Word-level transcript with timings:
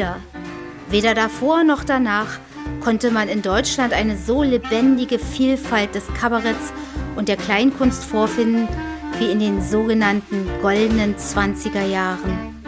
wieder, 0.00 0.16
weder 0.88 1.14
davor 1.14 1.62
noch 1.62 1.84
danach, 1.84 2.38
konnte 2.82 3.10
man 3.10 3.28
in 3.28 3.42
Deutschland 3.42 3.92
eine 3.92 4.16
so 4.16 4.42
lebendige 4.42 5.18
Vielfalt 5.18 5.94
des 5.94 6.04
Kabaretts 6.18 6.72
und 7.16 7.28
der 7.28 7.36
Kleinkunst 7.36 8.04
vorfinden 8.04 8.66
wie 9.18 9.30
in 9.30 9.40
den 9.40 9.62
sogenannten 9.62 10.48
goldenen 10.62 11.16
20er 11.16 11.84
Jahren. 11.84 12.62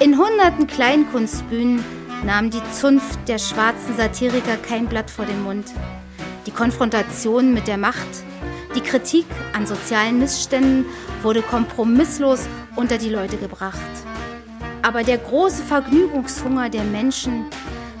In 0.00 0.16
hunderten 0.16 0.66
Kleinkunstbühnen 0.66 1.84
nahm 2.24 2.48
die 2.48 2.62
Zunft 2.72 3.18
der 3.28 3.38
schwarzen 3.38 3.94
Satiriker 3.98 4.56
kein 4.56 4.86
Blatt 4.86 5.10
vor 5.10 5.26
den 5.26 5.42
Mund. 5.42 5.66
Die 6.46 6.52
Konfrontation 6.52 7.52
mit 7.52 7.68
der 7.68 7.76
Macht, 7.76 8.08
die 8.74 8.80
Kritik 8.80 9.26
an 9.52 9.66
sozialen 9.66 10.18
Missständen 10.18 10.86
wurde 11.22 11.42
kompromisslos 11.42 12.46
unter 12.76 12.96
die 12.96 13.10
Leute 13.10 13.36
gebracht. 13.36 14.09
Aber 14.82 15.02
der 15.02 15.18
große 15.18 15.62
Vergnügungshunger 15.62 16.70
der 16.70 16.84
Menschen 16.84 17.44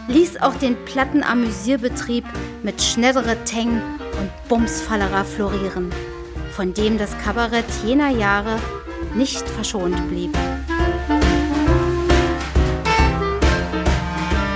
ließ 0.08 0.40
auch 0.40 0.54
den 0.54 0.76
platten 0.86 1.22
Amüsierbetrieb 1.22 2.24
mit 2.62 2.82
Schnedderer 2.82 3.44
Teng 3.44 3.80
und 4.18 4.30
Bumsfallerer 4.48 5.24
florieren, 5.24 5.90
von 6.52 6.72
dem 6.74 6.98
das 6.98 7.16
Kabarett 7.18 7.66
jener 7.84 8.10
Jahre 8.10 8.56
nicht 9.14 9.48
verschont 9.48 9.96
blieb. 10.08 10.36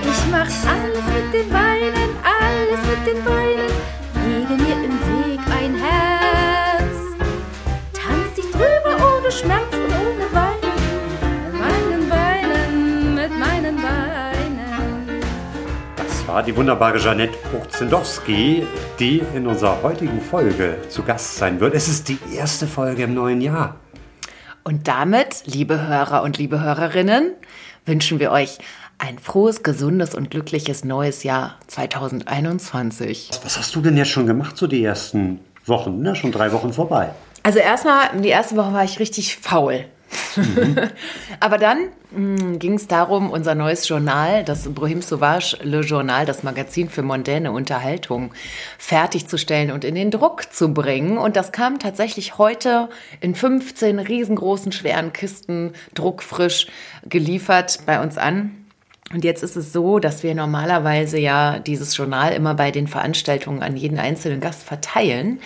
Ich 0.02 0.30
mach 0.30 0.46
alles 0.46 1.04
mit 1.14 1.34
den 1.34 1.50
Beinen, 1.50 2.10
alles 2.24 2.80
mit 2.88 3.06
den 3.06 3.24
Beinen, 3.24 3.70
lege 4.26 4.62
mir 4.62 4.84
im 4.84 4.98
Weg 5.28 5.40
ein 5.60 5.74
Herz. 5.76 6.96
Tanz 7.92 8.34
dich 8.34 8.50
drüber 8.50 9.18
ohne 9.18 9.30
Schmerz 9.30 9.83
Das 16.34 16.40
war 16.40 16.46
die 16.46 16.56
wunderbare 16.56 16.98
Janette 16.98 17.38
Buchzendowski, 17.52 18.66
die 18.98 19.22
in 19.36 19.46
unserer 19.46 19.80
heutigen 19.84 20.20
Folge 20.20 20.78
zu 20.88 21.04
Gast 21.04 21.36
sein 21.36 21.60
wird. 21.60 21.74
Es 21.74 21.86
ist 21.86 22.08
die 22.08 22.18
erste 22.34 22.66
Folge 22.66 23.04
im 23.04 23.14
neuen 23.14 23.40
Jahr. 23.40 23.76
Und 24.64 24.88
damit, 24.88 25.44
liebe 25.44 25.86
Hörer 25.86 26.24
und 26.24 26.36
liebe 26.36 26.60
Hörerinnen, 26.60 27.34
wünschen 27.86 28.18
wir 28.18 28.32
euch 28.32 28.58
ein 28.98 29.20
frohes, 29.20 29.62
gesundes 29.62 30.16
und 30.16 30.32
glückliches 30.32 30.82
neues 30.82 31.22
Jahr 31.22 31.54
2021. 31.68 33.30
Was 33.44 33.56
hast 33.56 33.72
du 33.76 33.80
denn 33.80 33.96
jetzt 33.96 34.10
schon 34.10 34.26
gemacht, 34.26 34.56
so 34.56 34.66
die 34.66 34.82
ersten 34.82 35.38
Wochen? 35.66 36.02
Ne? 36.02 36.16
Schon 36.16 36.32
drei 36.32 36.50
Wochen 36.50 36.72
vorbei. 36.72 37.10
Also 37.44 37.60
erstmal, 37.60 38.08
die 38.20 38.30
erste 38.30 38.56
Woche 38.56 38.72
war 38.72 38.82
ich 38.82 38.98
richtig 38.98 39.36
faul. 39.36 39.84
Aber 41.40 41.58
dann 41.58 41.88
ging 42.58 42.74
es 42.74 42.86
darum, 42.86 43.30
unser 43.30 43.54
neues 43.54 43.88
Journal, 43.88 44.44
das 44.44 44.72
Bohem 44.72 45.02
Sauvage 45.02 45.58
Le 45.62 45.80
Journal, 45.80 46.26
das 46.26 46.42
Magazin 46.42 46.88
für 46.88 47.02
mondäne 47.02 47.52
Unterhaltung, 47.52 48.32
fertigzustellen 48.78 49.70
und 49.70 49.84
in 49.84 49.94
den 49.94 50.10
Druck 50.10 50.52
zu 50.52 50.72
bringen. 50.72 51.18
Und 51.18 51.36
das 51.36 51.52
kam 51.52 51.78
tatsächlich 51.78 52.38
heute 52.38 52.88
in 53.20 53.34
15 53.34 53.98
riesengroßen, 53.98 54.72
schweren 54.72 55.12
Kisten, 55.12 55.72
druckfrisch 55.94 56.68
geliefert 57.08 57.80
bei 57.86 58.00
uns 58.00 58.16
an. 58.16 58.64
Und 59.12 59.22
jetzt 59.24 59.42
ist 59.42 59.56
es 59.56 59.72
so, 59.72 59.98
dass 59.98 60.22
wir 60.22 60.34
normalerweise 60.34 61.18
ja 61.18 61.58
dieses 61.58 61.96
Journal 61.96 62.32
immer 62.32 62.54
bei 62.54 62.70
den 62.70 62.88
Veranstaltungen 62.88 63.62
an 63.62 63.76
jeden 63.76 63.98
einzelnen 63.98 64.40
Gast 64.40 64.62
verteilen. 64.62 65.40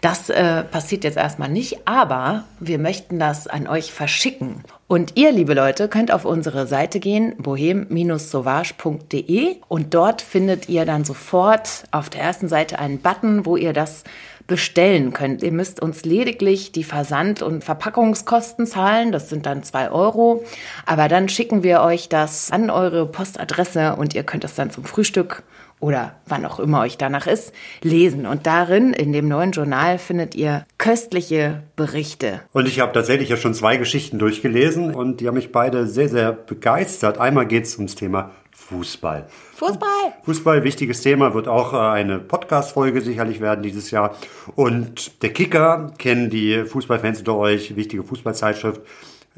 Das 0.00 0.30
äh, 0.30 0.64
passiert 0.64 1.04
jetzt 1.04 1.18
erstmal 1.18 1.50
nicht, 1.50 1.86
aber 1.86 2.44
wir 2.58 2.78
möchten 2.78 3.18
das 3.18 3.46
an 3.46 3.66
euch 3.66 3.92
verschicken. 3.92 4.64
Und 4.86 5.16
ihr, 5.16 5.30
liebe 5.30 5.52
Leute, 5.54 5.88
könnt 5.88 6.10
auf 6.10 6.24
unsere 6.24 6.66
Seite 6.66 7.00
gehen, 7.00 7.34
bohem-sauvage.de 7.36 9.56
und 9.68 9.94
dort 9.94 10.22
findet 10.22 10.68
ihr 10.68 10.86
dann 10.86 11.04
sofort 11.04 11.84
auf 11.90 12.08
der 12.08 12.22
ersten 12.22 12.48
Seite 12.48 12.78
einen 12.78 12.98
Button, 12.98 13.44
wo 13.44 13.56
ihr 13.56 13.74
das 13.74 14.04
bestellen 14.50 15.12
könnt. 15.12 15.44
Ihr 15.44 15.52
müsst 15.52 15.80
uns 15.80 16.04
lediglich 16.04 16.72
die 16.72 16.82
Versand- 16.82 17.40
und 17.40 17.62
Verpackungskosten 17.62 18.66
zahlen. 18.66 19.12
Das 19.12 19.28
sind 19.28 19.46
dann 19.46 19.62
zwei 19.62 19.92
Euro. 19.92 20.44
Aber 20.86 21.06
dann 21.06 21.28
schicken 21.28 21.62
wir 21.62 21.82
euch 21.82 22.08
das 22.08 22.50
an 22.50 22.68
eure 22.68 23.06
Postadresse 23.06 23.94
und 23.94 24.16
ihr 24.16 24.24
könnt 24.24 24.42
es 24.42 24.56
dann 24.56 24.72
zum 24.72 24.84
Frühstück 24.84 25.44
oder 25.80 26.16
wann 26.26 26.44
auch 26.44 26.60
immer 26.60 26.80
euch 26.82 26.98
danach 26.98 27.26
ist, 27.26 27.52
lesen. 27.82 28.26
Und 28.26 28.46
darin, 28.46 28.92
in 28.92 29.12
dem 29.12 29.28
neuen 29.28 29.52
Journal, 29.52 29.98
findet 29.98 30.34
ihr 30.34 30.66
köstliche 30.78 31.62
Berichte. 31.74 32.42
Und 32.52 32.68
ich 32.68 32.80
habe 32.80 32.92
tatsächlich 32.92 33.30
ja 33.30 33.36
schon 33.36 33.54
zwei 33.54 33.76
Geschichten 33.78 34.18
durchgelesen 34.18 34.94
und 34.94 35.20
die 35.20 35.26
haben 35.26 35.34
mich 35.34 35.52
beide 35.52 35.86
sehr, 35.86 36.08
sehr 36.08 36.32
begeistert. 36.32 37.18
Einmal 37.18 37.46
geht 37.46 37.64
es 37.64 37.76
ums 37.76 37.94
Thema 37.94 38.30
Fußball. 38.52 39.26
Fußball! 39.54 40.12
Fußball, 40.22 40.64
wichtiges 40.64 41.00
Thema, 41.00 41.34
wird 41.34 41.48
auch 41.48 41.72
äh, 41.72 41.76
eine 41.76 42.18
Podcast-Folge 42.18 43.00
sicherlich 43.00 43.40
werden 43.40 43.62
dieses 43.62 43.90
Jahr. 43.90 44.16
Und 44.54 45.22
der 45.22 45.32
Kicker, 45.32 45.92
kennen 45.98 46.30
die 46.30 46.64
Fußballfans 46.64 47.20
unter 47.20 47.36
euch, 47.36 47.74
wichtige 47.74 48.04
Fußballzeitschrift, 48.04 48.82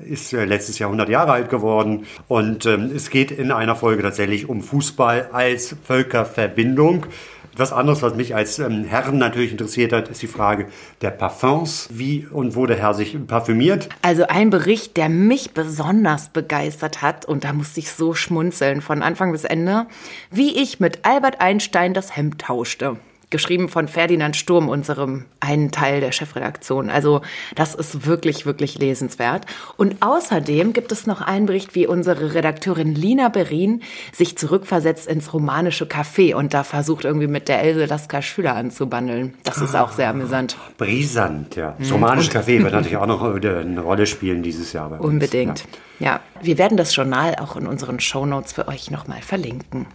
ist 0.04 0.32
äh, 0.32 0.44
letztes 0.44 0.78
Jahr 0.78 0.88
100 0.88 1.08
Jahre 1.08 1.32
alt 1.32 1.50
geworden. 1.50 2.06
Und 2.28 2.66
ähm, 2.66 2.90
es 2.94 3.10
geht 3.10 3.30
in 3.30 3.52
einer 3.52 3.76
Folge 3.76 4.02
tatsächlich 4.02 4.48
um 4.48 4.62
Fußball 4.62 5.30
als 5.32 5.76
Völkerverbindung. 5.84 7.06
Etwas 7.52 7.72
anderes, 7.72 8.00
was 8.00 8.14
mich 8.14 8.34
als 8.34 8.58
ähm, 8.58 8.84
Herren 8.84 9.18
natürlich 9.18 9.52
interessiert 9.52 9.92
hat, 9.92 10.08
ist 10.08 10.22
die 10.22 10.26
Frage 10.26 10.68
der 11.02 11.10
Parfums. 11.10 11.88
Wie 11.92 12.26
und 12.26 12.56
wo 12.56 12.64
der 12.64 12.78
Herr 12.78 12.94
sich 12.94 13.14
parfümiert. 13.26 13.90
Also 14.00 14.26
ein 14.26 14.48
Bericht, 14.48 14.96
der 14.96 15.10
mich 15.10 15.52
besonders 15.52 16.30
begeistert 16.30 17.02
hat, 17.02 17.26
und 17.26 17.44
da 17.44 17.52
musste 17.52 17.80
ich 17.80 17.90
so 17.90 18.14
schmunzeln 18.14 18.80
von 18.80 19.02
Anfang 19.02 19.32
bis 19.32 19.44
Ende, 19.44 19.86
wie 20.30 20.62
ich 20.62 20.80
mit 20.80 21.04
Albert 21.04 21.42
Einstein 21.42 21.92
das 21.92 22.16
Hemd 22.16 22.40
tauschte. 22.40 22.96
Geschrieben 23.32 23.69
von 23.69 23.88
Ferdinand 23.88 24.37
Sturm, 24.37 24.69
unserem 24.69 25.25
einen 25.41 25.72
Teil 25.72 26.00
der 26.00 26.12
Chefredaktion. 26.12 26.91
Also 26.91 27.22
das 27.56 27.75
ist 27.75 28.06
wirklich, 28.06 28.47
wirklich 28.47 28.78
lesenswert. 28.78 29.47
Und 29.76 29.97
außerdem 30.03 30.72
gibt 30.72 30.93
es 30.93 31.06
noch 31.06 31.22
einen 31.22 31.47
Bericht, 31.47 31.75
wie 31.75 31.87
unsere 31.87 32.34
Redakteurin 32.34 32.94
Lina 32.94 33.31
Berin 33.31 33.82
sich 34.12 34.38
zurückversetzt 34.38 35.09
ins 35.09 35.32
romanische 35.32 35.87
Café 35.87 36.34
und 36.34 36.55
da 36.55 36.62
versucht 36.62 37.06
irgendwie 37.06 37.26
mit 37.26 37.49
der 37.49 37.62
Else 37.62 37.87
Lasker 37.87 38.23
Schüler 38.23 38.55
anzubandeln. 38.55 39.34
Das 39.44 39.58
ist 39.58 39.75
auch 39.75 39.93
sehr 39.93 40.11
amüsant. 40.11 40.56
Brisant, 40.76 41.56
ja. 41.56 41.75
Das 41.79 41.90
romanische 41.90 42.31
Café 42.31 42.62
wird 42.62 42.75
natürlich 42.75 42.99
auch 42.99 43.06
noch 43.06 43.23
eine 43.23 43.81
Rolle 43.81 44.06
spielen 44.06 44.43
dieses 44.43 44.73
Jahr. 44.75 45.00
Unbedingt. 45.00 45.61
Ja. 45.61 45.67
Ja. 46.02 46.20
wir 46.43 46.58
werden 46.58 46.76
das 46.76 46.94
Journal 46.94 47.37
auch 47.37 47.56
in 47.56 47.67
unseren 47.67 47.99
Shownotes 47.99 48.52
für 48.52 48.69
euch 48.69 48.90
nochmal 48.90 49.23
verlinken. 49.23 49.87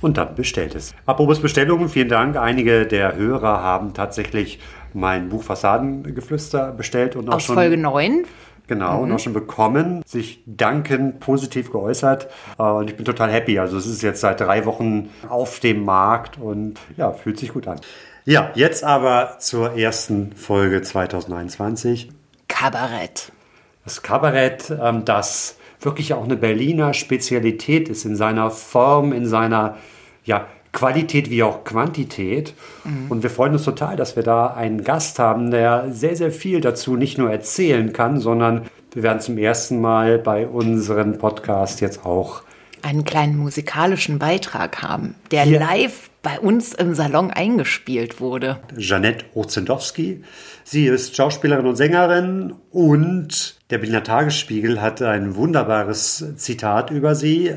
Und 0.00 0.16
dann 0.16 0.34
bestellt 0.34 0.74
es. 0.74 0.94
Apropos 1.06 1.40
Bestellungen, 1.40 1.88
vielen 1.88 2.08
Dank. 2.08 2.36
Einige 2.36 2.86
der 2.86 3.16
Hörer 3.16 3.62
haben 3.62 3.94
tatsächlich 3.94 4.60
mein 4.94 5.28
Buch 5.28 5.42
Fassadengeflüster 5.42 6.72
bestellt 6.72 7.16
und 7.16 7.28
auch 7.28 7.34
Aus 7.34 7.44
schon 7.44 7.56
Folge 7.56 7.76
9. 7.76 8.24
Genau, 8.68 9.02
und 9.02 9.10
auch 9.12 9.18
schon 9.18 9.32
bekommen, 9.32 10.02
sich 10.06 10.42
danken, 10.44 11.18
positiv 11.20 11.72
geäußert. 11.72 12.28
Äh, 12.58 12.62
Und 12.62 12.90
ich 12.90 12.96
bin 12.96 13.06
total 13.06 13.32
happy. 13.32 13.58
Also 13.58 13.78
es 13.78 13.86
ist 13.86 14.02
jetzt 14.02 14.20
seit 14.20 14.40
drei 14.40 14.66
Wochen 14.66 15.08
auf 15.28 15.58
dem 15.60 15.84
Markt 15.84 16.38
und 16.38 16.78
ja, 16.98 17.12
fühlt 17.12 17.38
sich 17.38 17.54
gut 17.54 17.66
an. 17.66 17.80
Ja, 18.26 18.50
jetzt 18.54 18.84
aber 18.84 19.36
zur 19.38 19.72
ersten 19.72 20.32
Folge 20.34 20.82
2021. 20.82 22.10
Kabarett. 22.46 23.32
Das 23.84 24.02
Kabarett, 24.02 24.70
ähm, 24.82 25.06
das 25.06 25.56
wirklich 25.80 26.14
auch 26.14 26.24
eine 26.24 26.36
Berliner 26.36 26.94
Spezialität 26.94 27.88
ist 27.88 28.04
in 28.04 28.16
seiner 28.16 28.50
Form, 28.50 29.12
in 29.12 29.26
seiner 29.26 29.76
ja, 30.24 30.46
Qualität 30.72 31.30
wie 31.30 31.42
auch 31.42 31.64
Quantität. 31.64 32.54
Und 33.08 33.22
wir 33.22 33.30
freuen 33.30 33.52
uns 33.52 33.64
total, 33.64 33.96
dass 33.96 34.16
wir 34.16 34.22
da 34.22 34.48
einen 34.48 34.84
Gast 34.84 35.18
haben, 35.18 35.50
der 35.50 35.86
sehr, 35.90 36.16
sehr 36.16 36.30
viel 36.30 36.60
dazu 36.60 36.96
nicht 36.96 37.18
nur 37.18 37.30
erzählen 37.30 37.92
kann, 37.92 38.20
sondern 38.20 38.66
wir 38.92 39.02
werden 39.02 39.20
zum 39.20 39.38
ersten 39.38 39.80
Mal 39.80 40.18
bei 40.18 40.46
unserem 40.46 41.18
Podcast 41.18 41.80
jetzt 41.80 42.04
auch 42.04 42.42
einen 42.82 43.04
kleinen 43.04 43.36
musikalischen 43.36 44.18
Beitrag 44.18 44.82
haben, 44.82 45.14
der 45.30 45.42
Hier. 45.42 45.58
live 45.58 46.10
bei 46.22 46.38
uns 46.38 46.74
im 46.74 46.94
Salon 46.94 47.30
eingespielt 47.30 48.20
wurde. 48.20 48.60
Janette 48.76 49.24
Ozendowski. 49.34 50.22
Sie 50.64 50.86
ist 50.86 51.16
Schauspielerin 51.16 51.66
und 51.66 51.76
Sängerin 51.76 52.54
und 52.70 53.57
der 53.70 53.78
Berliner 53.78 54.02
Tagesspiegel 54.02 54.80
hatte 54.80 55.08
ein 55.08 55.36
wunderbares 55.36 56.24
Zitat 56.36 56.90
über 56.90 57.14
sie. 57.14 57.54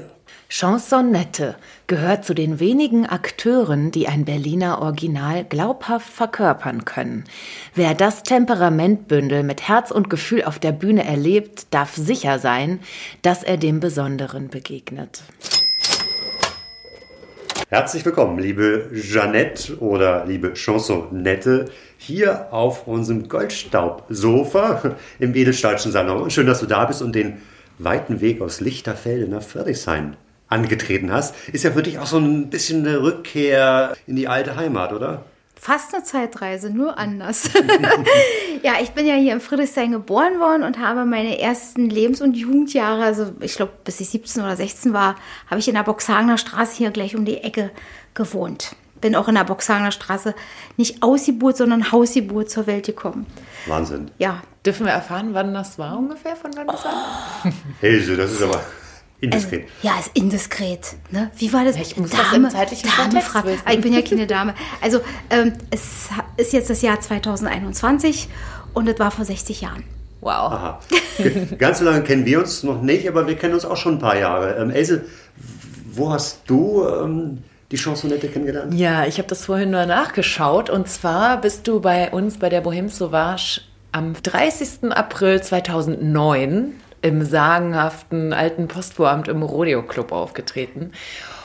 Chansonnette 0.49 1.55
gehört 1.87 2.25
zu 2.25 2.33
den 2.33 2.59
wenigen 2.59 3.05
Akteuren, 3.05 3.91
die 3.91 4.09
ein 4.09 4.25
Berliner 4.25 4.81
Original 4.81 5.45
glaubhaft 5.45 6.09
verkörpern 6.09 6.83
können. 6.83 7.23
Wer 7.73 7.93
das 7.93 8.23
Temperamentbündel 8.23 9.43
mit 9.43 9.69
Herz 9.69 9.91
und 9.91 10.09
Gefühl 10.09 10.43
auf 10.43 10.59
der 10.59 10.73
Bühne 10.73 11.05
erlebt, 11.05 11.67
darf 11.73 11.95
sicher 11.95 12.39
sein, 12.39 12.81
dass 13.21 13.43
er 13.43 13.55
dem 13.55 13.79
Besonderen 13.79 14.49
begegnet. 14.49 15.23
Herzlich 17.73 18.03
willkommen, 18.03 18.37
liebe 18.37 18.89
Jeannette 18.91 19.79
oder 19.79 20.25
liebe 20.25 20.57
Chansonnette, 20.57 21.71
hier 21.97 22.51
auf 22.51 22.85
unserem 22.85 23.29
Goldstaubsofa 23.29 24.97
im 25.19 25.33
Edelstahlschen 25.33 25.93
Salon. 25.93 26.29
Schön, 26.29 26.47
dass 26.47 26.59
du 26.59 26.65
da 26.65 26.83
bist 26.83 27.01
und 27.01 27.15
den 27.15 27.37
weiten 27.79 28.19
Weg 28.19 28.41
aus 28.41 28.59
Lichterfelde 28.59 29.31
nach 29.31 29.41
Friedrichshain 29.41 30.17
angetreten 30.49 31.13
hast. 31.13 31.33
Ist 31.53 31.63
ja 31.63 31.71
für 31.71 31.81
dich 31.81 31.97
auch 31.97 32.07
so 32.07 32.17
ein 32.17 32.49
bisschen 32.49 32.85
eine 32.85 33.01
Rückkehr 33.01 33.95
in 34.05 34.17
die 34.17 34.27
alte 34.27 34.57
Heimat, 34.57 34.91
oder? 34.91 35.23
Fast 35.63 35.93
eine 35.93 36.03
Zeitreise, 36.03 36.71
nur 36.71 36.97
anders. 36.97 37.51
ja, 38.63 38.73
ich 38.81 38.93
bin 38.93 39.05
ja 39.05 39.13
hier 39.13 39.33
in 39.33 39.39
Friedrichshain 39.39 39.91
geboren 39.91 40.39
worden 40.39 40.63
und 40.63 40.79
habe 40.79 41.05
meine 41.05 41.37
ersten 41.37 41.87
Lebens- 41.87 42.19
und 42.19 42.33
Jugendjahre, 42.33 43.03
also 43.03 43.31
ich 43.41 43.57
glaube 43.57 43.73
bis 43.83 43.99
ich 43.99 44.09
17 44.09 44.41
oder 44.41 44.55
16 44.55 44.91
war, 44.91 45.17
habe 45.45 45.59
ich 45.59 45.67
in 45.67 45.75
der 45.75 45.83
Boxhagener 45.83 46.39
Straße 46.39 46.77
hier 46.77 46.89
gleich 46.89 47.15
um 47.15 47.25
die 47.25 47.43
Ecke 47.43 47.69
gewohnt. 48.15 48.75
Bin 49.01 49.15
auch 49.15 49.27
in 49.27 49.35
der 49.35 49.43
Boxhagener 49.43 49.91
Straße 49.91 50.33
nicht 50.77 51.03
Ausgeburt, 51.03 51.57
sondern 51.57 51.91
Hausgeburt 51.91 52.49
zur 52.49 52.65
Welt 52.65 52.87
gekommen. 52.87 53.27
Wahnsinn. 53.67 54.09
Ja. 54.17 54.41
Dürfen 54.65 54.87
wir 54.87 54.93
erfahren, 54.93 55.35
wann 55.35 55.53
das 55.53 55.77
war 55.77 55.95
ungefähr, 55.95 56.35
von 56.35 56.49
wann 56.55 56.65
das 56.65 56.83
war? 56.83 57.43
Helse, 57.81 58.17
das 58.17 58.31
ist 58.31 58.41
aber... 58.41 58.63
Indiskret. 59.21 59.61
Also, 59.61 59.87
ja, 59.87 59.99
ist 59.99 60.11
indiskret. 60.15 60.95
Ne? 61.11 61.29
Wie 61.37 61.53
war 61.53 61.63
das? 61.63 61.75
Ich 61.77 61.95
muss 61.95 62.09
Dame, 62.09 62.23
das 62.23 62.33
im 62.33 62.49
zeitlichen 62.49 62.89
Dame 62.97 63.21
fragt. 63.21 63.47
Ich 63.71 63.81
bin 63.81 63.93
ja 63.93 64.01
keine 64.01 64.25
Dame. 64.25 64.55
Also 64.81 64.99
ähm, 65.29 65.53
es 65.69 66.09
ist 66.37 66.53
jetzt 66.53 66.71
das 66.71 66.81
Jahr 66.81 66.99
2021 66.99 68.29
und 68.73 68.87
es 68.89 68.97
war 68.99 69.11
vor 69.11 69.23
60 69.23 69.61
Jahren. 69.61 69.83
Wow. 70.21 70.51
Aha. 70.51 70.79
Ganz 71.57 71.79
so 71.79 71.85
lange 71.85 72.03
kennen 72.03 72.25
wir 72.25 72.39
uns 72.39 72.63
noch 72.63 72.81
nicht, 72.81 73.07
aber 73.07 73.27
wir 73.27 73.35
kennen 73.35 73.53
uns 73.53 73.65
auch 73.65 73.77
schon 73.77 73.95
ein 73.95 73.99
paar 73.99 74.17
Jahre. 74.17 74.55
Ähm, 74.55 74.71
Else, 74.71 75.05
wo 75.93 76.11
hast 76.11 76.41
du 76.47 76.87
ähm, 76.87 77.39
die 77.71 77.77
Chansonette 77.77 78.27
kennengelernt? 78.27 78.73
Ja, 78.73 79.05
ich 79.05 79.17
habe 79.19 79.27
das 79.27 79.45
vorhin 79.45 79.69
nur 79.69 79.85
nachgeschaut. 79.85 80.71
Und 80.71 80.87
zwar 80.89 81.41
bist 81.41 81.67
du 81.67 81.79
bei 81.79 82.11
uns 82.11 82.37
bei 82.37 82.49
der 82.49 82.63
Bohème 82.63 82.89
Sauvage 82.89 83.61
am 83.91 84.13
30. 84.13 84.91
April 84.91 85.41
2009 85.41 86.73
im 87.01 87.25
sagenhaften 87.25 88.33
alten 88.33 88.67
Postvoramt 88.67 89.27
im 89.27 89.43
Rodeo 89.43 89.83
Club 89.83 90.11
aufgetreten. 90.11 90.91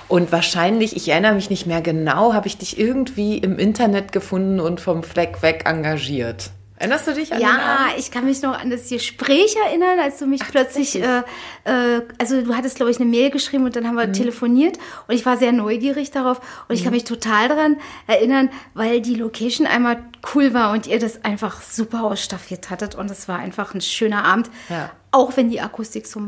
Und 0.08 0.31
wahrscheinlich, 0.31 0.94
ich 0.94 1.08
erinnere 1.08 1.35
mich 1.35 1.50
nicht 1.50 1.67
mehr 1.67 1.81
genau, 1.81 2.32
habe 2.32 2.47
ich 2.47 2.58
dich 2.58 2.79
irgendwie 2.79 3.38
im 3.38 3.58
Internet 3.58 4.12
gefunden 4.12 4.61
und 4.61 4.81
vom 4.81 5.03
Fleck 5.03 5.43
weg 5.43 5.64
engagiert. 5.67 6.50
Erinnerst 6.79 7.06
du 7.06 7.14
dich 7.14 7.32
an 7.32 7.41
Ja, 7.41 7.87
ich 7.97 8.11
kann 8.11 8.26
mich 8.26 8.43
noch 8.43 8.58
an 8.58 8.69
das 8.69 8.91
Gespräch 8.91 9.56
erinnern, 9.67 9.99
als 9.99 10.19
du 10.19 10.26
mich 10.26 10.43
Ach, 10.44 10.50
plötzlich, 10.50 11.00
äh, 11.00 11.23
äh, 11.64 12.02
also 12.19 12.43
du 12.43 12.55
hattest, 12.55 12.76
glaube 12.76 12.91
ich, 12.91 13.00
eine 13.00 13.09
Mail 13.09 13.31
geschrieben 13.31 13.64
und 13.64 13.75
dann 13.76 13.87
haben 13.87 13.94
wir 13.94 14.06
mhm. 14.06 14.12
telefoniert 14.12 14.79
und 15.09 15.14
ich 15.14 15.25
war 15.25 15.38
sehr 15.38 15.52
neugierig 15.52 16.11
darauf 16.11 16.38
und 16.38 16.69
mhm. 16.69 16.75
ich 16.75 16.82
kann 16.82 16.91
mhm. 16.91 16.97
mich 16.97 17.05
total 17.05 17.49
daran 17.49 17.76
erinnern, 18.06 18.50
weil 18.75 19.00
die 19.00 19.14
Location 19.14 19.67
einmal 19.67 20.02
cool 20.35 20.52
war 20.52 20.73
und 20.73 20.87
ihr 20.87 20.99
das 20.99 21.25
einfach 21.25 21.62
super 21.62 22.05
ausstaffiert 22.05 22.69
hattet 22.69 22.94
und 22.94 23.11
es 23.11 23.26
war 23.26 23.38
einfach 23.38 23.73
ein 23.73 23.81
schöner 23.81 24.26
Abend. 24.26 24.50
Ja. 24.69 24.91
Auch 25.17 25.37
wenn 25.37 25.49
die 25.49 25.61
Akustik 25.61 26.07
so 26.07 26.21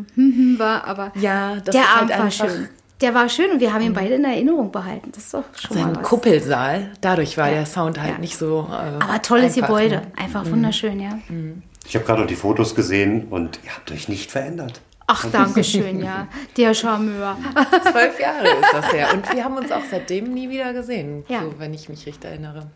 war, 0.56 0.84
aber 0.84 1.12
ja, 1.14 1.56
der 1.56 1.88
Abend 1.88 2.10
halt 2.10 2.22
war 2.22 2.30
schön. 2.30 2.68
Der 3.02 3.14
war 3.14 3.28
schön 3.28 3.52
und 3.52 3.60
wir 3.60 3.72
haben 3.72 3.82
ihn 3.82 3.90
mhm. 3.90 3.96
beide 3.96 4.14
in 4.14 4.24
Erinnerung 4.24 4.72
behalten. 4.72 5.12
Das 5.12 5.24
ist 5.24 5.34
doch 5.34 5.44
schon 5.54 5.76
Sein 5.76 5.86
mal 5.86 5.96
was. 5.96 6.02
Kuppelsaal, 6.02 6.90
dadurch 7.00 7.36
war 7.36 7.48
ja. 7.48 7.56
der 7.56 7.66
Sound 7.66 8.00
halt 8.00 8.14
ja. 8.14 8.18
nicht 8.18 8.36
so. 8.36 8.66
Äh, 8.68 9.04
Aber 9.04 9.22
tolles 9.22 9.54
einfach, 9.56 9.68
Gebäude, 9.68 9.96
ne? 9.96 10.02
einfach 10.16 10.44
mhm. 10.44 10.52
wunderschön, 10.52 10.98
ja. 10.98 11.18
Mhm. 11.28 11.62
Ich 11.86 11.94
habe 11.94 12.04
gerade 12.04 12.22
noch 12.22 12.26
die 12.26 12.34
Fotos 12.34 12.74
gesehen 12.74 13.28
und 13.28 13.60
ihr 13.64 13.74
habt 13.74 13.92
euch 13.92 14.08
nicht 14.08 14.30
verändert. 14.30 14.80
Ach, 15.10 15.24
danke 15.32 15.64
schön, 15.64 16.00
ja. 16.00 16.28
Der 16.58 16.74
Charmeur. 16.74 17.38
Zwölf 17.90 18.20
Jahre 18.20 18.46
ist 18.46 18.72
das 18.74 18.92
her. 18.92 19.08
Und 19.14 19.34
wir 19.34 19.42
haben 19.42 19.56
uns 19.56 19.72
auch 19.72 19.82
seitdem 19.90 20.34
nie 20.34 20.50
wieder 20.50 20.74
gesehen, 20.74 21.24
ja. 21.28 21.40
so, 21.40 21.54
wenn 21.58 21.72
ich 21.72 21.88
mich 21.88 22.04
richtig 22.06 22.30
erinnere. 22.30 22.66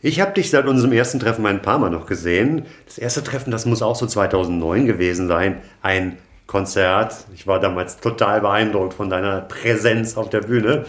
Ich 0.00 0.18
habe 0.18 0.32
dich 0.32 0.48
seit 0.48 0.66
unserem 0.66 0.92
ersten 0.92 1.20
Treffen 1.20 1.44
ein 1.44 1.60
paar 1.60 1.78
Mal 1.78 1.90
noch 1.90 2.06
gesehen. 2.06 2.64
Das 2.86 2.96
erste 2.96 3.22
Treffen, 3.22 3.50
das 3.50 3.66
muss 3.66 3.82
auch 3.82 3.96
so 3.96 4.06
2009 4.06 4.86
gewesen 4.86 5.28
sein. 5.28 5.60
Ein 5.82 6.16
Konzert. 6.46 7.14
Ich 7.34 7.46
war 7.46 7.60
damals 7.60 7.98
total 7.98 8.40
beeindruckt 8.40 8.94
von 8.94 9.10
deiner 9.10 9.42
Präsenz 9.42 10.16
auf 10.16 10.30
der 10.30 10.40
Bühne. 10.40 10.86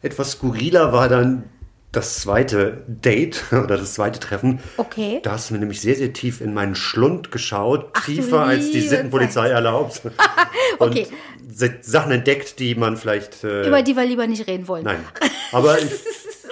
Etwas 0.00 0.32
skurriler 0.32 0.90
war 0.92 1.10
dann 1.10 1.44
das 1.92 2.20
zweite 2.20 2.84
Date 2.86 3.44
oder 3.52 3.78
das 3.78 3.94
zweite 3.94 4.20
Treffen. 4.20 4.60
Okay. 4.76 5.20
Da 5.22 5.32
hast 5.32 5.50
du 5.50 5.54
mir 5.54 5.60
nämlich 5.60 5.80
sehr, 5.80 5.96
sehr 5.96 6.12
tief 6.12 6.40
in 6.40 6.54
meinen 6.54 6.74
Schlund 6.74 7.30
geschaut, 7.30 7.90
Ach, 7.94 8.04
tiefer 8.04 8.40
als 8.40 8.70
die 8.70 8.80
Sittenpolizei 8.80 9.48
erlaubt. 9.48 10.02
okay. 10.78 11.06
Und 11.40 11.84
Sachen 11.84 12.12
entdeckt, 12.12 12.58
die 12.58 12.74
man 12.74 12.96
vielleicht. 12.96 13.42
Äh, 13.42 13.66
Über 13.66 13.82
die 13.82 13.96
wir 13.96 14.04
lieber 14.04 14.26
nicht 14.26 14.46
reden 14.46 14.68
wollen. 14.68 14.84
Nein. 14.84 15.04
Aber 15.52 15.78
ich, 15.78 15.90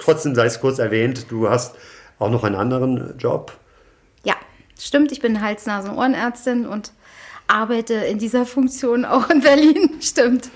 trotzdem 0.01 0.35
sei 0.35 0.45
es 0.45 0.59
kurz 0.59 0.79
erwähnt, 0.79 1.27
du 1.29 1.49
hast 1.49 1.75
auch 2.19 2.29
noch 2.29 2.43
einen 2.43 2.55
anderen 2.55 3.17
Job. 3.17 3.53
Ja, 4.23 4.35
stimmt. 4.79 5.11
Ich 5.11 5.21
bin 5.21 5.41
Hals-, 5.41 5.65
Nasen-, 5.65 5.91
Ohrenärztin 5.91 6.65
und 6.65 6.91
arbeite 7.47 7.93
in 7.93 8.17
dieser 8.17 8.45
Funktion 8.45 9.05
auch 9.05 9.29
in 9.29 9.41
Berlin, 9.41 9.97
stimmt. 10.01 10.49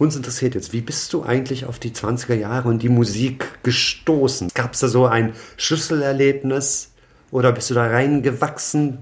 Uns 0.00 0.16
interessiert 0.16 0.54
jetzt, 0.54 0.72
wie 0.72 0.80
bist 0.80 1.12
du 1.12 1.24
eigentlich 1.24 1.66
auf 1.66 1.78
die 1.78 1.90
20er 1.90 2.32
Jahre 2.32 2.70
und 2.70 2.82
die 2.82 2.88
Musik 2.88 3.62
gestoßen? 3.62 4.48
Gab 4.54 4.72
es 4.72 4.80
da 4.80 4.88
so 4.88 5.04
ein 5.04 5.34
Schlüsselerlebnis 5.58 6.92
oder 7.30 7.52
bist 7.52 7.68
du 7.68 7.74
da 7.74 7.86
reingewachsen? 7.86 9.00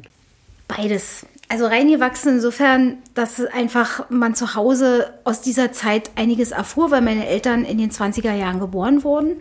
Beides. 0.67 1.25
Also 1.49 1.67
reingewachsen 1.67 2.35
insofern, 2.35 2.99
dass 3.15 3.41
einfach 3.45 4.11
man 4.11 4.35
zu 4.35 4.57
Hause 4.57 5.15
aus 5.23 5.41
dieser 5.41 5.71
Zeit 5.71 6.11
einiges 6.17 6.51
erfuhr, 6.51 6.91
weil 6.91 7.03
meine 7.03 7.29
Eltern 7.29 7.65
in 7.65 7.79
den 7.79 7.93
20er 7.93 8.35
Jahren 8.35 8.59
geboren 8.59 9.05
wurden 9.05 9.41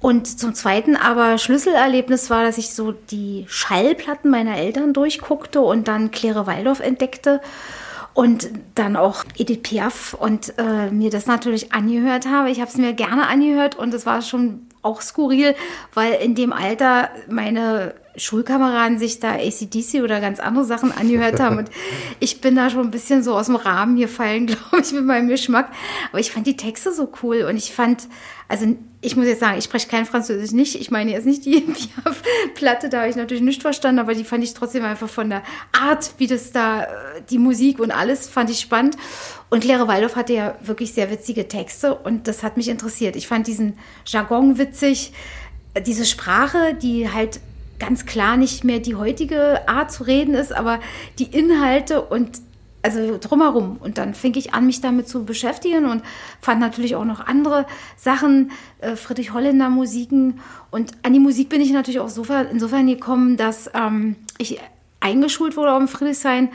und 0.00 0.26
zum 0.40 0.54
Zweiten 0.54 0.96
aber 0.96 1.36
Schlüsselerlebnis 1.36 2.30
war, 2.30 2.42
dass 2.42 2.56
ich 2.56 2.70
so 2.70 2.92
die 2.92 3.44
Schallplatten 3.48 4.30
meiner 4.30 4.56
Eltern 4.56 4.94
durchguckte 4.94 5.60
und 5.60 5.88
dann 5.88 6.10
Claire 6.10 6.46
Waldorf 6.46 6.80
entdeckte 6.80 7.42
und 8.16 8.48
dann 8.74 8.96
auch 8.96 9.24
Edith 9.36 9.62
Piaf 9.62 10.14
und 10.14 10.54
äh, 10.56 10.90
mir 10.90 11.10
das 11.10 11.26
natürlich 11.26 11.74
angehört 11.74 12.26
habe. 12.26 12.50
Ich 12.50 12.62
habe 12.62 12.70
es 12.70 12.78
mir 12.78 12.94
gerne 12.94 13.28
angehört 13.28 13.76
und 13.76 13.92
es 13.92 14.06
war 14.06 14.22
schon 14.22 14.62
auch 14.80 15.02
skurril, 15.02 15.54
weil 15.92 16.14
in 16.14 16.34
dem 16.34 16.54
Alter 16.54 17.10
meine 17.28 17.94
Schulkameraden 18.16 18.98
sich 18.98 19.20
da 19.20 19.34
ACDC 19.34 20.02
oder 20.02 20.20
ganz 20.20 20.40
andere 20.40 20.64
Sachen 20.64 20.92
angehört 20.92 21.40
haben. 21.40 21.58
Und 21.58 21.70
ich 22.20 22.40
bin 22.40 22.56
da 22.56 22.70
schon 22.70 22.82
ein 22.82 22.90
bisschen 22.90 23.22
so 23.22 23.34
aus 23.34 23.46
dem 23.46 23.56
Rahmen 23.56 23.96
gefallen, 23.96 24.46
glaube 24.46 24.80
ich, 24.80 24.92
mit 24.92 25.04
meinem 25.04 25.28
Geschmack. 25.28 25.70
Aber 26.10 26.20
ich 26.20 26.30
fand 26.30 26.46
die 26.46 26.56
Texte 26.56 26.92
so 26.92 27.10
cool 27.22 27.46
und 27.48 27.56
ich 27.56 27.72
fand, 27.72 28.08
also 28.48 28.66
ich 29.00 29.16
muss 29.16 29.26
jetzt 29.26 29.40
sagen, 29.40 29.58
ich 29.58 29.64
spreche 29.64 29.88
kein 29.88 30.06
Französisch 30.06 30.52
nicht. 30.52 30.80
Ich 30.80 30.90
meine 30.90 31.12
jetzt 31.12 31.26
nicht 31.26 31.44
die 31.44 31.60
Piaf-Platte, 31.60 32.88
da 32.88 33.00
habe 33.00 33.10
ich 33.10 33.16
natürlich 33.16 33.42
nicht 33.42 33.62
verstanden, 33.62 34.00
aber 34.00 34.14
die 34.14 34.24
fand 34.24 34.42
ich 34.42 34.54
trotzdem 34.54 34.84
einfach 34.84 35.08
von 35.08 35.30
der 35.30 35.42
Art, 35.72 36.12
wie 36.18 36.26
das 36.26 36.52
da, 36.52 36.84
äh, 36.84 36.88
die 37.30 37.38
Musik 37.38 37.78
und 37.78 37.90
alles, 37.90 38.28
fand 38.28 38.50
ich 38.50 38.60
spannend. 38.60 38.96
Und 39.48 39.62
Claire 39.62 39.86
Waldorf 39.86 40.16
hatte 40.16 40.32
ja 40.32 40.56
wirklich 40.62 40.92
sehr 40.92 41.10
witzige 41.10 41.46
Texte 41.46 41.94
und 41.94 42.26
das 42.26 42.42
hat 42.42 42.56
mich 42.56 42.68
interessiert. 42.68 43.14
Ich 43.14 43.28
fand 43.28 43.46
diesen 43.46 43.78
Jargon 44.04 44.58
witzig, 44.58 45.12
diese 45.84 46.04
Sprache, 46.04 46.74
die 46.74 47.10
halt 47.12 47.40
ganz 47.78 48.06
klar 48.06 48.36
nicht 48.36 48.64
mehr 48.64 48.80
die 48.80 48.94
heutige 48.94 49.68
Art 49.68 49.92
zu 49.92 50.04
reden 50.04 50.34
ist, 50.34 50.54
aber 50.54 50.80
die 51.18 51.24
Inhalte 51.24 52.02
und 52.02 52.40
also 52.82 53.18
drumherum. 53.20 53.78
Und 53.80 53.98
dann 53.98 54.14
fing 54.14 54.34
ich 54.36 54.54
an, 54.54 54.66
mich 54.66 54.80
damit 54.80 55.08
zu 55.08 55.24
beschäftigen 55.24 55.86
und 55.86 56.02
fand 56.40 56.60
natürlich 56.60 56.94
auch 56.94 57.04
noch 57.04 57.20
andere 57.26 57.66
Sachen, 57.96 58.52
äh, 58.80 58.94
Friedrich 58.94 59.32
Holländer 59.32 59.70
Musiken. 59.70 60.40
Und 60.70 60.92
an 61.02 61.12
die 61.12 61.18
Musik 61.18 61.48
bin 61.48 61.60
ich 61.60 61.72
natürlich 61.72 62.00
auch 62.00 62.06
insofern, 62.06 62.46
insofern 62.50 62.86
gekommen, 62.86 63.36
dass 63.36 63.70
ähm, 63.74 64.16
ich 64.38 64.60
eingeschult 65.00 65.56
wurde 65.56 65.72
auf 65.72 65.90
Friedrichshain 65.90 66.48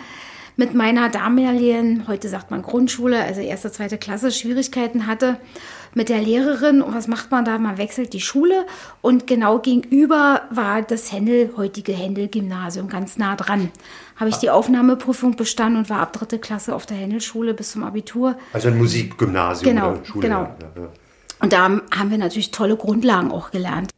mit 0.56 0.74
meiner 0.74 1.10
damaligen, 1.10 2.08
heute 2.08 2.30
sagt 2.30 2.52
man 2.52 2.62
Grundschule, 2.62 3.24
also 3.24 3.42
erste, 3.42 3.72
zweite 3.72 3.98
Klasse, 3.98 4.32
Schwierigkeiten 4.32 5.08
hatte, 5.08 5.38
mit 5.94 6.10
der 6.10 6.22
Lehrerin. 6.22 6.82
Und 6.82 6.94
was 6.96 7.08
macht 7.08 7.32
man 7.32 7.46
da? 7.46 7.58
Man 7.58 7.78
wechselt 7.78 8.14
die 8.14 8.22
Schule. 8.22 8.66
Und 9.02 9.28
genau 9.28 9.60
gegenüber 9.60 10.42
war 10.50 10.82
das 10.82 11.12
Händel, 11.12 11.52
heutige 11.58 11.94
Händel-Gymnasium, 11.94 12.88
ganz 12.90 13.18
nah 13.18 13.36
dran. 13.36 13.72
Habe 14.16 14.30
ich 14.30 14.38
die 14.38 14.50
Aufnahmeprüfung 14.50 15.36
bestanden 15.36 15.80
und 15.80 15.90
war 15.90 16.00
ab 16.00 16.14
dritte 16.14 16.40
Klasse 16.40 16.76
auf 16.76 16.86
der 16.86 16.98
Händelschule 16.98 17.54
bis 17.54 17.72
zum 17.72 17.84
Abitur. 17.84 18.38
Also 18.54 18.68
ein 18.70 18.78
Musikgymnasium 18.78 19.74
Genau, 19.76 19.92
oder 19.92 20.06
Schule. 20.06 20.28
genau. 20.28 20.42
Ja, 20.42 20.82
ja. 20.84 20.90
Und 21.40 21.54
da 21.54 21.64
haben 21.64 22.12
wir 22.12 22.18
natürlich 22.18 22.52
tolle 22.52 22.76
Grundlagen 22.78 23.32
auch 23.32 23.52
gelernt. 23.52 23.90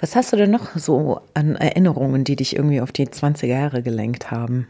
Was 0.00 0.14
hast 0.16 0.32
du 0.32 0.36
denn 0.36 0.50
noch 0.50 0.76
so 0.76 1.20
an 1.34 1.56
Erinnerungen, 1.56 2.24
die 2.24 2.36
dich 2.36 2.54
irgendwie 2.56 2.80
auf 2.80 2.92
die 2.92 3.06
20er 3.06 3.46
Jahre 3.46 3.82
gelenkt 3.82 4.30
haben? 4.30 4.66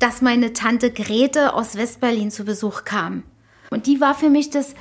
dass 0.00 0.22
meine 0.22 0.52
Tante 0.52 0.92
Grete 0.92 1.54
aus 1.54 1.76
Westberlin 1.76 2.30
zu 2.30 2.44
Besuch 2.44 2.84
kam. 2.84 3.24
Und 3.70 3.86
die 3.86 4.00
war 4.00 4.14
für 4.14 4.30
mich 4.30 4.48
das, 4.48 4.74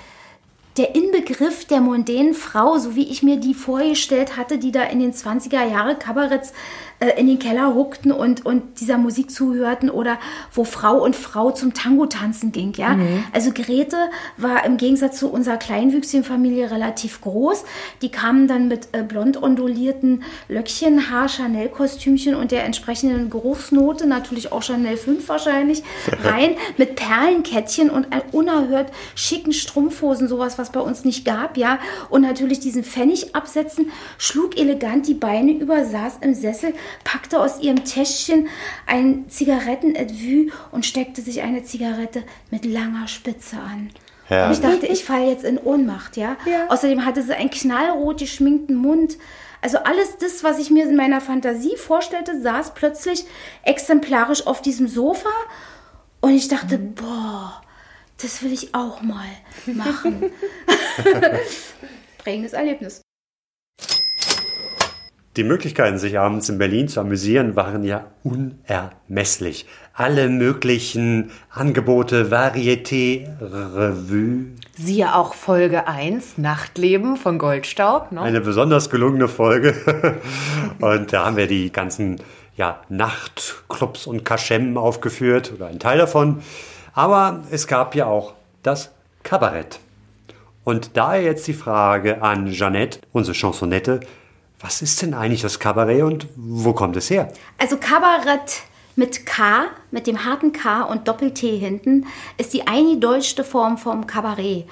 der 0.77 0.93
Inbegriff 0.95 1.65
der 1.65 1.81
mondänen 1.81 2.33
Frau, 2.33 2.77
so 2.77 2.95
wie 2.95 3.09
ich 3.09 3.23
mir 3.23 3.37
die 3.37 3.53
vorgestellt 3.53 4.37
hatte, 4.37 4.59
die 4.59 4.71
da 4.71 4.83
in 4.83 4.99
den 4.99 5.13
20er 5.13 5.65
Jahre 5.65 5.95
Kabaretts 5.95 6.53
äh, 6.99 7.19
in 7.19 7.27
den 7.27 7.39
Keller 7.39 7.75
huckten 7.75 8.11
und, 8.11 8.45
und 8.45 8.79
dieser 8.79 8.97
Musik 8.97 9.29
zuhörten 9.31 9.89
oder 9.89 10.17
wo 10.51 10.63
Frau 10.63 11.03
und 11.03 11.15
Frau 11.15 11.51
zum 11.51 11.73
Tango 11.73 12.07
tanzen 12.07 12.51
ging. 12.51 12.73
Ja? 12.75 12.97
Also 13.33 13.51
Grete 13.53 13.97
war 14.37 14.65
im 14.65 14.77
Gegensatz 14.77 15.19
zu 15.19 15.29
unserer 15.29 15.57
kleinwüchsigen 15.57 16.23
Familie 16.23 16.71
relativ 16.71 17.21
groß. 17.21 17.65
Die 18.01 18.09
kamen 18.09 18.47
dann 18.47 18.67
mit 18.67 18.89
äh, 18.93 19.03
blond 19.03 19.41
ondulierten 19.41 20.23
Löckchen, 20.47 21.11
Haar, 21.11 21.27
Chanel-Kostümchen 21.29 22.35
und 22.35 22.51
der 22.51 22.65
entsprechenden 22.65 23.29
Geruchsnote, 23.29 24.07
natürlich 24.07 24.51
auch 24.51 24.63
Chanel 24.63 24.97
5 24.97 25.27
wahrscheinlich, 25.29 25.83
rein 26.23 26.55
mit 26.77 26.95
Perlenkettchen 26.95 27.89
und 27.89 28.07
unerhört 28.31 28.91
schicken 29.15 29.53
Strumpfhosen, 29.53 30.27
sowas, 30.27 30.57
was 30.57 30.71
bei 30.71 30.79
uns 30.79 31.05
nicht 31.05 31.25
gab, 31.25 31.57
ja. 31.57 31.79
Und 32.09 32.21
natürlich 32.21 32.59
diesen 32.59 32.83
Pfennig 32.83 33.35
absetzen, 33.35 33.91
schlug 34.17 34.57
elegant 34.57 35.07
die 35.07 35.13
Beine 35.13 35.51
über, 35.51 35.85
saß 35.85 36.17
im 36.21 36.33
Sessel, 36.33 36.73
packte 37.03 37.39
aus 37.39 37.59
ihrem 37.59 37.85
Täschchen 37.85 38.47
ein 38.85 39.29
Zigarettenetui 39.29 40.51
und 40.71 40.85
steckte 40.85 41.21
sich 41.21 41.41
eine 41.41 41.63
Zigarette 41.63 42.23
mit 42.51 42.65
langer 42.65 43.07
Spitze 43.07 43.57
an. 43.57 43.91
Ja. 44.29 44.47
Und 44.47 44.53
ich 44.53 44.59
dachte, 44.59 44.87
ich 44.87 45.05
falle 45.05 45.29
jetzt 45.29 45.45
in 45.45 45.57
Ohnmacht, 45.57 46.17
ja? 46.17 46.35
Außerdem 46.69 47.05
hatte 47.05 47.23
sie 47.23 47.35
einen 47.35 47.49
knallrot 47.49 48.19
geschminkten 48.19 48.75
Mund. 48.75 49.17
Also 49.61 49.79
alles 49.79 50.17
das, 50.17 50.43
was 50.43 50.59
ich 50.59 50.69
mir 50.69 50.87
in 50.87 50.95
meiner 50.95 51.21
Fantasie 51.21 51.77
vorstellte, 51.77 52.39
saß 52.41 52.73
plötzlich 52.73 53.25
exemplarisch 53.63 54.45
auf 54.45 54.61
diesem 54.61 54.87
Sofa. 54.87 55.29
Und 56.19 56.35
ich 56.35 56.47
dachte, 56.47 56.77
boah, 56.77 57.61
das 58.21 58.41
will 58.43 58.51
ich 58.51 58.73
auch 58.75 59.01
mal 59.01 59.27
machen. 59.65 60.31
Prägendes 62.17 62.53
Erlebnis. 62.53 63.01
Die 65.37 65.43
Möglichkeiten, 65.43 65.99
sich 65.99 66.17
abends 66.17 66.49
in 66.49 66.57
Berlin 66.57 66.87
zu 66.87 66.99
amüsieren, 66.99 67.55
waren 67.55 67.83
ja 67.83 68.05
unermesslich. 68.23 69.67
Alle 69.93 70.29
möglichen 70.29 71.29
Angebote, 71.51 72.31
Varieté, 72.31 73.27
Revue. 73.39 74.47
Siehe 74.73 75.13
auch 75.13 75.35
Folge 75.35 75.87
1, 75.87 76.39
Nachtleben 76.39 77.17
von 77.17 77.37
Goldstaub. 77.37 78.11
Ne? 78.11 78.21
Eine 78.21 78.41
besonders 78.41 78.89
gelungene 78.89 79.27
Folge. 79.27 79.75
Und 80.81 81.13
da 81.13 81.27
haben 81.27 81.37
wir 81.37 81.45
die 81.45 81.71
ganzen 81.71 82.19
ja, 82.55 82.81
Nachtclubs 82.89 84.07
und 84.07 84.25
Kaschem 84.25 84.75
aufgeführt, 84.75 85.53
oder 85.53 85.67
ein 85.67 85.77
Teil 85.77 85.99
davon. 85.99 86.41
Aber 86.93 87.43
es 87.51 87.67
gab 87.67 87.93
ja 87.93 88.07
auch 88.07 88.33
das 88.63 88.91
Kabarett. 89.21 89.79
Und 90.63 90.97
daher 90.97 91.21
jetzt 91.21 91.47
die 91.47 91.53
Frage 91.53 92.23
an 92.23 92.47
Jeannette, 92.47 93.01
unsere 93.13 93.35
Chansonette. 93.35 93.99
Was 94.59 94.81
ist 94.81 95.01
denn 95.01 95.13
eigentlich 95.13 95.41
das 95.41 95.59
Kabarett 95.59 96.01
und 96.01 96.27
wo 96.35 96.73
kommt 96.73 96.95
es 96.97 97.09
her? 97.09 97.31
Also 97.59 97.77
Kabarett 97.77 98.63
mit 98.95 99.27
K, 99.27 99.65
mit 99.91 100.07
dem 100.07 100.25
harten 100.25 100.51
K 100.51 100.81
und 100.81 101.07
Doppel-T 101.07 101.57
hinten, 101.57 102.07
ist 102.37 102.53
die 102.53 102.65
eingedeutschte 102.65 103.43
Form 103.43 103.77
vom 103.77 104.07
Kabarett. 104.07 104.65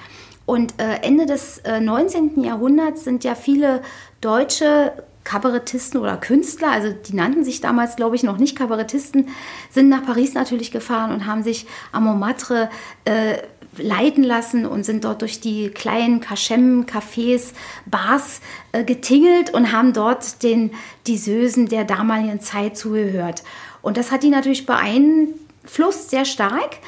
Und 0.44 0.74
äh, 0.80 1.02
Ende 1.02 1.26
des 1.26 1.58
äh, 1.58 1.80
19. 1.80 2.42
Jahrhunderts 2.42 3.04
sind 3.04 3.22
ja 3.22 3.36
viele 3.36 3.82
deutsche 4.20 4.92
Kabarettisten 5.26 6.00
oder 6.00 6.16
Künstler, 6.16 6.70
also 6.70 6.92
die 6.92 7.14
nannten 7.14 7.44
sich 7.44 7.60
damals, 7.60 7.96
glaube 7.96 8.14
ich, 8.14 8.22
noch 8.22 8.38
nicht 8.38 8.56
Kabarettisten, 8.56 9.28
sind 9.70 9.88
nach 9.88 10.04
Paris 10.04 10.34
natürlich 10.34 10.70
gefahren 10.70 11.12
und 11.12 11.26
haben 11.26 11.42
sich 11.42 11.66
am 11.90 12.04
Montmartre 12.04 12.70
äh, 13.04 13.38
leiten 13.78 14.24
lassen 14.24 14.66
und 14.66 14.84
sind 14.84 15.04
dort 15.04 15.22
durch 15.22 15.40
die 15.40 15.70
kleinen 15.70 16.20
Kaschem, 16.20 16.86
Cafés, 16.86 17.52
Bars 17.86 18.40
äh, 18.72 18.84
getingelt 18.84 19.52
und 19.52 19.72
haben 19.72 19.92
dort 19.92 20.42
den 20.42 20.72
Disösen 21.06 21.68
der 21.68 21.84
damaligen 21.84 22.40
Zeit 22.40 22.76
zugehört. 22.76 23.42
Und 23.82 23.96
das 23.96 24.10
hat 24.10 24.22
die 24.22 24.30
natürlich 24.30 24.66
beeinflusst 24.66 26.10
sehr 26.10 26.24
stark. 26.24 26.78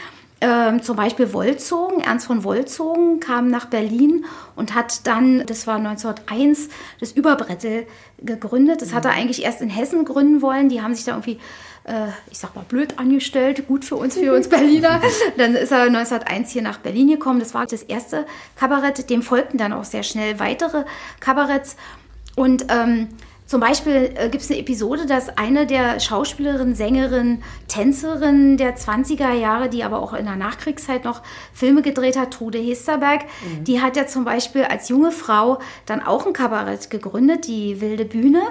Ähm, 0.41 0.83
zum 0.83 0.97
Beispiel 0.97 1.33
Wolzogen, 1.33 2.01
Ernst 2.01 2.27
von 2.27 2.45
Wolzogen 2.45 3.19
kam 3.19 3.49
nach 3.49 3.67
Berlin 3.67 4.25
und 4.55 4.75
hat 4.75 5.05
dann, 5.07 5.45
das 5.47 5.67
war 5.67 5.77
1901, 5.77 6.69
das 7.01 7.11
Überbrettel 7.11 7.87
gegründet. 8.19 8.81
Das 8.81 8.95
hat 8.95 9.05
er 9.05 9.13
eigentlich 9.13 9.43
erst 9.43 9.61
in 9.63 9.69
Hessen 9.69 10.05
gründen 10.05 10.41
wollen. 10.41 10.69
Die 10.69 10.81
haben 10.81 10.95
sich 10.95 11.05
da 11.05 11.13
irgendwie, 11.13 11.41
äh, 11.89 12.09
ich 12.31 12.39
sag 12.39 12.55
mal, 12.55 12.65
blöd 12.69 12.99
angestellt. 12.99 13.67
Gut 13.67 13.85
für 13.85 13.97
uns, 13.97 14.17
für 14.17 14.35
uns 14.35 14.49
Berliner. 14.51 15.01
Dann 15.37 15.55
ist 15.55 15.73
er 15.73 15.83
1901 15.83 16.51
hier 16.51 16.63
nach 16.63 16.79
Berlin 16.79 17.09
gekommen. 17.09 17.41
Das 17.41 17.55
war 17.55 17.67
das 17.67 17.83
erste 17.83 18.27
Kabarett. 18.57 19.11
Dem 19.11 19.23
folgten 19.23 19.59
dann 19.59 19.73
auch 19.73 19.85
sehr 19.85 20.03
schnell 20.03 20.39
weitere 20.39 20.85
Kabaretts. 21.21 21.77
Und 22.37 22.67
ähm, 22.69 23.09
zum 23.47 23.61
Beispiel 23.61 24.13
äh, 24.15 24.29
gibt 24.29 24.45
es 24.45 24.51
eine 24.51 24.61
Episode, 24.61 25.07
dass 25.07 25.39
eine 25.39 25.67
der 25.67 26.01
Schauspielerinnen, 26.01 26.75
Sängerinnen, 26.75 27.43
Tänzerinnen 27.67 28.59
der 28.59 28.77
20er 28.77 29.33
Jahre, 29.33 29.71
die 29.71 29.85
aber 29.85 30.01
auch 30.03 30.13
in 30.13 30.27
der 30.27 30.37
Nachkriegszeit 30.37 31.05
noch 31.05 31.23
Filme 31.55 31.81
gedreht 31.81 32.19
hat, 32.19 32.35
Trude 32.35 32.59
Hesterberg, 32.59 33.23
die 33.63 33.81
hat 33.81 33.97
ja 33.97 34.07
zum 34.07 34.27
Beispiel 34.27 34.65
als 34.65 34.91
junge 34.91 35.13
Frau 35.13 35.61
dann 35.87 36.03
auch 36.03 36.27
ein 36.27 36.35
Kabarett 36.35 36.91
gegründet, 36.91 37.47
die 37.47 37.81
Wilde 37.81 38.05
Bühne. 38.05 38.43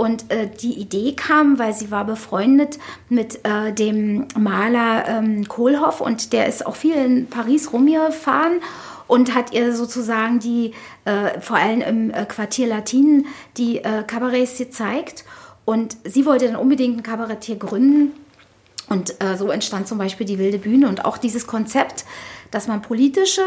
Und 0.00 0.30
äh, 0.30 0.48
die 0.48 0.80
Idee 0.80 1.12
kam, 1.12 1.58
weil 1.58 1.74
sie 1.74 1.90
war 1.90 2.06
befreundet 2.06 2.78
mit 3.10 3.44
äh, 3.44 3.70
dem 3.70 4.28
Maler 4.34 5.06
ähm, 5.06 5.46
Kohlhoff 5.46 6.00
und 6.00 6.32
der 6.32 6.46
ist 6.46 6.64
auch 6.64 6.74
viel 6.74 6.94
in 6.94 7.26
Paris 7.26 7.70
rumgefahren 7.70 8.62
und 9.08 9.34
hat 9.34 9.52
ihr 9.52 9.76
sozusagen 9.76 10.38
die, 10.38 10.72
äh, 11.04 11.38
vor 11.42 11.58
allem 11.58 11.82
im 11.82 12.10
äh, 12.12 12.24
Quartier 12.24 12.66
Latin, 12.66 13.26
die 13.58 13.84
äh, 13.84 14.02
Kabarets 14.06 14.56
gezeigt. 14.56 15.26
Und 15.66 15.98
sie 16.04 16.24
wollte 16.24 16.46
dann 16.46 16.56
unbedingt 16.56 16.96
ein 16.96 17.02
Kabarett 17.02 17.60
gründen. 17.60 18.12
Und 18.88 19.22
äh, 19.22 19.36
so 19.36 19.50
entstand 19.50 19.86
zum 19.86 19.98
Beispiel 19.98 20.26
die 20.26 20.38
Wilde 20.38 20.56
Bühne 20.56 20.88
und 20.88 21.04
auch 21.04 21.18
dieses 21.18 21.46
Konzept, 21.46 22.06
dass 22.50 22.68
man 22.68 22.80
politische, 22.80 23.44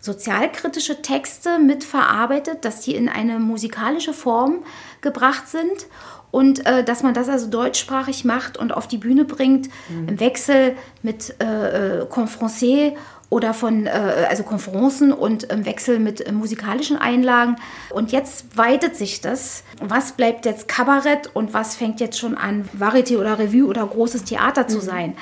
sozialkritische 0.00 1.02
Texte 1.02 1.58
mitverarbeitet, 1.58 2.64
dass 2.64 2.80
die 2.80 2.94
in 2.94 3.08
eine 3.08 3.38
musikalische 3.38 4.12
Form 4.12 4.64
gebracht 5.00 5.48
sind 5.48 5.86
und 6.30 6.66
äh, 6.66 6.84
dass 6.84 7.02
man 7.02 7.14
das 7.14 7.28
also 7.28 7.48
deutschsprachig 7.48 8.24
macht 8.24 8.56
und 8.56 8.72
auf 8.72 8.86
die 8.88 8.98
Bühne 8.98 9.24
bringt 9.24 9.68
im 10.06 10.20
Wechsel 10.20 10.76
mit 11.02 11.34
äh, 11.40 12.00
äh, 12.00 12.06
Confrancais 12.06 12.92
oder 13.30 13.54
von 13.54 13.86
äh, 13.86 14.26
also 14.28 14.42
Konferenzen 14.42 15.12
und 15.12 15.44
im 15.44 15.64
Wechsel 15.64 16.00
mit 16.00 16.26
äh, 16.26 16.32
musikalischen 16.32 16.96
Einlagen. 16.96 17.56
Und 17.90 18.12
jetzt 18.12 18.56
weitet 18.56 18.96
sich 18.96 19.20
das. 19.20 19.62
Was 19.80 20.12
bleibt 20.12 20.44
jetzt 20.46 20.68
Kabarett 20.68 21.30
und 21.34 21.54
was 21.54 21.76
fängt 21.76 22.00
jetzt 22.00 22.18
schon 22.18 22.36
an, 22.36 22.68
Varieté 22.76 23.18
oder 23.18 23.38
Revue 23.38 23.66
oder 23.66 23.86
großes 23.86 24.24
Theater 24.24 24.66
zu 24.66 24.80
sein? 24.80 25.16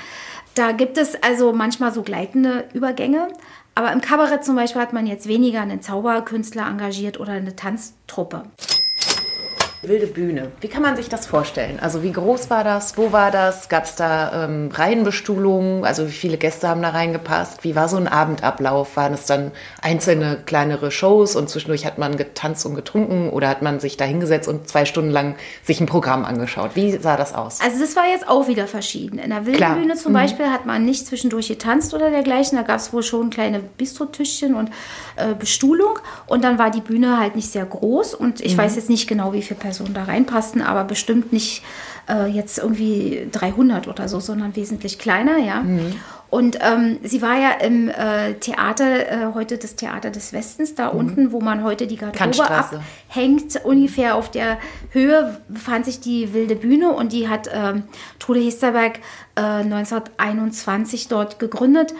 Da 0.54 0.72
gibt 0.72 0.98
es 0.98 1.22
also 1.22 1.52
manchmal 1.52 1.92
so 1.92 2.02
gleitende 2.02 2.64
Übergänge. 2.72 3.28
Aber 3.78 3.92
im 3.92 4.00
Kabarett 4.00 4.44
zum 4.44 4.56
Beispiel 4.56 4.82
hat 4.82 4.92
man 4.92 5.06
jetzt 5.06 5.28
weniger 5.28 5.60
einen 5.60 5.80
Zauberkünstler 5.80 6.66
engagiert 6.66 7.20
oder 7.20 7.34
eine 7.34 7.54
Tanztruppe. 7.54 8.42
Wilde 9.82 10.08
Bühne. 10.08 10.50
Wie 10.60 10.66
kann 10.66 10.82
man 10.82 10.96
sich 10.96 11.08
das 11.08 11.24
vorstellen? 11.24 11.78
Also 11.80 12.02
wie 12.02 12.10
groß 12.10 12.50
war 12.50 12.64
das? 12.64 12.98
Wo 12.98 13.12
war 13.12 13.30
das? 13.30 13.68
Gab 13.68 13.84
es 13.84 13.94
da 13.94 14.44
ähm, 14.44 14.70
Reihenbestuhlungen? 14.72 15.84
Also 15.84 16.08
wie 16.08 16.12
viele 16.12 16.36
Gäste 16.36 16.68
haben 16.68 16.82
da 16.82 16.90
reingepasst? 16.90 17.62
Wie 17.62 17.76
war 17.76 17.88
so 17.88 17.96
ein 17.96 18.08
Abendablauf? 18.08 18.96
Waren 18.96 19.14
es 19.14 19.26
dann 19.26 19.52
einzelne 19.80 20.38
kleinere 20.44 20.90
Shows 20.90 21.36
und 21.36 21.48
zwischendurch 21.48 21.86
hat 21.86 21.96
man 21.96 22.16
getanzt 22.16 22.66
und 22.66 22.74
getrunken 22.74 23.30
oder 23.30 23.48
hat 23.48 23.62
man 23.62 23.78
sich 23.78 23.96
da 23.96 24.04
hingesetzt 24.04 24.48
und 24.48 24.68
zwei 24.68 24.84
Stunden 24.84 25.12
lang 25.12 25.36
sich 25.62 25.80
ein 25.80 25.86
Programm 25.86 26.24
angeschaut? 26.24 26.72
Wie 26.74 26.96
sah 26.98 27.16
das 27.16 27.32
aus? 27.32 27.60
Also 27.60 27.78
das 27.78 27.94
war 27.94 28.08
jetzt 28.08 28.28
auch 28.28 28.48
wieder 28.48 28.66
verschieden. 28.66 29.20
In 29.20 29.30
der 29.30 29.46
Wilden 29.46 29.58
Klar. 29.58 29.76
Bühne 29.76 29.94
zum 29.94 30.12
Beispiel 30.12 30.46
hat 30.46 30.66
man 30.66 30.84
nicht 30.84 31.06
zwischendurch 31.06 31.46
getanzt 31.46 31.94
oder 31.94 32.10
dergleichen. 32.10 32.58
Da 32.58 32.64
gab 32.64 32.80
es 32.80 32.92
wohl 32.92 33.04
schon 33.04 33.30
kleine 33.30 33.60
Bistrotischchen 33.60 34.56
und 34.56 34.70
äh, 35.14 35.34
Bestuhlung. 35.38 36.00
Und 36.26 36.42
dann 36.42 36.58
war 36.58 36.72
die 36.72 36.80
Bühne 36.80 37.20
halt 37.20 37.36
nicht 37.36 37.52
sehr 37.52 37.64
groß. 37.64 38.14
Und 38.14 38.40
ich 38.40 38.58
weiß 38.58 38.74
jetzt 38.74 38.90
nicht 38.90 39.06
genau, 39.06 39.32
wie 39.32 39.42
viele 39.42 39.60
Personen 39.60 39.67
da 39.94 40.04
reinpassten, 40.04 40.62
aber 40.62 40.84
bestimmt 40.84 41.32
nicht 41.32 41.62
äh, 42.08 42.26
jetzt 42.26 42.58
irgendwie 42.58 43.28
300 43.32 43.88
oder 43.88 44.08
so, 44.08 44.20
sondern 44.20 44.56
wesentlich 44.56 44.98
kleiner, 44.98 45.38
ja. 45.38 45.62
Und 46.30 46.58
ähm, 46.60 46.98
sie 47.02 47.22
war 47.22 47.38
ja 47.38 47.52
im 47.52 47.88
äh, 47.88 48.34
Theater, 48.34 49.10
äh, 49.10 49.34
heute 49.34 49.56
das 49.56 49.76
Theater 49.76 50.10
des 50.10 50.34
Westens, 50.34 50.74
da 50.74 50.92
mhm. 50.92 50.98
unten, 50.98 51.32
wo 51.32 51.40
man 51.40 51.64
heute 51.64 51.86
die 51.86 51.96
Garderobe 51.96 52.50
abhängt. 52.50 53.64
Ungefähr 53.64 54.14
auf 54.14 54.30
der 54.30 54.58
Höhe 54.90 55.40
befand 55.48 55.86
sich 55.86 56.00
die 56.00 56.34
wilde 56.34 56.54
Bühne 56.54 56.90
und 56.90 57.12
die 57.12 57.28
hat 57.28 57.48
ähm, 57.52 57.84
Trude 58.18 58.40
Hesterberg 58.40 58.98
äh, 59.36 59.40
1921 59.40 61.08
dort 61.08 61.38
gegründet. 61.38 61.94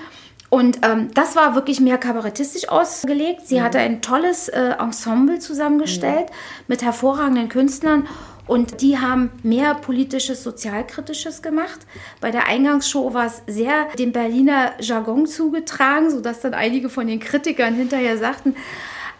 Und 0.50 0.78
ähm, 0.82 1.10
das 1.12 1.36
war 1.36 1.54
wirklich 1.54 1.80
mehr 1.80 1.98
kabarettistisch 1.98 2.68
ausgelegt. 2.68 3.46
Sie 3.46 3.58
mhm. 3.58 3.64
hatte 3.64 3.78
ein 3.78 4.00
tolles 4.00 4.48
äh, 4.48 4.74
Ensemble 4.78 5.38
zusammengestellt 5.40 6.30
mhm. 6.30 6.64
mit 6.68 6.82
hervorragenden 6.82 7.48
Künstlern. 7.48 8.08
Und 8.46 8.80
die 8.80 8.98
haben 8.98 9.30
mehr 9.42 9.74
politisches, 9.74 10.42
sozialkritisches 10.42 11.42
gemacht. 11.42 11.80
Bei 12.22 12.30
der 12.30 12.46
Eingangsshow 12.46 13.12
war 13.12 13.26
es 13.26 13.42
sehr 13.46 13.88
dem 13.98 14.12
Berliner 14.12 14.72
Jargon 14.80 15.26
zugetragen, 15.26 16.10
sodass 16.10 16.40
dann 16.40 16.54
einige 16.54 16.88
von 16.88 17.06
den 17.06 17.20
Kritikern 17.20 17.74
hinterher 17.74 18.16
sagten, 18.16 18.56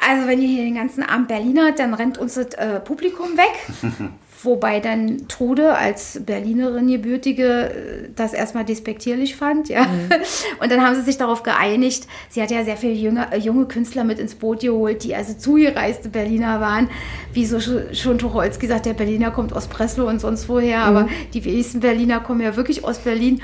also 0.00 0.26
wenn 0.28 0.40
ihr 0.40 0.48
hier 0.48 0.64
den 0.64 0.76
ganzen 0.76 1.02
Abend 1.02 1.28
Berliner, 1.28 1.72
dann 1.72 1.92
rennt 1.92 2.16
uns 2.16 2.34
das 2.34 2.54
äh, 2.54 2.80
Publikum 2.80 3.36
weg. 3.36 3.50
Wobei 4.42 4.78
dann 4.78 5.26
Trude 5.26 5.74
als 5.74 6.20
Berlinerin 6.24 6.86
gebürtige 6.86 7.70
äh, 7.70 8.08
das 8.14 8.32
erstmal 8.32 8.64
despektierlich 8.64 9.34
fand, 9.34 9.68
ja. 9.68 9.82
Mhm. 9.82 10.10
Und 10.62 10.70
dann 10.70 10.80
haben 10.80 10.94
sie 10.94 11.02
sich 11.02 11.16
darauf 11.16 11.42
geeinigt. 11.42 12.06
Sie 12.28 12.40
hat 12.40 12.50
ja 12.50 12.64
sehr 12.64 12.76
viele 12.76 12.92
junge, 12.92 13.32
äh, 13.32 13.38
junge 13.38 13.66
Künstler 13.66 14.04
mit 14.04 14.20
ins 14.20 14.36
Boot 14.36 14.60
geholt, 14.60 15.02
die 15.02 15.14
also 15.16 15.34
zugereiste 15.34 16.08
Berliner 16.08 16.60
waren. 16.60 16.88
Wie 17.32 17.46
so 17.46 17.58
schon 17.60 18.18
Tucholsky 18.18 18.68
sagt, 18.68 18.86
der 18.86 18.94
Berliner 18.94 19.32
kommt 19.32 19.52
aus 19.52 19.66
Breslau 19.66 20.06
und 20.06 20.20
sonst 20.20 20.48
woher, 20.48 20.78
mhm. 20.78 20.96
aber 20.96 21.08
die 21.34 21.44
wenigsten 21.44 21.80
Berliner 21.80 22.20
kommen 22.20 22.40
ja 22.40 22.54
wirklich 22.54 22.84
aus 22.84 22.98
Berlin. 22.98 23.42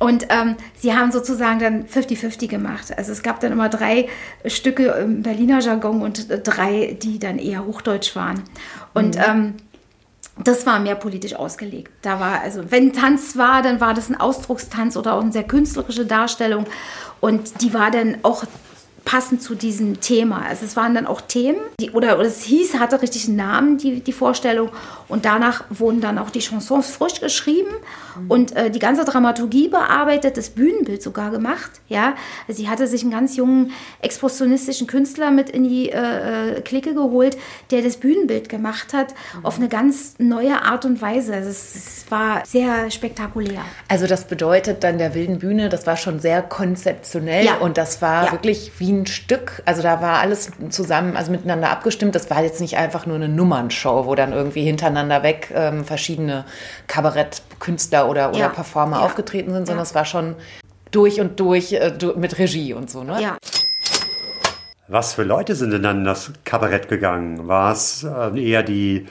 Und 0.00 0.26
ähm, 0.30 0.56
sie 0.74 0.92
haben 0.92 1.12
sozusagen 1.12 1.60
dann 1.60 1.84
50-50 1.84 2.48
gemacht. 2.48 2.92
Also 2.96 3.12
es 3.12 3.22
gab 3.22 3.38
dann 3.38 3.52
immer 3.52 3.68
drei 3.68 4.08
Stücke 4.44 4.86
im 4.86 5.22
Berliner 5.22 5.60
Jargon 5.60 6.02
und 6.02 6.28
äh, 6.28 6.40
drei, 6.40 6.98
die 7.00 7.20
dann 7.20 7.38
eher 7.38 7.64
Hochdeutsch 7.64 8.16
waren. 8.16 8.42
Und 8.94 9.14
mhm. 9.14 9.22
ähm, 9.24 9.54
das 10.38 10.64
war 10.66 10.78
mehr 10.78 10.94
politisch 10.94 11.34
ausgelegt. 11.34 11.92
Da 12.02 12.18
war, 12.18 12.40
also 12.40 12.70
wenn 12.70 12.92
Tanz 12.92 13.36
war, 13.36 13.62
dann 13.62 13.80
war 13.80 13.94
das 13.94 14.08
ein 14.08 14.18
Ausdruckstanz 14.18 14.96
oder 14.96 15.14
auch 15.14 15.20
eine 15.20 15.32
sehr 15.32 15.44
künstlerische 15.44 16.06
Darstellung. 16.06 16.66
Und 17.20 17.60
die 17.60 17.74
war 17.74 17.90
dann 17.90 18.18
auch 18.22 18.44
passend 19.04 19.42
zu 19.42 19.54
diesem 19.54 20.00
Thema. 20.00 20.42
Also 20.46 20.64
es 20.64 20.76
waren 20.76 20.94
dann 20.94 21.06
auch 21.06 21.20
Themen, 21.20 21.60
die, 21.80 21.90
oder, 21.90 22.18
es 22.20 22.42
hieß, 22.42 22.78
hatte 22.78 23.02
richtig 23.02 23.28
einen 23.28 23.36
Namen, 23.36 23.78
die, 23.78 24.00
die 24.00 24.12
Vorstellung. 24.12 24.70
Und 25.08 25.24
danach 25.24 25.64
wurden 25.70 26.00
dann 26.00 26.18
auch 26.18 26.30
die 26.30 26.40
Chansons 26.40 26.90
frisch 26.90 27.20
geschrieben. 27.20 27.70
Und 28.28 28.54
äh, 28.56 28.70
die 28.70 28.78
ganze 28.78 29.04
Dramaturgie 29.04 29.68
bearbeitet, 29.68 30.36
das 30.36 30.50
Bühnenbild 30.50 31.02
sogar 31.02 31.30
gemacht. 31.30 31.70
Ja, 31.88 32.14
sie 32.48 32.68
hatte 32.68 32.86
sich 32.86 33.02
einen 33.02 33.10
ganz 33.10 33.36
jungen 33.36 33.72
expressionistischen 34.00 34.86
Künstler 34.86 35.30
mit 35.30 35.50
in 35.50 35.64
die 35.64 35.90
äh, 35.90 36.56
äh 36.56 36.60
Clique 36.60 36.94
geholt, 36.94 37.36
der 37.70 37.82
das 37.82 37.96
Bühnenbild 37.96 38.48
gemacht 38.48 38.92
hat 38.92 39.14
mhm. 39.36 39.46
auf 39.46 39.56
eine 39.56 39.68
ganz 39.68 40.14
neue 40.18 40.62
Art 40.62 40.84
und 40.84 41.00
Weise. 41.00 41.34
Also 41.34 41.50
es, 41.50 41.74
es, 41.74 42.10
war 42.10 42.44
sehr 42.44 42.90
spektakulär. 42.90 43.62
Also 43.88 44.06
das 44.06 44.26
bedeutet 44.26 44.84
dann 44.84 44.98
der 44.98 45.14
wilden 45.14 45.38
Bühne, 45.38 45.68
das 45.68 45.86
war 45.86 45.96
schon 45.96 46.20
sehr 46.20 46.42
konzeptionell 46.42 47.46
ja. 47.46 47.56
und 47.56 47.78
das 47.78 48.02
war 48.02 48.26
ja. 48.26 48.32
wirklich 48.32 48.72
wie 48.78 48.92
ein 48.92 49.06
Stück. 49.06 49.62
Also 49.64 49.82
da 49.82 50.00
war 50.00 50.18
alles 50.18 50.50
zusammen, 50.70 51.16
also 51.16 51.30
miteinander 51.30 51.70
abgestimmt. 51.70 52.14
Das 52.14 52.30
war 52.30 52.42
jetzt 52.42 52.60
nicht 52.60 52.76
einfach 52.76 53.06
nur 53.06 53.16
eine 53.16 53.28
Nummernshow, 53.28 54.06
wo 54.06 54.14
dann 54.14 54.32
irgendwie 54.32 54.62
hintereinander 54.62 55.22
weg 55.22 55.52
ähm, 55.54 55.84
verschiedene 55.84 56.44
Kabarettkünstler 56.86 58.01
oder, 58.08 58.30
oder 58.30 58.38
ja. 58.38 58.48
Performer 58.48 58.98
ja. 58.98 59.04
aufgetreten 59.04 59.52
sind, 59.52 59.66
sondern 59.66 59.84
ja. 59.84 59.88
es 59.88 59.94
war 59.94 60.04
schon 60.04 60.36
durch 60.90 61.20
und 61.20 61.38
durch 61.40 61.72
äh, 61.72 61.92
mit 62.16 62.38
Regie 62.38 62.74
und 62.74 62.90
so, 62.90 63.02
ne? 63.02 63.20
Ja. 63.20 63.36
Was 64.88 65.14
für 65.14 65.22
Leute 65.22 65.54
sind 65.54 65.70
denn 65.70 65.82
dann 65.82 65.98
in 65.98 66.04
das 66.04 66.32
Kabarett 66.44 66.88
gegangen? 66.88 67.48
War 67.48 67.72
es 67.72 68.04
äh, 68.04 68.38
eher 68.38 68.62
die 68.62 69.06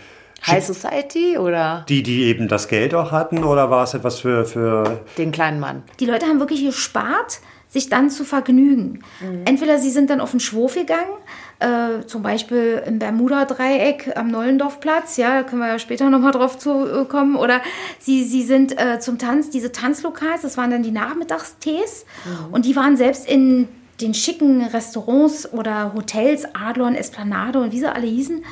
High 0.46 0.64
Society 0.64 1.38
oder? 1.38 1.86
Die, 1.88 2.04
die 2.04 2.24
eben 2.24 2.48
das 2.48 2.68
Geld 2.68 2.94
auch 2.94 3.12
hatten 3.12 3.44
oder 3.44 3.70
war 3.70 3.84
es 3.84 3.94
etwas 3.94 4.20
für, 4.20 4.46
für. 4.46 5.02
Den 5.18 5.32
kleinen 5.32 5.60
Mann. 5.60 5.84
Die 6.00 6.06
Leute 6.06 6.26
haben 6.26 6.40
wirklich 6.40 6.64
gespart 6.64 7.40
sich 7.72 7.88
dann 7.88 8.10
zu 8.10 8.26
vergnügen. 8.26 9.00
Mhm. 9.22 9.44
Entweder 9.46 9.78
sie 9.78 9.92
sind 9.92 10.10
dann 10.10 10.20
auf 10.20 10.32
den 10.32 10.42
Schwurf 10.42 10.76
gegangen, 10.76 11.14
äh, 11.62 12.06
zum 12.08 12.24
Beispiel 12.24 12.82
im 12.86 13.00
Bermuda-Dreieck 13.00 14.18
am 14.18 14.30
Nollendorfplatz, 14.30 15.18
ja, 15.18 15.42
da 15.42 15.44
können 15.44 15.62
wir 15.62 15.68
ja 15.68 15.80
später 15.80 16.10
nochmal 16.10 16.32
drauf 16.32 16.58
zu 16.58 16.86
äh, 16.86 17.06
kommen, 17.06 17.36
oder 17.36 17.62
sie, 18.00 18.24
sie 18.24 18.44
sind 18.44 18.80
äh, 18.80 19.00
zum 19.00 19.18
Tanz, 19.18 19.50
diese 19.50 19.72
Tanzlokals, 19.72 20.42
das 20.42 20.58
waren 20.58 20.72
dann 20.72 20.84
die 20.84 20.92
Nachmittagstees. 20.92 22.06
Mhm. 22.26 22.54
und 22.54 22.66
die 22.66 22.76
waren 22.76 22.98
selbst 22.98 23.28
in 23.28 23.68
den 24.02 24.14
schicken 24.14 24.62
Restaurants 24.64 25.52
oder 25.54 25.94
Hotels, 25.94 26.46
Adlon, 26.54 26.96
Esplanade 26.96 27.60
und 27.60 27.72
wie 27.72 27.80
sie 27.80 27.94
alle 27.94 28.08
hießen, 28.08 28.44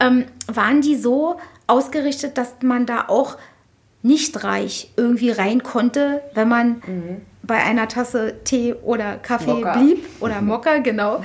ähm, 0.00 0.24
waren 0.46 0.80
die 0.80 0.96
so 0.96 1.36
ausgerichtet, 1.66 2.38
dass 2.38 2.54
man 2.62 2.86
da 2.86 3.04
auch 3.08 3.36
nicht 4.02 4.44
reich 4.44 4.92
irgendwie 4.96 5.30
rein 5.30 5.62
konnte, 5.62 6.22
wenn 6.34 6.48
man 6.48 6.68
mhm 6.86 7.20
bei 7.46 7.62
einer 7.62 7.88
Tasse 7.88 8.34
Tee 8.44 8.74
oder 8.74 9.16
Kaffee 9.16 9.54
Mokka. 9.54 9.78
blieb 9.78 10.06
oder. 10.20 10.40
Mokka, 10.40 10.78
genau. 10.78 11.22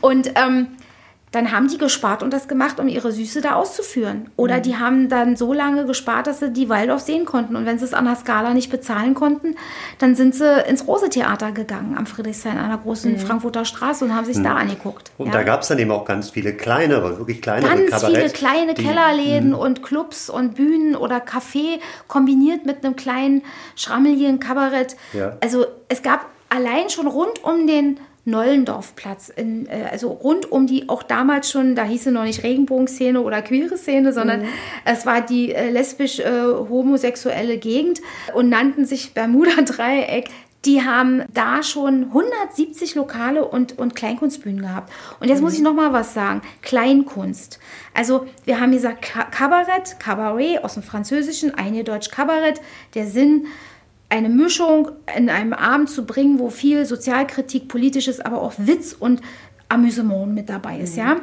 Und 0.00 0.32
ähm, 0.36 0.68
dann 1.32 1.52
haben 1.52 1.68
die 1.68 1.78
gespart 1.78 2.22
und 2.22 2.32
das 2.32 2.48
gemacht, 2.48 2.80
um 2.80 2.88
ihre 2.88 3.12
Süße 3.12 3.40
da 3.40 3.54
auszuführen. 3.54 4.30
Oder 4.36 4.58
mhm. 4.58 4.62
die 4.62 4.76
haben 4.76 5.08
dann 5.08 5.36
so 5.36 5.52
lange 5.52 5.84
gespart, 5.84 6.26
dass 6.26 6.40
sie 6.40 6.50
die 6.50 6.68
Waldorf 6.68 7.02
sehen 7.02 7.24
konnten. 7.24 7.56
Und 7.56 7.66
wenn 7.66 7.78
sie 7.78 7.84
es 7.84 7.94
an 7.94 8.04
der 8.04 8.16
Skala 8.16 8.54
nicht 8.54 8.70
bezahlen 8.70 9.14
konnten, 9.14 9.56
dann 9.98 10.14
sind 10.14 10.34
sie 10.34 10.62
ins 10.68 10.86
Rose-Theater 10.86 11.52
gegangen 11.52 11.96
am 11.96 12.06
Friedrichshain, 12.06 12.58
einer 12.58 12.78
großen 12.78 13.12
mhm. 13.12 13.18
Frankfurter 13.18 13.64
Straße 13.64 14.04
und 14.04 14.14
haben 14.14 14.24
sich 14.24 14.38
mhm. 14.38 14.44
da 14.44 14.54
angeguckt. 14.54 15.10
Und 15.18 15.26
ja. 15.26 15.32
da 15.32 15.42
gab 15.42 15.62
es 15.62 15.68
dann 15.68 15.78
eben 15.78 15.90
auch 15.90 16.04
ganz 16.04 16.30
viele 16.30 16.54
kleinere, 16.54 17.18
wirklich 17.18 17.42
kleinere 17.42 17.76
Ganz 17.76 17.90
Kabarett, 17.90 18.16
viele 18.16 18.30
kleine 18.30 18.74
Kellerläden 18.74 19.50
mhm. 19.50 19.58
und 19.58 19.82
Clubs 19.82 20.30
und 20.30 20.54
Bühnen 20.54 20.96
oder 20.96 21.18
Café 21.18 21.80
kombiniert 22.06 22.66
mit 22.66 22.84
einem 22.84 22.96
kleinen 22.96 23.42
schrammeligen 23.76 24.40
Kabarett. 24.40 24.96
Ja. 25.12 25.36
Also 25.40 25.66
es 25.88 26.02
gab 26.02 26.26
allein 26.48 26.88
schon 26.90 27.06
rund 27.06 27.44
um 27.44 27.66
den 27.66 28.00
Nollendorfplatz, 28.28 29.30
in, 29.30 29.66
äh, 29.66 29.88
also 29.90 30.10
rund 30.10 30.50
um 30.50 30.66
die, 30.66 30.88
auch 30.88 31.02
damals 31.02 31.50
schon, 31.50 31.74
da 31.74 31.84
hieß 31.84 32.06
es 32.06 32.12
noch 32.12 32.24
nicht 32.24 32.42
Regenbogenszene 32.42 33.20
oder 33.20 33.42
queere 33.42 33.76
Szene, 33.76 34.12
sondern 34.12 34.42
mhm. 34.42 34.48
es 34.84 35.06
war 35.06 35.20
die 35.20 35.52
äh, 35.52 35.70
lesbisch-homosexuelle 35.70 37.54
äh, 37.54 37.58
Gegend 37.58 38.00
und 38.34 38.48
nannten 38.48 38.84
sich 38.84 39.14
Bermuda-Dreieck. 39.14 40.28
Die 40.64 40.82
haben 40.82 41.22
da 41.32 41.62
schon 41.62 42.04
170 42.04 42.96
Lokale 42.96 43.46
und, 43.46 43.78
und 43.78 43.94
Kleinkunstbühnen 43.94 44.60
gehabt. 44.60 44.92
Und 45.20 45.28
jetzt 45.28 45.38
mhm. 45.38 45.44
muss 45.44 45.54
ich 45.54 45.60
noch 45.60 45.72
mal 45.74 45.92
was 45.92 46.14
sagen. 46.14 46.42
Kleinkunst. 46.62 47.60
Also 47.94 48.26
wir 48.44 48.60
haben 48.60 48.72
gesagt 48.72 49.02
Kabarett, 49.30 50.00
Cabaret 50.00 50.64
aus 50.64 50.74
dem 50.74 50.82
Französischen, 50.82 51.54
eine 51.54 51.84
Deutsch 51.84 52.10
Kabarett. 52.10 52.60
Der 52.94 53.06
Sinn 53.06 53.46
eine 54.08 54.28
Mischung 54.28 54.90
in 55.16 55.28
einem 55.28 55.52
Abend 55.52 55.90
zu 55.90 56.06
bringen, 56.06 56.38
wo 56.38 56.50
viel 56.50 56.86
Sozialkritik, 56.86 57.68
politisches, 57.68 58.20
aber 58.20 58.40
auch 58.40 58.54
Witz 58.56 58.94
und 58.98 59.20
Amüsement 59.68 60.34
mit 60.34 60.48
dabei 60.48 60.80
ist, 60.80 60.96
mhm. 60.96 61.02
ja. 61.02 61.16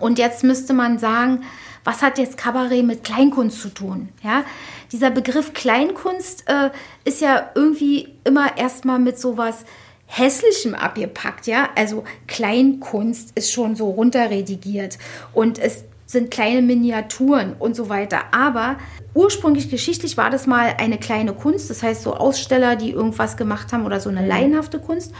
Und 0.00 0.18
jetzt 0.18 0.42
müsste 0.42 0.74
man 0.74 0.98
sagen, 0.98 1.44
was 1.84 2.02
hat 2.02 2.18
jetzt 2.18 2.36
Kabarett 2.36 2.84
mit 2.84 3.04
Kleinkunst 3.04 3.60
zu 3.60 3.68
tun? 3.68 4.08
Ja, 4.22 4.44
dieser 4.92 5.10
Begriff 5.10 5.52
Kleinkunst 5.54 6.44
äh, 6.48 6.70
ist 7.04 7.20
ja 7.20 7.50
irgendwie 7.54 8.08
immer 8.24 8.58
erstmal 8.58 8.98
mit 8.98 9.18
sowas 9.18 9.64
Hässlichem 10.06 10.74
abgepackt, 10.74 11.46
ja. 11.46 11.68
Also 11.76 12.04
Kleinkunst 12.26 13.32
ist 13.36 13.52
schon 13.52 13.76
so 13.76 13.90
runterredigiert 13.90 14.98
und 15.32 15.58
es 15.58 15.84
sind 16.06 16.30
kleine 16.30 16.62
Miniaturen 16.62 17.54
und 17.58 17.74
so 17.74 17.88
weiter. 17.88 18.32
Aber 18.32 18.76
ursprünglich 19.16 19.70
geschichtlich 19.70 20.16
war 20.16 20.30
das 20.30 20.46
mal 20.46 20.74
eine 20.78 20.98
kleine 20.98 21.32
Kunst, 21.32 21.70
das 21.70 21.82
heißt 21.82 22.02
so 22.02 22.14
Aussteller, 22.14 22.76
die 22.76 22.90
irgendwas 22.90 23.36
gemacht 23.36 23.72
haben 23.72 23.86
oder 23.86 23.98
so 23.98 24.10
eine 24.10 24.20
mhm. 24.20 24.28
laienhafte 24.28 24.78
Kunst. 24.78 25.12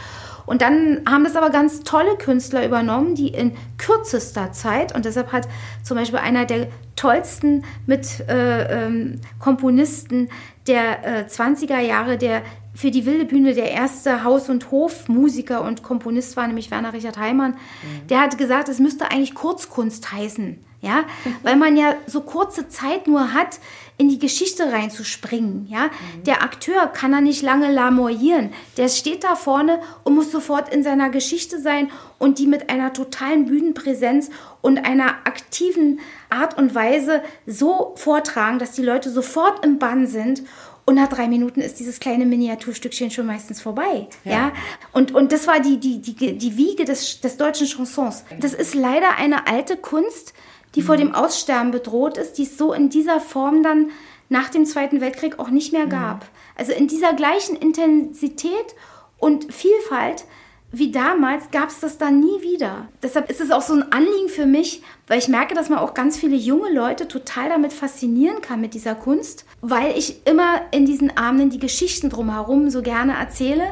Und 0.45 0.61
dann 0.61 1.01
haben 1.05 1.25
das 1.25 1.35
aber 1.35 1.49
ganz 1.49 1.81
tolle 1.83 2.15
Künstler 2.15 2.65
übernommen, 2.65 3.15
die 3.15 3.27
in 3.27 3.51
kürzester 3.77 4.53
Zeit, 4.53 4.95
und 4.95 5.03
deshalb 5.03 5.33
hat 5.33 5.47
zum 5.83 5.97
Beispiel 5.97 6.19
einer 6.19 6.45
der 6.45 6.67
tollsten 6.95 7.65
mit 7.85 8.21
äh, 8.29 8.85
ähm, 8.85 9.19
Komponisten 9.39 10.29
der 10.67 11.05
äh, 11.05 11.25
20er 11.27 11.79
Jahre, 11.79 12.17
der 12.17 12.43
für 12.73 12.91
die 12.91 13.05
wilde 13.05 13.25
Bühne 13.25 13.55
der 13.55 13.71
erste 13.71 14.23
Haus- 14.23 14.49
und 14.49 14.71
Hofmusiker 14.71 15.63
und 15.63 15.83
Komponist 15.83 16.37
war, 16.37 16.47
nämlich 16.47 16.71
Werner 16.71 16.93
Richard 16.93 17.17
Heimann, 17.17 17.51
mhm. 17.51 18.07
der 18.07 18.21
hat 18.21 18.37
gesagt, 18.37 18.69
es 18.69 18.79
müsste 18.79 19.11
eigentlich 19.11 19.33
Kurzkunst 19.33 20.11
heißen. 20.13 20.63
Ja, 20.79 21.05
weil 21.41 21.55
man 21.55 21.75
ja 21.75 21.95
so 22.05 22.21
kurze 22.21 22.69
Zeit 22.69 23.07
nur 23.07 23.33
hat, 23.33 23.59
in 23.97 24.09
die 24.09 24.19
Geschichte 24.19 24.71
reinzuspringen. 24.71 25.67
Ja, 25.69 25.85
mhm. 25.85 26.23
der 26.25 26.43
Akteur 26.43 26.87
kann 26.87 27.11
da 27.11 27.21
nicht 27.21 27.41
lange 27.41 27.71
lamoyieren. 27.71 28.53
Der 28.77 28.89
steht 28.89 29.23
da 29.23 29.35
vorne 29.35 29.79
und 30.03 30.15
muss 30.15 30.31
sofort 30.31 30.73
in 30.73 30.83
seiner 30.83 31.09
Geschichte 31.09 31.59
sein 31.59 31.89
und 32.19 32.37
die 32.37 32.47
mit 32.47 32.69
einer 32.69 32.93
totalen 32.93 33.45
Bühnenpräsenz 33.45 34.29
und 34.61 34.77
einer 34.85 35.25
aktiven 35.25 35.99
Art 36.29 36.57
und 36.57 36.75
Weise 36.75 37.23
so 37.45 37.93
vortragen, 37.95 38.59
dass 38.59 38.73
die 38.73 38.83
Leute 38.83 39.09
sofort 39.09 39.65
im 39.65 39.79
Bann 39.79 40.05
sind 40.05 40.43
Und 40.87 40.95
nach 40.95 41.09
drei 41.09 41.27
Minuten 41.27 41.59
ist 41.59 41.79
dieses 41.79 41.99
kleine 41.99 42.25
Miniaturstückchen 42.25 43.11
schon 43.11 43.25
meistens 43.25 43.59
vorbei. 43.59 44.07
Ja. 44.23 44.31
ja? 44.31 44.51
Und, 44.93 45.13
und 45.13 45.33
das 45.33 45.45
war 45.45 45.59
die, 45.59 45.79
die, 45.81 45.99
die, 46.01 46.37
die 46.37 46.55
Wiege 46.55 46.85
des, 46.85 47.19
des 47.19 47.35
deutschen 47.35 47.67
Chansons. 47.67 48.23
Das 48.39 48.53
ist 48.53 48.73
leider 48.73 49.17
eine 49.17 49.47
alte 49.47 49.75
Kunst, 49.75 50.33
die 50.77 50.83
vor 50.83 50.95
dem 50.95 51.15
Aussterben 51.15 51.71
bedroht 51.71 52.17
ist, 52.17 52.37
die 52.37 52.43
es 52.43 52.55
so 52.55 52.71
in 52.71 52.89
dieser 52.89 53.19
Form 53.19 53.63
dann 53.63 53.89
nach 54.29 54.49
dem 54.49 54.63
Zweiten 54.63 55.01
Weltkrieg 55.01 55.39
auch 55.39 55.49
nicht 55.49 55.73
mehr 55.73 55.87
gab. 55.87 56.27
Also 56.55 56.71
in 56.71 56.87
dieser 56.87 57.13
gleichen 57.13 57.55
Intensität 57.55 58.75
und 59.17 59.51
Vielfalt 59.51 60.25
wie 60.69 60.91
damals 60.91 61.49
gab 61.51 61.69
es 61.69 61.79
das 61.79 61.97
dann 61.97 62.19
nie 62.19 62.41
wieder. 62.41 62.89
Deshalb 63.01 63.29
ist 63.29 63.39
es 63.39 63.51
auch 63.51 63.61
so 63.61 63.73
ein 63.73 63.89
Anliegen 63.91 64.27
für 64.27 64.45
mich, 64.45 64.83
weil 65.07 65.17
ich 65.17 65.29
merke, 65.29 65.55
dass 65.55 65.69
man 65.69 65.79
auch 65.79 65.93
ganz 65.93 66.17
viele 66.17 66.35
junge 66.35 66.69
Leute 66.71 67.07
total 67.07 67.47
damit 67.47 67.71
faszinieren 67.71 68.41
kann 68.41 68.59
mit 68.59 68.73
dieser 68.73 68.93
Kunst, 68.93 69.45
weil 69.61 69.97
ich 69.97 70.27
immer 70.27 70.61
in 70.71 70.85
diesen 70.85 71.15
Abenden 71.15 71.49
die 71.49 71.59
Geschichten 71.59 72.09
drumherum 72.09 72.69
so 72.69 72.81
gerne 72.81 73.13
erzähle, 73.13 73.63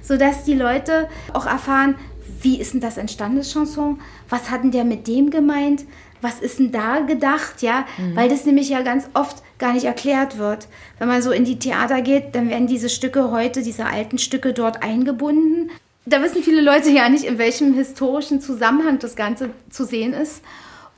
sodass 0.00 0.44
die 0.44 0.54
Leute 0.54 1.08
auch 1.34 1.44
erfahren, 1.44 1.96
wie 2.40 2.60
ist 2.60 2.72
denn 2.72 2.80
das 2.80 2.96
entstanden, 2.96 3.38
das 3.38 3.52
Chanson? 3.52 4.00
Was 4.28 4.50
hat 4.50 4.62
denn 4.62 4.70
der 4.70 4.84
mit 4.84 5.06
dem 5.06 5.30
gemeint? 5.30 5.84
Was 6.20 6.40
ist 6.40 6.58
denn 6.58 6.72
da 6.72 7.00
gedacht, 7.00 7.62
ja? 7.62 7.84
Mhm. 7.96 8.16
Weil 8.16 8.28
das 8.28 8.44
nämlich 8.44 8.68
ja 8.68 8.82
ganz 8.82 9.08
oft 9.14 9.42
gar 9.58 9.72
nicht 9.72 9.84
erklärt 9.84 10.38
wird. 10.38 10.68
Wenn 10.98 11.08
man 11.08 11.22
so 11.22 11.30
in 11.30 11.44
die 11.44 11.58
Theater 11.58 12.02
geht, 12.02 12.34
dann 12.34 12.48
werden 12.48 12.66
diese 12.66 12.88
Stücke 12.88 13.30
heute, 13.30 13.62
diese 13.62 13.86
alten 13.86 14.18
Stücke 14.18 14.52
dort 14.52 14.82
eingebunden 14.82 15.70
da 16.08 16.22
wissen 16.22 16.42
viele 16.42 16.60
Leute 16.60 16.90
ja 16.90 17.08
nicht, 17.08 17.24
in 17.24 17.38
welchem 17.38 17.74
historischen 17.74 18.40
Zusammenhang 18.40 18.98
das 18.98 19.16
Ganze 19.16 19.50
zu 19.70 19.84
sehen 19.84 20.12
ist 20.12 20.42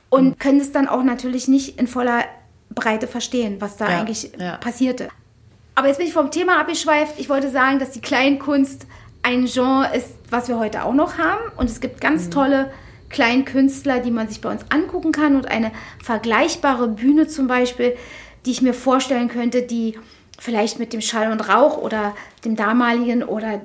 und 0.09 0.39
können 0.39 0.59
es 0.59 0.71
dann 0.71 0.87
auch 0.87 1.03
natürlich 1.03 1.47
nicht 1.47 1.79
in 1.79 1.87
voller 1.87 2.23
Breite 2.69 3.07
verstehen, 3.07 3.57
was 3.59 3.77
da 3.77 3.89
ja, 3.89 3.99
eigentlich 3.99 4.31
ja. 4.37 4.57
passierte. 4.57 5.09
Aber 5.75 5.87
jetzt 5.87 5.97
bin 5.97 6.07
ich 6.07 6.13
vom 6.13 6.31
Thema 6.31 6.59
abgeschweift. 6.59 7.15
Ich 7.17 7.29
wollte 7.29 7.49
sagen, 7.49 7.79
dass 7.79 7.91
die 7.91 8.01
Kleinkunst 8.01 8.87
ein 9.23 9.45
Genre 9.45 9.95
ist, 9.95 10.09
was 10.29 10.47
wir 10.47 10.59
heute 10.59 10.83
auch 10.83 10.93
noch 10.93 11.17
haben. 11.17 11.41
Und 11.57 11.69
es 11.69 11.79
gibt 11.79 12.01
ganz 12.01 12.25
mhm. 12.25 12.31
tolle 12.31 12.71
Kleinkünstler, 13.11 13.99
die 13.99 14.11
man 14.11 14.27
sich 14.27 14.41
bei 14.41 14.51
uns 14.51 14.65
angucken 14.69 15.11
kann. 15.11 15.35
Und 15.35 15.47
eine 15.47 15.71
vergleichbare 16.03 16.87
Bühne 16.87 17.27
zum 17.27 17.47
Beispiel, 17.47 17.95
die 18.45 18.51
ich 18.51 18.61
mir 18.61 18.73
vorstellen 18.73 19.27
könnte, 19.27 19.61
die 19.61 19.97
vielleicht 20.39 20.79
mit 20.79 20.93
dem 20.93 21.01
Schall 21.01 21.31
und 21.31 21.47
Rauch 21.49 21.77
oder 21.77 22.15
dem 22.43 22.55
damaligen 22.55 23.23
oder 23.23 23.61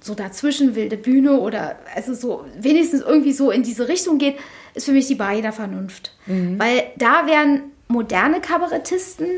so 0.00 0.14
dazwischen 0.14 0.74
wilde 0.74 0.96
Bühne 0.96 1.38
oder 1.38 1.76
also 1.94 2.14
so 2.14 2.44
wenigstens 2.58 3.02
irgendwie 3.02 3.32
so 3.32 3.50
in 3.50 3.62
diese 3.62 3.88
Richtung 3.88 4.18
geht, 4.18 4.36
ist 4.74 4.86
für 4.86 4.92
mich 4.92 5.06
die 5.06 5.14
Bar 5.14 5.40
der 5.40 5.52
Vernunft. 5.52 6.12
Mhm. 6.26 6.58
Weil 6.58 6.84
da 6.96 7.26
werden 7.26 7.62
moderne 7.88 8.40
Kabarettisten 8.40 9.28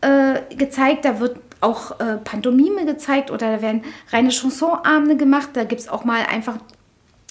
äh, 0.00 0.40
gezeigt, 0.56 1.04
da 1.04 1.20
wird 1.20 1.38
auch 1.60 2.00
äh, 2.00 2.16
Pantomime 2.16 2.86
gezeigt 2.86 3.30
oder 3.30 3.56
da 3.56 3.62
werden 3.62 3.82
reine 4.10 4.30
Chansonabende 4.30 5.16
gemacht, 5.16 5.50
da 5.54 5.64
gibt 5.64 5.80
es 5.80 5.88
auch 5.88 6.04
mal 6.04 6.24
einfach 6.26 6.56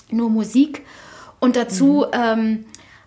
nur 0.09 0.29
Musik 0.29 0.83
und 1.45 1.55
dazu 1.55 2.05
mhm. 2.07 2.19
ähm, 2.19 2.65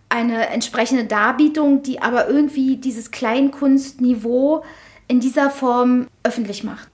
eine 0.09 0.49
entsprechende 0.51 1.05
Darbietung, 1.05 1.83
die 1.83 2.01
aber 2.01 2.29
irgendwie 2.29 2.77
dieses 2.77 3.11
Kleinkunstniveau 3.11 4.65
in 5.09 5.19
dieser 5.19 5.51
Form 5.51 6.07
öffentlich 6.23 6.63
macht. 6.63 6.89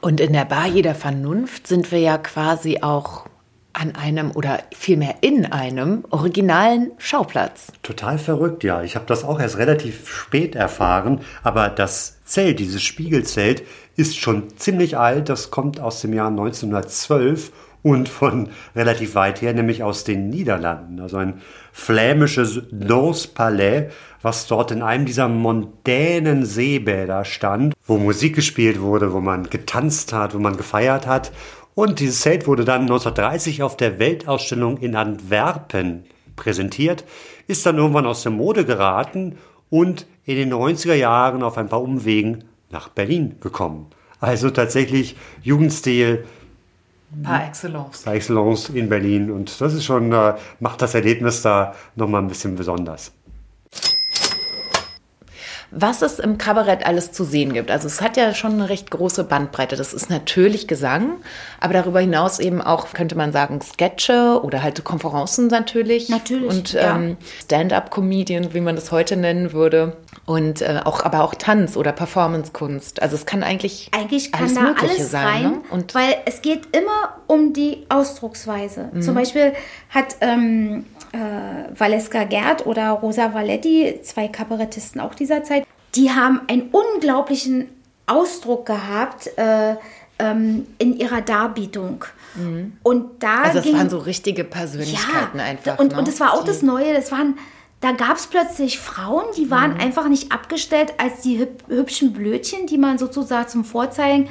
Und 0.00 0.20
in 0.20 0.32
der 0.32 0.44
Bar 0.44 0.66
jeder 0.66 0.96
Vernunft 0.96 1.68
sind 1.68 1.92
wir 1.92 2.00
ja 2.00 2.18
quasi 2.18 2.80
auch 2.82 3.26
an 3.74 3.94
einem 3.94 4.32
oder 4.32 4.58
vielmehr 4.74 5.16
in 5.20 5.46
einem 5.46 6.04
originalen 6.10 6.90
Schauplatz. 6.98 7.72
Total 7.82 8.18
verrückt, 8.18 8.64
ja. 8.64 8.82
Ich 8.82 8.96
habe 8.96 9.06
das 9.06 9.22
auch 9.22 9.38
erst 9.38 9.58
relativ 9.58 10.08
spät 10.08 10.56
erfahren, 10.56 11.20
aber 11.44 11.68
das 11.68 12.24
Zelt, 12.24 12.58
dieses 12.58 12.82
Spiegelzelt, 12.82 13.62
ist 13.94 14.16
schon 14.16 14.56
ziemlich 14.56 14.98
alt. 14.98 15.28
Das 15.28 15.52
kommt 15.52 15.78
aus 15.78 16.00
dem 16.00 16.12
Jahr 16.12 16.28
1912 16.28 17.52
und 17.86 18.08
von 18.08 18.48
relativ 18.74 19.14
weit 19.14 19.40
her, 19.42 19.54
nämlich 19.54 19.84
aus 19.84 20.02
den 20.02 20.28
Niederlanden. 20.28 20.98
Also 20.98 21.18
ein 21.18 21.40
flämisches 21.72 22.62
Danse-Palais, 22.72 23.90
was 24.22 24.48
dort 24.48 24.72
in 24.72 24.82
einem 24.82 25.06
dieser 25.06 25.28
mondänen 25.28 26.44
Seebäder 26.44 27.24
stand, 27.24 27.74
wo 27.86 27.96
Musik 27.96 28.34
gespielt 28.34 28.80
wurde, 28.80 29.12
wo 29.12 29.20
man 29.20 29.48
getanzt 29.50 30.12
hat, 30.12 30.34
wo 30.34 30.40
man 30.40 30.56
gefeiert 30.56 31.06
hat. 31.06 31.30
Und 31.76 32.00
dieses 32.00 32.22
Zelt 32.22 32.48
wurde 32.48 32.64
dann 32.64 32.80
1930 32.80 33.62
auf 33.62 33.76
der 33.76 34.00
Weltausstellung 34.00 34.78
in 34.78 34.96
Antwerpen 34.96 36.06
präsentiert, 36.34 37.04
ist 37.46 37.64
dann 37.66 37.78
irgendwann 37.78 38.06
aus 38.06 38.24
der 38.24 38.32
Mode 38.32 38.64
geraten 38.64 39.36
und 39.70 40.06
in 40.24 40.34
den 40.34 40.52
90er 40.52 40.94
Jahren 40.94 41.44
auf 41.44 41.56
ein 41.56 41.68
paar 41.68 41.82
Umwegen 41.82 42.42
nach 42.68 42.88
Berlin 42.88 43.36
gekommen. 43.40 43.86
Also 44.18 44.50
tatsächlich 44.50 45.16
Jugendstil, 45.42 46.24
Par 47.22 47.46
excellence. 47.46 48.02
Par 48.02 48.14
excellence 48.14 48.68
in 48.70 48.88
Berlin. 48.88 49.30
Und 49.30 49.60
das 49.60 49.74
ist 49.74 49.84
schon, 49.84 50.12
äh, 50.12 50.34
macht 50.60 50.82
das 50.82 50.94
Erlebnis 50.94 51.42
da 51.42 51.74
nochmal 51.94 52.22
ein 52.22 52.28
bisschen 52.28 52.56
besonders 52.56 53.12
was 55.70 56.02
es 56.02 56.18
im 56.18 56.38
Kabarett 56.38 56.86
alles 56.86 57.12
zu 57.12 57.24
sehen 57.24 57.52
gibt. 57.52 57.70
Also 57.70 57.86
es 57.86 58.00
hat 58.00 58.16
ja 58.16 58.34
schon 58.34 58.54
eine 58.54 58.68
recht 58.68 58.90
große 58.90 59.24
Bandbreite. 59.24 59.76
Das 59.76 59.92
ist 59.92 60.10
natürlich 60.10 60.68
Gesang, 60.68 61.16
aber 61.60 61.74
darüber 61.74 62.00
hinaus 62.00 62.38
eben 62.38 62.62
auch, 62.62 62.92
könnte 62.92 63.16
man 63.16 63.32
sagen, 63.32 63.60
Sketche 63.60 64.40
oder 64.42 64.62
halt 64.62 64.82
Konferenzen 64.84 65.48
natürlich. 65.48 66.08
Natürlich. 66.08 66.48
Und 66.48 66.72
ja. 66.72 66.96
ähm, 66.96 67.16
Stand-up-Comedian, 67.44 68.54
wie 68.54 68.60
man 68.60 68.76
das 68.76 68.92
heute 68.92 69.16
nennen 69.16 69.52
würde. 69.52 69.96
Und 70.24 70.60
äh, 70.60 70.80
auch, 70.84 71.04
aber 71.04 71.22
auch 71.22 71.34
Tanz 71.34 71.76
oder 71.76 71.92
Performance-Kunst. 71.92 73.00
Also 73.00 73.14
es 73.14 73.26
kann 73.26 73.44
eigentlich, 73.44 73.90
eigentlich 73.96 74.32
kann 74.32 74.42
alles 74.42 74.54
da 74.54 74.60
Mögliche 74.62 74.94
alles 74.94 75.10
sein. 75.10 75.26
Rein, 75.26 75.42
ne? 75.42 75.62
Und 75.70 75.94
weil 75.94 76.16
es 76.24 76.42
geht 76.42 76.76
immer 76.76 77.20
um 77.28 77.52
die 77.52 77.86
Ausdrucksweise. 77.88 78.90
Mhm. 78.92 79.02
Zum 79.02 79.14
Beispiel 79.14 79.52
hat 79.90 80.16
ähm, 80.20 80.84
äh, 81.16 81.78
Valeska 81.78 82.24
Gerd 82.24 82.66
oder 82.66 82.90
Rosa 82.90 83.32
Valetti, 83.34 84.00
zwei 84.02 84.28
Kabarettisten 84.28 85.00
auch 85.00 85.14
dieser 85.14 85.42
Zeit, 85.42 85.66
die 85.94 86.10
haben 86.10 86.42
einen 86.48 86.70
unglaublichen 86.70 87.68
Ausdruck 88.06 88.66
gehabt 88.66 89.30
äh, 89.36 89.76
ähm, 90.18 90.66
in 90.78 90.96
ihrer 90.96 91.22
Darbietung. 91.22 92.04
Mhm. 92.34 92.74
Und 92.82 93.22
da 93.22 93.42
also 93.42 93.58
es 93.58 93.72
waren 93.72 93.90
so 93.90 93.98
richtige 93.98 94.44
Persönlichkeiten 94.44 95.38
ja, 95.38 95.44
einfach. 95.44 95.78
Und, 95.78 95.92
ne? 95.92 95.98
und 95.98 96.08
das 96.08 96.20
war 96.20 96.34
auch 96.34 96.42
die, 96.42 96.48
das 96.48 96.62
Neue, 96.62 96.94
das 96.94 97.10
waren 97.12 97.36
da 97.80 97.92
gab 97.92 98.16
es 98.16 98.26
plötzlich 98.26 98.78
Frauen, 98.78 99.26
die 99.36 99.50
waren 99.50 99.74
mhm. 99.74 99.80
einfach 99.80 100.08
nicht 100.08 100.32
abgestellt 100.32 100.94
als 100.96 101.20
die 101.20 101.46
hübschen 101.68 102.12
Blödchen, 102.12 102.66
die 102.66 102.78
man 102.78 102.96
sozusagen 102.96 103.48
zum 103.48 103.64
Vorzeigen 103.64 104.28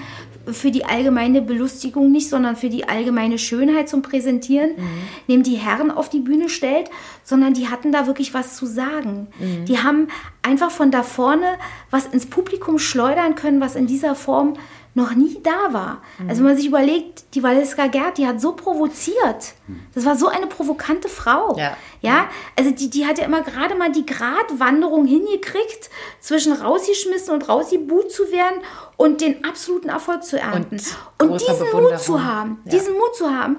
für 0.51 0.71
die 0.71 0.85
allgemeine 0.85 1.41
Belustigung 1.41 2.11
nicht, 2.11 2.29
sondern 2.29 2.55
für 2.55 2.69
die 2.69 2.87
allgemeine 2.87 3.37
Schönheit 3.37 3.89
zum 3.89 4.01
Präsentieren, 4.01 4.71
mhm. 4.77 4.83
neben 5.27 5.43
die 5.43 5.55
Herren 5.55 5.91
auf 5.91 6.09
die 6.09 6.19
Bühne 6.19 6.49
stellt, 6.49 6.89
sondern 7.23 7.53
die 7.53 7.67
hatten 7.67 7.91
da 7.91 8.07
wirklich 8.07 8.33
was 8.33 8.55
zu 8.55 8.65
sagen. 8.65 9.27
Mhm. 9.39 9.65
Die 9.65 9.79
haben 9.79 10.07
einfach 10.41 10.71
von 10.71 10.91
da 10.91 11.03
vorne 11.03 11.57
was 11.91 12.05
ins 12.05 12.25
Publikum 12.25 12.79
schleudern 12.79 13.35
können, 13.35 13.61
was 13.61 13.75
in 13.75 13.87
dieser 13.87 14.15
Form 14.15 14.53
noch 14.95 15.13
nie 15.13 15.39
da 15.43 15.73
war. 15.73 16.01
Mhm. 16.17 16.29
Also 16.29 16.39
wenn 16.39 16.47
man 16.47 16.57
sich 16.57 16.65
überlegt, 16.65 17.35
die 17.35 17.43
Valeska 17.43 17.87
Gerd, 17.87 18.17
die 18.17 18.25
hat 18.25 18.39
so 18.41 18.53
provoziert. 18.53 19.53
Das 19.93 20.05
war 20.05 20.15
so 20.15 20.27
eine 20.27 20.47
provokante 20.47 21.09
Frau. 21.09 21.57
Ja. 21.57 21.75
ja? 21.99 22.29
Also 22.57 22.71
die, 22.71 22.89
die 22.89 23.05
hat 23.05 23.17
ja 23.17 23.25
immer 23.25 23.41
gerade 23.41 23.75
mal 23.75 23.91
die 23.91 24.05
Gratwanderung 24.05 25.05
hingekriegt, 25.05 25.89
zwischen 26.21 26.53
rausgeschmissen 26.53 27.33
und 27.33 27.47
rausgebuht 27.49 28.09
zu 28.09 28.31
werden 28.31 28.61
und 28.95 29.19
den 29.19 29.43
absoluten 29.43 29.89
Erfolg 29.89 30.23
zu 30.23 30.39
ernten. 30.39 30.79
Und, 31.21 31.29
und 31.29 31.41
diesen 31.41 31.71
Mut 31.73 31.99
zu 31.99 32.23
haben, 32.23 32.61
ja. 32.63 32.71
diesen 32.71 32.93
Mut 32.93 33.15
zu 33.15 33.29
haben, 33.29 33.57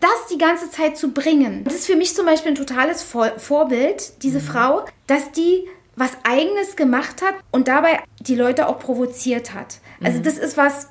das 0.00 0.26
die 0.28 0.38
ganze 0.38 0.70
Zeit 0.70 0.98
zu 0.98 1.12
bringen. 1.12 1.62
Das 1.62 1.74
ist 1.74 1.86
für 1.86 1.96
mich 1.96 2.16
zum 2.16 2.26
Beispiel 2.26 2.50
ein 2.50 2.56
totales 2.56 3.02
Vorbild, 3.02 4.22
diese 4.24 4.40
mhm. 4.40 4.44
Frau, 4.44 4.84
dass 5.06 5.30
die 5.30 5.68
was 5.96 6.12
Eigenes 6.24 6.76
gemacht 6.76 7.22
hat 7.22 7.34
und 7.50 7.68
dabei 7.68 8.00
die 8.20 8.34
Leute 8.34 8.68
auch 8.68 8.78
provoziert 8.78 9.54
hat. 9.54 9.78
Also 10.02 10.18
mhm. 10.18 10.22
das 10.22 10.38
ist 10.38 10.56
was. 10.56 10.88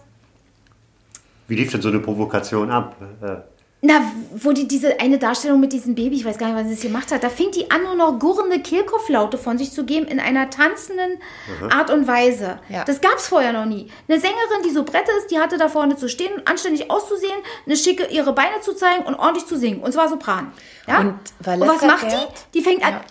Wie 1.47 1.55
lief 1.55 1.71
denn 1.71 1.81
so 1.81 1.89
eine 1.89 1.99
Provokation 1.99 2.71
ab? 2.71 2.95
Äh, 3.21 3.37
na, 3.85 4.01
wo 4.33 4.53
die 4.53 4.65
diese 4.65 5.01
eine 5.01 5.17
Darstellung 5.17 5.59
mit 5.59 5.73
diesem 5.73 5.93
Baby, 5.93 6.15
ich 6.15 6.23
weiß 6.23 6.37
gar 6.37 6.47
nicht, 6.47 6.55
was 6.55 6.67
sie 6.67 6.75
es 6.75 6.81
gemacht 6.81 7.11
hat, 7.11 7.21
da 7.21 7.27
fing 7.27 7.51
die 7.51 7.69
an, 7.69 7.83
nur 7.83 7.95
noch 7.95 8.17
gurrende 8.17 8.61
Kehlkopflaute 8.61 9.37
von 9.37 9.57
sich 9.57 9.73
zu 9.73 9.83
geben 9.83 10.07
in 10.07 10.21
einer 10.21 10.49
tanzenden 10.49 11.19
mhm. 11.61 11.69
Art 11.69 11.91
und 11.91 12.07
Weise. 12.07 12.59
Ja. 12.69 12.85
Das 12.85 13.01
gab 13.01 13.17
es 13.17 13.27
vorher 13.27 13.51
noch 13.51 13.65
nie. 13.65 13.91
Eine 14.07 14.21
Sängerin, 14.21 14.63
die 14.65 14.69
so 14.69 14.85
Brette 14.85 15.11
ist, 15.19 15.31
die 15.31 15.37
hatte 15.37 15.57
da 15.57 15.67
vorne 15.67 15.97
zu 15.97 16.07
stehen, 16.07 16.31
anständig 16.45 16.89
auszusehen, 16.89 17.37
eine 17.65 17.75
schicke 17.75 18.05
ihre 18.05 18.31
Beine 18.31 18.61
zu 18.61 18.73
zeigen 18.73 19.03
und 19.03 19.15
ordentlich 19.15 19.47
zu 19.47 19.57
singen. 19.57 19.81
Und 19.81 19.91
zwar 19.91 20.07
Sopran. 20.07 20.53
Ja? 20.87 21.01
Und, 21.01 21.15
und 21.45 21.67
was 21.67 21.81
macht 21.81 22.09
die? 22.09 22.59
Die 22.59 22.61
fängt 22.61 22.85
an 22.85 23.01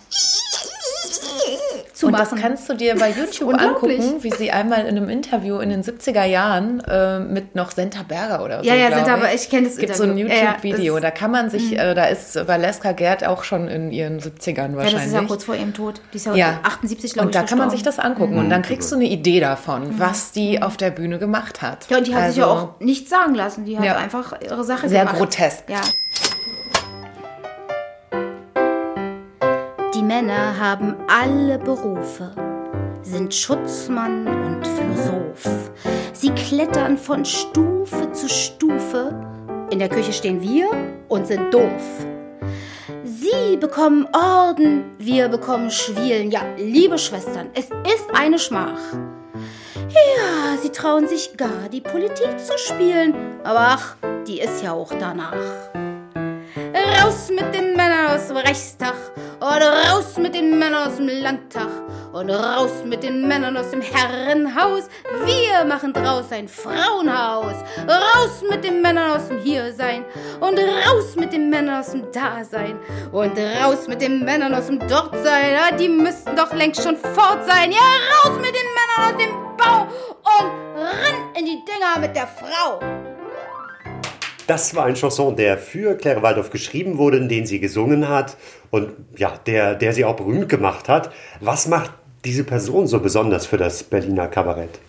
zu 1.93 2.07
Und 2.07 2.11
machen. 2.13 2.27
das 2.31 2.41
kannst 2.41 2.69
du 2.69 2.73
dir 2.73 2.95
bei 2.95 3.09
YouTube 3.17 3.53
angucken, 3.53 4.21
wie 4.23 4.31
sie 4.31 4.51
einmal 4.51 4.81
in 4.81 4.97
einem 4.97 5.09
Interview 5.09 5.59
in 5.59 5.69
den 5.69 5.83
70er 5.83 6.23
Jahren 6.25 6.79
äh, 6.81 7.19
mit 7.19 7.55
noch 7.55 7.71
Senta 7.71 8.03
Berger 8.03 8.43
oder 8.43 8.63
so. 8.63 8.69
Ja, 8.69 8.75
ja, 8.75 8.89
Senta 8.91 9.15
Berger, 9.17 9.33
ich 9.33 9.49
kenn 9.49 9.63
das 9.63 9.77
Gibt 9.77 9.95
so 9.95 10.03
ein 10.03 10.17
Interview. 10.17 10.27
Ja, 10.27 10.35
ja, 10.35 10.41
YouTube-Video, 10.55 10.93
das- 10.95 11.01
da 11.03 11.11
kann 11.11 11.31
man 11.31 11.49
sich, 11.49 11.77
äh, 11.77 11.93
da 11.93 12.05
ist 12.05 12.35
Valeska 12.47 12.91
Gerd 12.93 13.23
auch 13.25 13.43
schon 13.43 13.67
in 13.67 13.91
ihren 13.91 14.19
70ern 14.19 14.71
ja, 14.71 14.75
wahrscheinlich. 14.75 14.93
das 14.93 15.05
ist 15.07 15.13
ja 15.13 15.21
kurz 15.23 15.43
vor 15.43 15.55
ihrem 15.55 15.73
Tod. 15.73 16.01
Die 16.13 16.17
ist 16.17 16.25
ja, 16.25 16.35
Ja. 16.35 16.59
78, 16.63 17.13
glaube 17.13 17.27
und 17.27 17.35
ich, 17.35 17.41
da 17.41 17.47
kann 17.47 17.57
man 17.57 17.69
sich 17.69 17.83
das 17.83 17.99
angucken 17.99 18.37
und 18.37 18.49
dann 18.49 18.61
kriegst 18.63 18.91
du 18.91 18.95
eine 18.95 19.05
Idee 19.05 19.39
davon, 19.39 19.99
was 19.99 20.31
die 20.31 20.61
auf 20.61 20.77
der 20.77 20.89
Bühne 20.91 21.19
gemacht 21.19 21.61
hat. 21.61 21.85
Ja, 21.89 21.97
und 21.97 22.07
die 22.07 22.15
hat 22.15 22.27
sich 22.29 22.37
ja 22.37 22.45
Also, 22.47 22.55
auch 22.75 22.79
nichts 22.79 23.09
sagen 23.09 23.35
lassen. 23.35 23.65
Die 23.65 23.77
hat 23.77 23.85
Ja. 23.85 23.97
einfach 23.97 24.33
ihre 24.41 24.63
Sache 24.63 24.89
Sehr 24.89 25.01
gemacht. 25.01 25.17
grotesk. 25.17 25.63
Ja. 25.69 25.81
Die 29.95 30.01
Männer 30.01 30.59
haben 30.59 30.95
alle 31.07 31.59
Berufe, 31.59 32.31
sind 33.03 33.31
Schutzmann 33.31 34.25
und 34.27 34.65
Philosoph. 34.65 35.71
Sie 36.13 36.31
klettern 36.31 36.97
von 36.97 37.23
Stufe 37.23 38.11
zu 38.11 38.27
Stufe. 38.27 39.13
In 39.69 39.77
der 39.77 39.89
Küche 39.89 40.11
stehen 40.11 40.41
wir 40.41 40.71
und 41.09 41.27
sind 41.27 41.53
doof. 41.53 42.07
Sie 43.03 43.55
bekommen 43.57 44.07
Orden, 44.13 44.95
wir 44.97 45.27
bekommen 45.27 45.69
Schwielen. 45.69 46.31
Ja, 46.31 46.41
liebe 46.57 46.97
Schwestern, 46.97 47.49
es 47.53 47.65
ist 47.65 48.07
eine 48.15 48.39
Schmach. 48.39 48.79
Ja, 49.75 50.57
sie 50.59 50.69
trauen 50.69 51.07
sich 51.07 51.37
gar, 51.37 51.69
die 51.71 51.81
Politik 51.81 52.39
zu 52.39 52.57
spielen. 52.57 53.13
Aber 53.43 53.59
ach, 53.59 53.95
die 54.25 54.39
ist 54.39 54.63
ja 54.63 54.71
auch 54.71 54.91
danach. 54.99 55.35
Raus 56.83 57.29
mit 57.29 57.53
den 57.53 57.75
Männern 57.75 58.07
aus 58.15 58.27
dem 58.27 58.37
Reichstag 58.37 58.95
und 59.39 59.61
raus 59.61 60.17
mit 60.17 60.35
den 60.35 60.59
Männern 60.59 60.87
aus 60.87 60.97
dem 60.97 61.07
Landtag 61.07 61.69
und 62.11 62.29
raus 62.29 62.71
mit 62.85 63.03
den 63.03 63.27
Männern 63.27 63.57
aus 63.57 63.71
dem 63.71 63.81
Herrenhaus. 63.81 64.83
Wir 65.25 65.65
machen 65.65 65.93
draus 65.93 66.31
ein 66.31 66.47
Frauenhaus. 66.47 67.55
Raus 67.87 68.43
mit 68.49 68.63
den 68.63 68.81
Männern 68.81 69.11
aus 69.11 69.27
dem 69.29 69.39
Hiersein 69.39 70.05
und 70.39 70.59
raus 70.59 71.15
mit 71.15 71.33
den 71.33 71.49
Männern 71.49 71.79
aus 71.79 71.91
dem 71.91 72.11
Dasein 72.11 72.77
und 73.11 73.37
raus 73.37 73.87
mit 73.87 74.01
den 74.01 74.23
Männern 74.23 74.53
aus 74.53 74.67
dem 74.67 74.79
Dortsein. 74.79 75.53
Ja, 75.53 75.75
die 75.75 75.89
müssten 75.89 76.35
doch 76.35 76.53
längst 76.53 76.83
schon 76.83 76.97
fort 76.97 77.45
sein. 77.47 77.71
Ja, 77.71 77.79
raus 77.79 78.37
mit 78.37 78.53
den 78.53 78.69
Männern 78.77 79.13
aus 79.13 79.17
dem 79.17 79.57
Bau 79.57 79.87
und 80.39 80.51
ran 80.81 81.35
in 81.37 81.45
die 81.45 81.63
Dinger 81.65 81.99
mit 81.99 82.15
der 82.15 82.27
Frau. 82.27 82.79
Das 84.47 84.75
war 84.75 84.85
ein 84.85 84.95
Chanson, 84.95 85.35
der 85.35 85.57
für 85.57 85.95
Claire 85.95 86.21
Waldorf 86.21 86.49
geschrieben 86.49 86.97
wurde, 86.97 87.25
den 87.27 87.45
sie 87.45 87.59
gesungen 87.59 88.09
hat 88.09 88.37
und 88.71 88.89
ja, 89.15 89.33
der, 89.45 89.75
der 89.75 89.93
sie 89.93 90.03
auch 90.03 90.15
berühmt 90.15 90.49
gemacht 90.49 90.89
hat. 90.89 91.11
Was 91.39 91.67
macht 91.67 91.91
diese 92.25 92.43
Person 92.43 92.87
so 92.87 92.99
besonders 92.99 93.45
für 93.45 93.57
das 93.57 93.83
Berliner 93.83 94.27
Kabarett? 94.27 94.79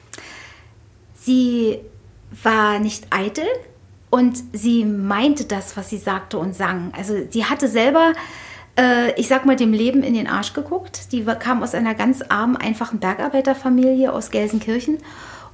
Sie 1.14 1.78
war 2.42 2.78
nicht 2.78 3.06
eitel 3.10 3.46
und 4.10 4.36
sie 4.52 4.84
meinte 4.84 5.44
das, 5.44 5.76
was 5.76 5.90
sie 5.90 5.98
sagte 5.98 6.38
und 6.38 6.54
sang. 6.54 6.92
Also 6.96 7.14
sie 7.30 7.44
hatte 7.44 7.68
selber, 7.68 8.12
äh, 8.78 9.12
ich 9.18 9.28
sag 9.28 9.46
mal, 9.46 9.56
dem 9.56 9.72
Leben 9.72 10.02
in 10.02 10.14
den 10.14 10.26
Arsch 10.26 10.52
geguckt. 10.52 11.12
Die 11.12 11.24
kam 11.24 11.62
aus 11.62 11.74
einer 11.74 11.94
ganz 11.94 12.22
armen, 12.22 12.56
einfachen 12.56 12.98
Bergarbeiterfamilie 12.98 14.12
aus 14.12 14.30
Gelsenkirchen 14.30 14.98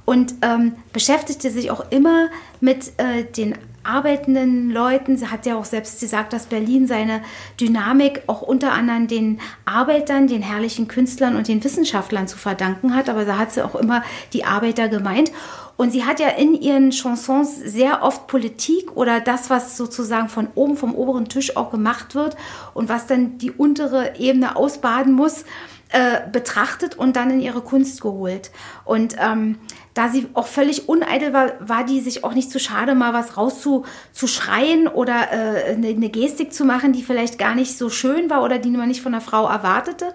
und 0.05 0.33
ähm, 0.41 0.73
beschäftigte 0.93 1.51
sich 1.51 1.71
auch 1.71 1.91
immer 1.91 2.29
mit 2.59 2.93
äh, 2.97 3.23
den 3.23 3.55
arbeitenden 3.83 4.69
Leuten. 4.69 5.17
Sie 5.17 5.27
hat 5.27 5.45
ja 5.45 5.55
auch 5.57 5.65
selbst 5.65 5.99
gesagt, 5.99 6.33
dass 6.33 6.45
Berlin 6.45 6.87
seine 6.87 7.21
Dynamik 7.59 8.23
auch 8.27 8.41
unter 8.41 8.71
anderem 8.71 9.07
den 9.07 9.39
Arbeitern, 9.65 10.27
den 10.27 10.41
herrlichen 10.41 10.87
Künstlern 10.87 11.35
und 11.35 11.47
den 11.47 11.63
Wissenschaftlern 11.63 12.27
zu 12.27 12.37
verdanken 12.37 12.95
hat. 12.95 13.09
Aber 13.09 13.25
da 13.25 13.37
hat 13.37 13.51
sie 13.51 13.63
auch 13.63 13.75
immer 13.75 14.03
die 14.33 14.45
Arbeiter 14.45 14.87
gemeint. 14.87 15.31
Und 15.77 15.91
sie 15.91 16.05
hat 16.05 16.19
ja 16.19 16.27
in 16.27 16.53
ihren 16.53 16.91
Chansons 16.91 17.55
sehr 17.55 18.03
oft 18.03 18.27
Politik 18.27 18.95
oder 18.95 19.19
das, 19.19 19.49
was 19.49 19.77
sozusagen 19.77 20.29
von 20.29 20.47
oben, 20.53 20.77
vom 20.77 20.93
oberen 20.93 21.27
Tisch 21.27 21.57
auch 21.57 21.71
gemacht 21.71 22.13
wird 22.13 22.37
und 22.75 22.87
was 22.87 23.07
dann 23.07 23.39
die 23.39 23.49
untere 23.49 24.19
Ebene 24.19 24.55
ausbaden 24.55 25.13
muss, 25.13 25.43
äh, 25.89 26.21
betrachtet 26.31 26.95
und 26.95 27.15
dann 27.15 27.31
in 27.31 27.41
ihre 27.41 27.61
Kunst 27.61 27.99
geholt. 27.99 28.51
Und 28.85 29.15
ähm, 29.19 29.57
da 29.93 30.09
sie 30.09 30.27
auch 30.33 30.47
völlig 30.47 30.87
uneitel 30.87 31.33
war, 31.33 31.51
war 31.59 31.83
die 31.83 31.99
sich 31.99 32.23
auch 32.23 32.33
nicht 32.33 32.49
zu 32.49 32.59
schade, 32.59 32.95
mal 32.95 33.13
was 33.13 33.37
rauszuschreien 33.37 34.87
oder 34.87 35.31
äh, 35.31 35.73
eine, 35.73 35.87
eine 35.87 36.09
Gestik 36.09 36.53
zu 36.53 36.63
machen, 36.63 36.93
die 36.93 37.03
vielleicht 37.03 37.37
gar 37.37 37.55
nicht 37.55 37.77
so 37.77 37.89
schön 37.89 38.29
war 38.29 38.43
oder 38.43 38.57
die 38.57 38.69
man 38.69 38.87
nicht 38.87 39.01
von 39.01 39.11
der 39.11 39.21
Frau 39.21 39.47
erwartete, 39.47 40.13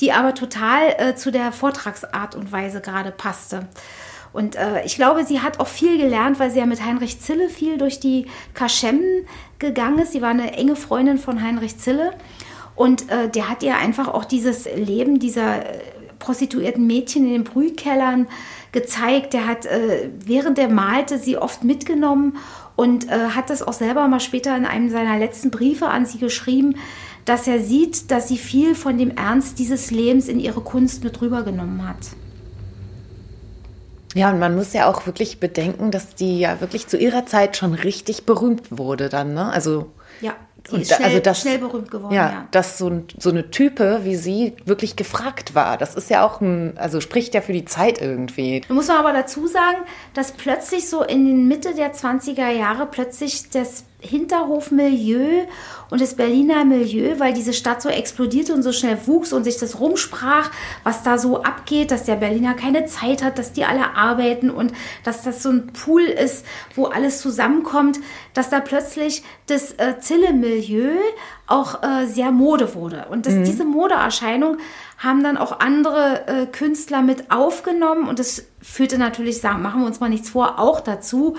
die 0.00 0.12
aber 0.12 0.34
total 0.34 0.94
äh, 0.98 1.14
zu 1.14 1.30
der 1.30 1.52
Vortragsart 1.52 2.34
und 2.34 2.50
Weise 2.50 2.80
gerade 2.80 3.12
passte. 3.12 3.68
Und 4.32 4.56
äh, 4.56 4.84
ich 4.84 4.96
glaube, 4.96 5.24
sie 5.24 5.40
hat 5.40 5.60
auch 5.60 5.68
viel 5.68 5.98
gelernt, 5.98 6.40
weil 6.40 6.50
sie 6.50 6.58
ja 6.58 6.66
mit 6.66 6.84
Heinrich 6.84 7.20
Zille 7.20 7.48
viel 7.48 7.78
durch 7.78 8.00
die 8.00 8.26
Kaschemmen 8.54 9.26
gegangen 9.58 9.98
ist. 9.98 10.12
Sie 10.12 10.22
war 10.22 10.30
eine 10.30 10.52
enge 10.54 10.74
Freundin 10.74 11.18
von 11.18 11.42
Heinrich 11.42 11.78
Zille. 11.78 12.12
Und 12.74 13.10
äh, 13.10 13.28
der 13.28 13.50
hat 13.50 13.62
ihr 13.62 13.76
einfach 13.76 14.08
auch 14.08 14.24
dieses 14.24 14.66
Leben 14.74 15.18
dieser 15.18 15.66
äh, 15.66 15.78
prostituierten 16.18 16.86
Mädchen 16.86 17.24
in 17.26 17.32
den 17.32 17.44
Brühkellern 17.44 18.26
gezeigt. 18.72 19.34
Der 19.34 19.46
hat, 19.46 19.66
äh, 19.66 20.10
während 20.24 20.58
er 20.58 20.68
malte, 20.68 21.18
sie 21.18 21.36
oft 21.36 21.64
mitgenommen 21.64 22.36
und 22.76 23.08
äh, 23.08 23.28
hat 23.34 23.50
das 23.50 23.62
auch 23.62 23.72
selber 23.72 24.08
mal 24.08 24.20
später 24.20 24.56
in 24.56 24.64
einem 24.64 24.90
seiner 24.90 25.18
letzten 25.18 25.50
Briefe 25.50 25.88
an 25.88 26.06
sie 26.06 26.18
geschrieben, 26.18 26.76
dass 27.24 27.46
er 27.46 27.60
sieht, 27.60 28.10
dass 28.10 28.28
sie 28.28 28.38
viel 28.38 28.74
von 28.74 28.98
dem 28.98 29.10
Ernst 29.10 29.58
dieses 29.58 29.90
Lebens 29.90 30.28
in 30.28 30.40
ihre 30.40 30.60
Kunst 30.60 31.04
mit 31.04 31.20
rübergenommen 31.20 31.86
hat. 31.86 31.98
Ja, 34.14 34.30
und 34.30 34.38
man 34.38 34.54
muss 34.54 34.72
ja 34.72 34.90
auch 34.90 35.06
wirklich 35.06 35.40
bedenken, 35.40 35.90
dass 35.90 36.14
die 36.14 36.38
ja 36.38 36.60
wirklich 36.60 36.86
zu 36.86 36.98
ihrer 36.98 37.24
Zeit 37.24 37.56
schon 37.56 37.74
richtig 37.74 38.26
berühmt 38.26 38.76
wurde 38.76 39.08
dann, 39.08 39.32
ne? 39.32 39.50
Also 39.50 39.90
Ja, 40.20 40.34
sie 40.68 40.74
Und 40.76 40.82
ist 40.82 40.90
da- 40.90 40.96
schnell, 40.96 41.08
also 41.08 41.20
das- 41.20 41.40
schnell 41.40 41.58
berühmt 41.58 41.90
geworden. 41.90 42.14
ja, 42.14 42.30
Ja. 42.30 42.48
dass 42.50 42.78
so, 42.78 42.88
ein, 42.88 43.04
so 43.18 43.30
eine 43.30 43.50
Type 43.50 44.00
wie 44.04 44.16
sie 44.16 44.54
wirklich 44.64 44.96
gefragt 44.96 45.54
war. 45.54 45.76
Das 45.78 45.94
ist 45.94 46.10
ja 46.10 46.24
auch 46.24 46.40
ein, 46.40 46.76
also 46.78 47.00
spricht 47.00 47.34
ja 47.34 47.40
für 47.40 47.52
die 47.52 47.64
Zeit 47.64 48.00
irgendwie. 48.00 48.62
Da 48.66 48.74
muss 48.74 48.88
man 48.88 48.98
aber 48.98 49.12
dazu 49.12 49.46
sagen, 49.46 49.78
dass 50.14 50.32
plötzlich 50.32 50.88
so 50.88 51.02
in 51.02 51.48
Mitte 51.48 51.74
der 51.74 51.92
20er 51.92 52.50
Jahre 52.50 52.86
plötzlich 52.86 53.50
das 53.50 53.84
Hinterhofmilieu 54.02 55.46
und 55.90 56.00
das 56.00 56.14
Berliner 56.14 56.64
Milieu, 56.64 57.18
weil 57.18 57.32
diese 57.32 57.52
Stadt 57.52 57.80
so 57.82 57.88
explodierte 57.88 58.52
und 58.52 58.62
so 58.62 58.72
schnell 58.72 58.98
wuchs 59.06 59.32
und 59.32 59.44
sich 59.44 59.58
das 59.58 59.78
rumsprach, 59.78 60.50
was 60.84 61.02
da 61.02 61.18
so 61.18 61.42
abgeht, 61.42 61.90
dass 61.90 62.04
der 62.04 62.16
Berliner 62.16 62.54
keine 62.54 62.86
Zeit 62.86 63.22
hat, 63.22 63.38
dass 63.38 63.52
die 63.52 63.64
alle 63.64 63.94
arbeiten 63.94 64.50
und 64.50 64.72
dass 65.04 65.22
das 65.22 65.42
so 65.42 65.50
ein 65.50 65.68
Pool 65.68 66.02
ist, 66.02 66.44
wo 66.74 66.86
alles 66.86 67.20
zusammenkommt, 67.20 68.00
dass 68.34 68.50
da 68.50 68.60
plötzlich 68.60 69.22
das 69.46 69.72
äh, 69.72 69.98
Zille-Milieu 70.00 70.96
auch 71.46 71.82
äh, 71.82 72.06
sehr 72.06 72.32
Mode 72.32 72.74
wurde. 72.74 73.06
Und 73.10 73.26
dass 73.26 73.34
diese 73.44 73.64
Modeerscheinung 73.64 74.56
haben 75.02 75.22
dann 75.22 75.36
auch 75.36 75.60
andere 75.60 76.26
äh, 76.26 76.46
Künstler 76.46 77.02
mit 77.02 77.30
aufgenommen 77.30 78.08
und 78.08 78.18
das 78.18 78.44
führte 78.60 78.98
natürlich, 78.98 79.40
sagen, 79.40 79.62
machen 79.62 79.80
wir 79.80 79.86
uns 79.86 80.00
mal 80.00 80.08
nichts 80.08 80.30
vor, 80.30 80.58
auch 80.58 80.80
dazu, 80.80 81.36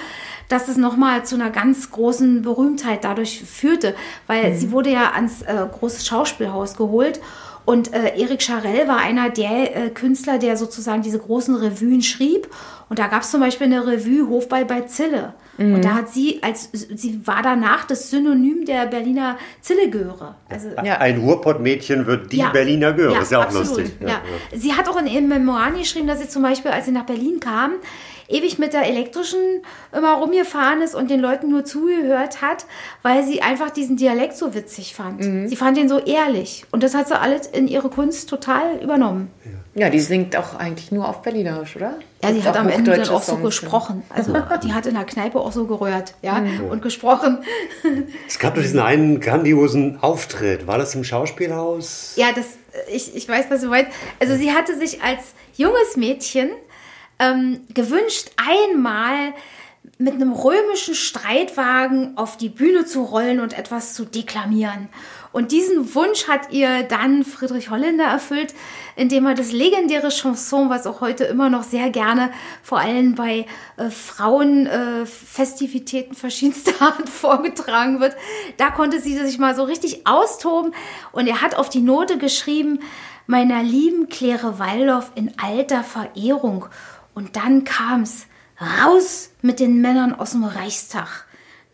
dass 0.49 0.67
es 0.67 0.77
nochmal 0.77 1.25
zu 1.25 1.35
einer 1.35 1.49
ganz 1.49 1.89
großen 1.91 2.41
Berühmtheit 2.41 3.03
dadurch 3.03 3.43
führte, 3.43 3.95
weil 4.27 4.53
sie 4.55 4.71
wurde 4.71 4.91
ja 4.91 5.11
ans 5.11 5.41
äh, 5.43 5.65
große 5.71 6.05
Schauspielhaus 6.05 6.75
geholt 6.75 7.21
und 7.65 7.93
äh, 7.93 8.17
Erik 8.19 8.41
Charell 8.41 8.87
war 8.87 8.97
einer 8.97 9.29
der 9.29 9.75
äh, 9.75 9.89
Künstler, 9.89 10.37
der 10.37 10.57
sozusagen 10.57 11.01
diese 11.01 11.19
großen 11.19 11.55
Revuen 11.55 12.01
schrieb. 12.01 12.49
Und 12.89 12.99
da 12.99 13.07
gab 13.07 13.21
es 13.21 13.31
zum 13.31 13.39
Beispiel 13.39 13.67
eine 13.67 13.87
Revue 13.87 14.27
Hofball 14.27 14.65
bei 14.65 14.81
Zille. 14.81 15.33
Und 15.57 15.85
da 15.85 15.93
hat 15.93 16.09
sie 16.09 16.41
als 16.41 16.69
sie 16.73 17.21
war 17.25 17.43
danach 17.43 17.85
das 17.85 18.09
Synonym 18.09 18.65
der 18.65 18.87
Berliner 18.87 19.37
Zillegöre. 19.61 20.35
Also 20.49 20.69
Ja. 20.83 20.97
Ein 20.97 21.19
Ruhrpottmädchen 21.19 22.07
wird 22.07 22.31
die 22.31 22.43
Berliner 22.51 22.93
Göre. 22.93 23.21
ist 23.21 23.31
ja 23.31 23.39
auch 23.39 23.43
absolut. 23.43 23.67
lustig. 23.67 23.91
Ja. 23.99 24.21
Sie 24.55 24.73
hat 24.73 24.89
auch 24.89 24.99
in 24.99 25.07
ihren 25.07 25.27
Memoiren 25.27 25.77
geschrieben, 25.77 26.07
dass 26.07 26.19
sie 26.19 26.27
zum 26.27 26.41
Beispiel, 26.41 26.71
als 26.71 26.85
sie 26.85 26.91
nach 26.91 27.05
Berlin 27.05 27.39
kam, 27.39 27.73
ewig 28.33 28.59
mit 28.59 28.73
der 28.73 28.85
elektrischen 28.87 29.39
immer 29.95 30.13
rumgefahren 30.15 30.81
ist 30.81 30.95
und 30.95 31.09
den 31.11 31.19
Leuten 31.19 31.49
nur 31.49 31.63
zugehört 31.65 32.41
hat, 32.41 32.65
weil 33.01 33.23
sie 33.23 33.41
einfach 33.41 33.69
diesen 33.69 33.95
Dialekt 33.97 34.35
so 34.35 34.53
witzig 34.53 34.95
fand. 34.95 35.21
Mhm. 35.21 35.47
Sie 35.47 35.55
fand 35.55 35.77
ihn 35.77 35.87
so 35.89 35.99
ehrlich. 35.99 36.65
Und 36.71 36.83
das 36.83 36.95
hat 36.95 37.07
sie 37.07 37.19
alles 37.19 37.47
in 37.47 37.67
ihre 37.67 37.89
Kunst 37.89 38.29
total 38.29 38.77
übernommen. 38.81 39.29
Ja, 39.75 39.89
die 39.89 39.99
singt 39.99 40.35
auch 40.35 40.55
eigentlich 40.55 40.91
nur 40.91 41.07
auf 41.07 41.21
Berlinerisch, 41.23 41.75
oder? 41.75 41.95
Ja, 42.23 42.31
sie 42.31 42.43
hat 42.43 42.55
am 42.57 42.69
Ende 42.69 42.91
dann 42.91 43.01
auch 43.09 43.23
so 43.23 43.33
Songs? 43.33 43.43
gesprochen. 43.43 44.03
Also 44.09 44.33
die 44.63 44.71
hat 44.73 44.85
in 44.85 44.93
der 44.93 45.03
Kneipe 45.03 45.39
auch 45.39 45.51
so 45.51 45.65
gerührt, 45.65 46.13
ja, 46.21 46.39
Mhm. 46.39 46.65
und 46.69 46.81
gesprochen. 46.81 47.39
Es 48.27 48.37
gab 48.39 48.53
doch 48.55 48.61
diesen 48.61 48.79
einen 48.79 49.19
grandiosen 49.19 49.97
Auftritt. 50.01 50.67
War 50.67 50.77
das 50.77 50.93
im 50.95 51.03
Schauspielhaus? 51.03 52.13
Ja, 52.15 52.27
das, 52.35 52.45
ich, 52.91 53.15
ich 53.15 53.27
weiß, 53.27 53.45
was 53.49 53.61
du 53.61 53.67
meinst. 53.67 53.91
Also 54.19 54.35
sie 54.35 54.51
hatte 54.51 54.77
sich 54.77 55.01
als 55.01 55.33
junges 55.55 55.97
Mädchen 55.97 56.49
ähm, 57.19 57.61
gewünscht, 57.73 58.31
einmal 58.37 59.33
mit 59.97 60.13
einem 60.15 60.33
römischen 60.33 60.95
Streitwagen 60.95 62.17
auf 62.17 62.35
die 62.37 62.49
Bühne 62.49 62.85
zu 62.85 63.03
rollen 63.03 63.39
und 63.39 63.55
etwas 63.57 63.93
zu 63.93 64.03
deklamieren. 64.05 64.89
Und 65.31 65.51
diesen 65.51 65.93
Wunsch 65.95 66.27
hat 66.27 66.51
ihr 66.51 66.83
dann 66.83 67.23
Friedrich 67.23 67.69
Holländer 67.71 68.05
erfüllt, 68.05 68.53
indem 68.95 69.25
er 69.25 69.33
das 69.33 69.51
legendäre 69.51 70.09
Chanson, 70.09 70.69
was 70.69 70.85
auch 70.85 71.01
heute 71.01 71.23
immer 71.23 71.49
noch 71.49 71.63
sehr 71.63 71.89
gerne 71.89 72.29
vor 72.61 72.77
allem 72.79 73.15
bei 73.15 73.47
äh, 73.77 73.89
Frauenfestivitäten 73.89 76.13
äh, 76.13 76.15
verschiedenster 76.15 76.73
Art 76.81 77.09
vorgetragen 77.09 77.99
wird, 77.99 78.15
da 78.57 78.69
konnte 78.69 78.99
sie 78.99 79.17
sich 79.17 79.39
mal 79.39 79.55
so 79.55 79.63
richtig 79.63 80.05
austoben. 80.05 80.75
Und 81.11 81.25
er 81.27 81.41
hat 81.41 81.55
auf 81.55 81.69
die 81.69 81.81
Note 81.81 82.19
geschrieben, 82.19 82.81
meiner 83.25 83.63
lieben 83.63 84.09
Claire 84.09 84.59
Waldorf 84.59 85.11
in 85.15 85.31
alter 85.41 85.83
Verehrung. 85.83 86.67
Und 87.13 87.35
dann 87.35 87.63
kam's 87.63 88.27
raus 88.59 89.31
mit 89.41 89.59
den 89.59 89.81
Männern 89.81 90.13
aus 90.13 90.31
dem 90.31 90.43
Reichstag. 90.43 91.25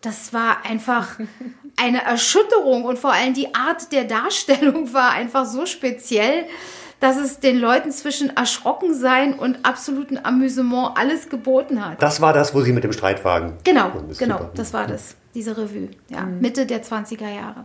Das 0.02 0.34
war 0.34 0.66
einfach 0.66 1.20
eine 1.78 2.04
Erschütterung 2.04 2.86
und 2.86 2.98
vor 3.00 3.14
allem 3.14 3.34
die 3.34 3.54
Art 3.54 3.92
der 3.92 4.06
Darstellung 4.06 4.94
war 4.94 5.12
einfach 5.12 5.46
so 5.46 5.66
speziell, 5.66 6.46
dass 7.00 7.18
es 7.18 7.40
den 7.40 7.58
Leuten 7.60 7.92
zwischen 7.92 8.36
erschrocken 8.36 8.94
sein 8.94 9.34
und 9.34 9.66
absoluten 9.66 10.20
Amüsement 10.22 10.98
alles 10.98 11.30
geboten 11.30 11.86
hat. 11.86 12.02
Das 12.02 12.20
war 12.20 12.34
das, 12.34 12.54
wo 12.54 12.62
sie 12.62 12.74
mit 12.74 12.84
dem 12.84 12.92
Streitwagen. 12.92 13.54
Genau, 13.64 13.92
genau, 14.18 14.38
super. 14.38 14.52
das 14.56 14.74
war 14.74 14.86
das, 14.86 15.16
diese 15.34 15.58
Revue, 15.58 15.90
ja, 16.10 16.22
mhm. 16.22 16.42
Mitte 16.42 16.66
der 16.66 16.84
20er 16.84 17.34
Jahre. 17.34 17.64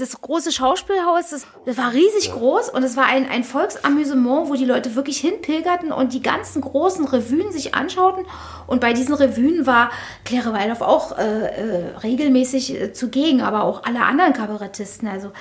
Das 0.00 0.18
große 0.18 0.50
Schauspielhaus, 0.50 1.28
das, 1.28 1.46
das 1.66 1.76
war 1.76 1.92
riesig 1.92 2.32
groß 2.32 2.70
und 2.70 2.82
es 2.82 2.96
war 2.96 3.04
ein, 3.04 3.28
ein 3.28 3.44
Volksamüsement, 3.44 4.48
wo 4.48 4.54
die 4.54 4.64
Leute 4.64 4.94
wirklich 4.94 5.18
hinpilgerten 5.18 5.92
und 5.92 6.14
die 6.14 6.22
ganzen 6.22 6.62
großen 6.62 7.06
Revuen 7.06 7.52
sich 7.52 7.74
anschauten. 7.74 8.24
Und 8.66 8.80
bei 8.80 8.94
diesen 8.94 9.14
Revuen 9.14 9.66
war 9.66 9.90
Claire 10.24 10.54
Waldorf 10.54 10.80
auch 10.80 11.18
äh, 11.18 11.22
äh, 11.22 11.96
regelmäßig 12.02 12.80
äh, 12.80 12.92
zugegen, 12.94 13.42
aber 13.42 13.64
auch 13.64 13.84
alle 13.84 14.00
anderen 14.00 14.32
Kabarettisten, 14.32 15.06
also 15.06 15.32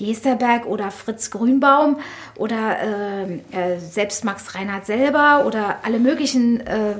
Desterberg 0.00 0.64
oder 0.64 0.90
Fritz 0.90 1.30
Grünbaum 1.30 1.98
oder 2.36 2.78
äh, 2.80 3.74
äh, 3.74 3.78
selbst 3.78 4.24
Max 4.24 4.54
Reinhardt 4.54 4.86
selber 4.86 5.44
oder 5.46 5.80
alle 5.82 5.98
möglichen 5.98 6.60
äh, 6.66 6.94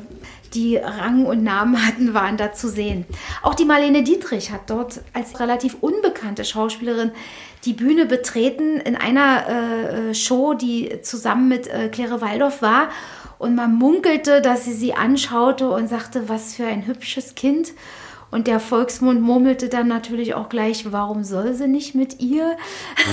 die 0.55 0.77
Rang 0.77 1.27
und 1.27 1.43
Namen 1.43 1.87
hatten, 1.87 2.15
waren 2.15 2.37
da 2.37 2.53
zu 2.53 2.69
sehen. 2.69 3.05
Auch 3.43 3.55
die 3.55 3.65
Marlene 3.65 4.03
Dietrich 4.03 4.51
hat 4.51 4.69
dort 4.69 5.01
als 5.13 5.41
relativ 5.41 5.77
unbekannte 5.81 6.45
Schauspielerin 6.45 7.13
die 7.65 7.73
Bühne 7.73 8.07
betreten 8.07 8.77
in 8.79 8.97
einer 8.97 9.49
äh, 9.49 10.15
Show, 10.15 10.55
die 10.55 11.01
zusammen 11.03 11.49
mit 11.49 11.67
äh, 11.67 11.89
Claire 11.89 12.21
Waldorf 12.21 12.63
war. 12.63 12.89
Und 13.39 13.55
man 13.55 13.75
munkelte, 13.75 14.41
dass 14.41 14.65
sie 14.65 14.73
sie 14.73 14.95
anschaute 14.95 15.69
und 15.71 15.89
sagte, 15.89 16.29
was 16.29 16.55
für 16.55 16.65
ein 16.65 16.87
hübsches 16.87 17.35
Kind. 17.35 17.73
Und 18.37 18.49
der 18.49 18.61
Volksmund 18.61 19.23
murmelte 19.23 19.71
dann 19.71 19.89
natürlich 19.89 20.35
auch 20.35 20.51
gleich, 20.51 20.93
warum 20.93 21.25
soll 21.25 21.55
sie 21.55 21.69
nicht 21.69 21.95
mit 21.95 22.21
ihr? 22.21 22.59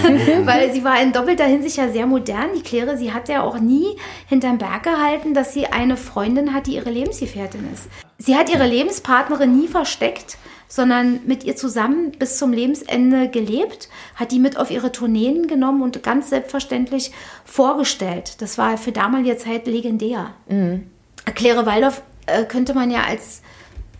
Weil 0.44 0.74
sie 0.74 0.84
war 0.84 1.02
in 1.02 1.14
doppelter 1.14 1.46
Hinsicht 1.46 1.78
ja 1.78 1.88
sehr 1.88 2.06
modern. 2.06 2.50
Die 2.58 2.62
Claire, 2.62 2.98
sie 2.98 3.14
hat 3.14 3.30
ja 3.30 3.42
auch 3.42 3.58
nie 3.58 3.86
hinterm 4.28 4.58
Berg 4.58 4.84
gehalten, 4.84 5.34
dass 5.34 5.54
sie 5.54 5.68
eine 5.68 5.96
Freundin 5.96 6.54
hat, 6.54 6.68
die 6.68 6.76
ihre 6.76 6.90
Lebensgefährtin 6.90 7.62
ist. 7.74 7.84
Sie 8.18 8.36
hat 8.36 8.54
ihre 8.54 8.68
Lebenspartnerin 8.68 9.58
nie 9.58 9.70
versteckt, 9.70 10.38
sondern 10.68 11.22
mit 11.26 11.46
ihr 11.46 11.56
zusammen 11.56 12.12
bis 12.12 12.38
zum 12.38 12.52
Lebensende 12.52 13.30
gelebt, 13.30 13.88
hat 14.16 14.34
die 14.34 14.40
mit 14.40 14.58
auf 14.58 14.72
ihre 14.72 14.92
Tourneen 14.92 15.48
genommen 15.48 15.84
und 15.84 16.04
ganz 16.04 16.32
selbstverständlich 16.32 17.12
vorgestellt. 17.46 18.42
Das 18.42 18.58
war 18.58 18.78
für 18.78 18.92
damalige 18.92 19.38
Zeit 19.38 19.68
legendär. 19.68 20.32
Mhm. 20.50 20.88
Claire 21.34 21.66
Waldorf 21.66 22.02
äh, 22.26 22.44
könnte 22.44 22.74
man 22.74 22.92
ja 22.92 23.04
als 23.08 23.42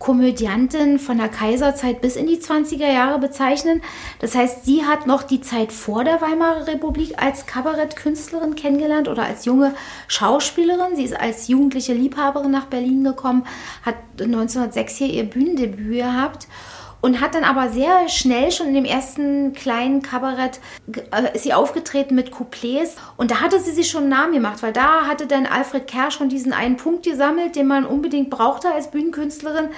Komödiantin 0.04 0.98
von 0.98 1.16
der 1.16 1.30
Kaiserzeit 1.30 2.02
bis 2.02 2.16
in 2.16 2.26
die 2.26 2.36
20er 2.36 2.92
Jahre 2.92 3.18
bezeichnen. 3.18 3.80
Das 4.18 4.34
heißt, 4.34 4.66
sie 4.66 4.84
hat 4.84 5.06
noch 5.06 5.22
die 5.22 5.40
Zeit 5.40 5.72
vor 5.72 6.04
der 6.04 6.20
Weimarer 6.20 6.66
Republik 6.66 7.14
als 7.16 7.46
Kabarettkünstlerin 7.46 8.54
kennengelernt 8.54 9.08
oder 9.08 9.22
als 9.22 9.46
junge 9.46 9.74
Schauspielerin. 10.06 10.94
Sie 10.94 11.04
ist 11.04 11.18
als 11.18 11.48
jugendliche 11.48 11.94
Liebhaberin 11.94 12.50
nach 12.50 12.66
Berlin 12.66 13.02
gekommen, 13.02 13.46
hat 13.82 13.94
1906 14.20 14.96
hier 14.96 15.08
ihr 15.08 15.24
Bühnendebüt 15.24 15.96
gehabt 15.96 16.48
und 17.04 17.20
hat 17.20 17.34
dann 17.34 17.44
aber 17.44 17.68
sehr 17.68 18.08
schnell 18.08 18.50
schon 18.50 18.68
in 18.68 18.72
dem 18.72 18.86
ersten 18.86 19.52
kleinen 19.52 20.00
Kabarett 20.00 20.58
äh, 21.10 21.38
sie 21.38 21.52
aufgetreten 21.52 22.14
mit 22.14 22.32
Couplets 22.32 22.96
und 23.18 23.30
da 23.30 23.42
hatte 23.42 23.60
sie 23.60 23.72
sich 23.72 23.90
schon 23.90 24.04
einen 24.04 24.10
Namen 24.10 24.32
gemacht, 24.32 24.62
weil 24.62 24.72
da 24.72 25.06
hatte 25.06 25.26
dann 25.26 25.44
Alfred 25.44 25.86
Kerr 25.86 26.10
schon 26.10 26.30
diesen 26.30 26.54
einen 26.54 26.78
Punkt 26.78 27.04
gesammelt, 27.04 27.56
den 27.56 27.66
man 27.66 27.84
unbedingt 27.84 28.30
brauchte 28.30 28.72
als 28.72 28.90
Bühnenkünstlerin. 28.90 29.68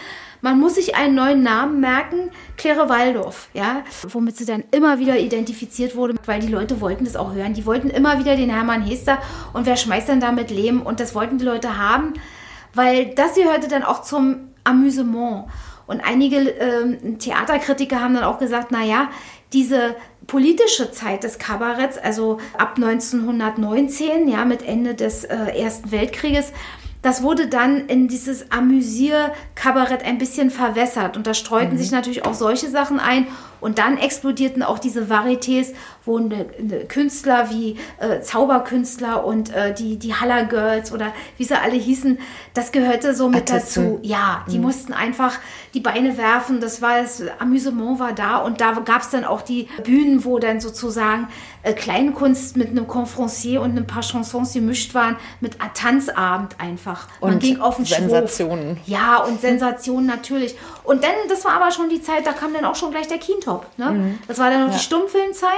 Man 0.40 0.60
muss 0.60 0.76
sich 0.76 0.94
einen 0.94 1.16
neuen 1.16 1.42
Namen 1.42 1.80
merken, 1.80 2.30
Claire 2.56 2.88
Waldorf, 2.88 3.48
ja, 3.54 3.82
womit 4.08 4.36
sie 4.36 4.46
dann 4.46 4.62
immer 4.70 5.00
wieder 5.00 5.18
identifiziert 5.18 5.96
wurde, 5.96 6.14
weil 6.26 6.38
die 6.38 6.46
Leute 6.46 6.80
wollten 6.80 7.06
das 7.06 7.16
auch 7.16 7.34
hören. 7.34 7.54
Die 7.54 7.66
wollten 7.66 7.90
immer 7.90 8.20
wieder 8.20 8.36
den 8.36 8.50
Hermann 8.50 8.86
Hester 8.86 9.18
und 9.52 9.66
wer 9.66 9.76
schmeißt 9.76 10.08
dann 10.08 10.20
damit 10.20 10.52
Leben 10.52 10.80
und 10.80 11.00
das 11.00 11.16
wollten 11.16 11.38
die 11.38 11.44
Leute 11.44 11.76
haben, 11.76 12.14
weil 12.72 13.16
das 13.16 13.34
gehörte 13.34 13.66
dann 13.66 13.82
auch 13.82 14.02
zum 14.02 14.52
Amüsement. 14.62 15.46
Und 15.86 16.00
einige 16.00 16.36
ähm, 16.36 17.18
Theaterkritiker 17.18 18.00
haben 18.00 18.14
dann 18.14 18.24
auch 18.24 18.38
gesagt, 18.38 18.70
naja, 18.70 19.08
diese 19.52 19.94
politische 20.26 20.90
Zeit 20.90 21.22
des 21.22 21.38
Kabaretts, 21.38 21.98
also 21.98 22.38
ab 22.58 22.74
1919, 22.76 24.28
ja, 24.28 24.44
mit 24.44 24.66
Ende 24.66 24.94
des 24.94 25.24
äh, 25.24 25.36
Ersten 25.56 25.92
Weltkrieges, 25.92 26.52
das 27.02 27.22
wurde 27.22 27.46
dann 27.46 27.86
in 27.86 28.08
dieses 28.08 28.50
Amüsier-Kabarett 28.50 30.04
ein 30.04 30.18
bisschen 30.18 30.50
verwässert. 30.50 31.16
Und 31.16 31.28
da 31.28 31.34
streuten 31.34 31.74
mhm. 31.74 31.78
sich 31.78 31.92
natürlich 31.92 32.24
auch 32.24 32.34
solche 32.34 32.68
Sachen 32.68 32.98
ein. 32.98 33.28
Und 33.66 33.78
dann 33.78 33.98
explodierten 33.98 34.62
auch 34.62 34.78
diese 34.78 35.06
Varietés, 35.06 35.74
wo 36.04 36.18
eine, 36.18 36.46
eine 36.56 36.84
Künstler 36.84 37.50
wie 37.50 37.76
äh, 37.98 38.20
Zauberkünstler 38.20 39.24
und 39.24 39.52
äh, 39.52 39.74
die, 39.74 39.96
die 39.96 40.14
Haller 40.14 40.44
Girls 40.44 40.92
oder 40.92 41.12
wie 41.36 41.42
sie 41.42 41.60
alle 41.60 41.74
hießen, 41.74 42.20
das 42.54 42.70
gehörte 42.70 43.12
so 43.12 43.28
mit 43.28 43.50
Artisten. 43.50 43.94
dazu. 43.94 43.98
Ja, 44.02 44.44
die 44.48 44.58
mhm. 44.58 44.66
mussten 44.66 44.92
einfach 44.92 45.40
die 45.74 45.80
Beine 45.80 46.16
werfen. 46.16 46.60
Das 46.60 46.80
war 46.80 47.02
das 47.02 47.20
Amüsement 47.40 47.98
war 47.98 48.12
da. 48.12 48.36
Und 48.36 48.60
da 48.60 48.70
gab 48.84 49.02
es 49.02 49.10
dann 49.10 49.24
auch 49.24 49.42
die 49.42 49.66
Bühnen, 49.82 50.24
wo 50.24 50.38
dann 50.38 50.60
sozusagen 50.60 51.26
äh, 51.64 51.72
Kleinkunst 51.72 52.56
mit 52.56 52.68
einem 52.68 52.86
Confrancier 52.86 53.60
und 53.62 53.76
ein 53.76 53.88
paar 53.88 54.02
Chansons 54.02 54.52
gemischt 54.52 54.94
waren, 54.94 55.16
mit 55.40 55.56
Tanzabend 55.74 56.60
einfach. 56.60 57.08
Man 57.20 57.34
und 57.34 57.40
ging 57.40 57.60
auf 57.60 57.78
den 57.78 57.84
Sensationen. 57.84 58.76
Schwurf. 58.76 58.86
Ja, 58.86 59.16
und 59.24 59.40
Sensationen 59.40 60.06
natürlich. 60.06 60.54
Und 60.84 61.02
dann, 61.02 61.10
das 61.28 61.44
war 61.44 61.54
aber 61.54 61.72
schon 61.72 61.88
die 61.88 62.00
Zeit, 62.00 62.24
da 62.24 62.32
kam 62.32 62.54
dann 62.54 62.64
auch 62.64 62.76
schon 62.76 62.92
gleich 62.92 63.08
der 63.08 63.18
Kientop. 63.56 63.78
Ne? 63.78 63.90
Mhm. 63.90 64.18
Das 64.28 64.38
war 64.38 64.50
dann 64.50 64.60
noch 64.60 64.70
ja. 64.70 64.76
die 64.76 64.82
Stummfilmzeit. 64.82 65.50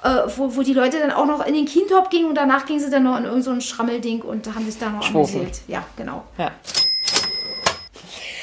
Äh, 0.00 0.30
wo, 0.36 0.54
wo 0.54 0.62
die 0.62 0.74
Leute 0.74 1.00
dann 1.00 1.10
auch 1.10 1.26
noch 1.26 1.44
in 1.44 1.54
den 1.54 1.66
Kientop 1.66 2.08
gingen 2.08 2.28
und 2.28 2.36
danach 2.36 2.66
gingen 2.66 2.78
sie 2.78 2.88
dann 2.88 3.02
noch 3.02 3.18
in 3.18 3.24
irgendein 3.24 3.60
so 3.60 3.60
Schrammelding 3.60 4.22
und 4.22 4.46
haben 4.54 4.64
sich 4.64 4.78
da 4.78 4.90
noch 4.90 5.12
amüsiert. 5.12 5.60
Ja, 5.66 5.84
genau. 5.96 6.22
Ja. 6.38 6.52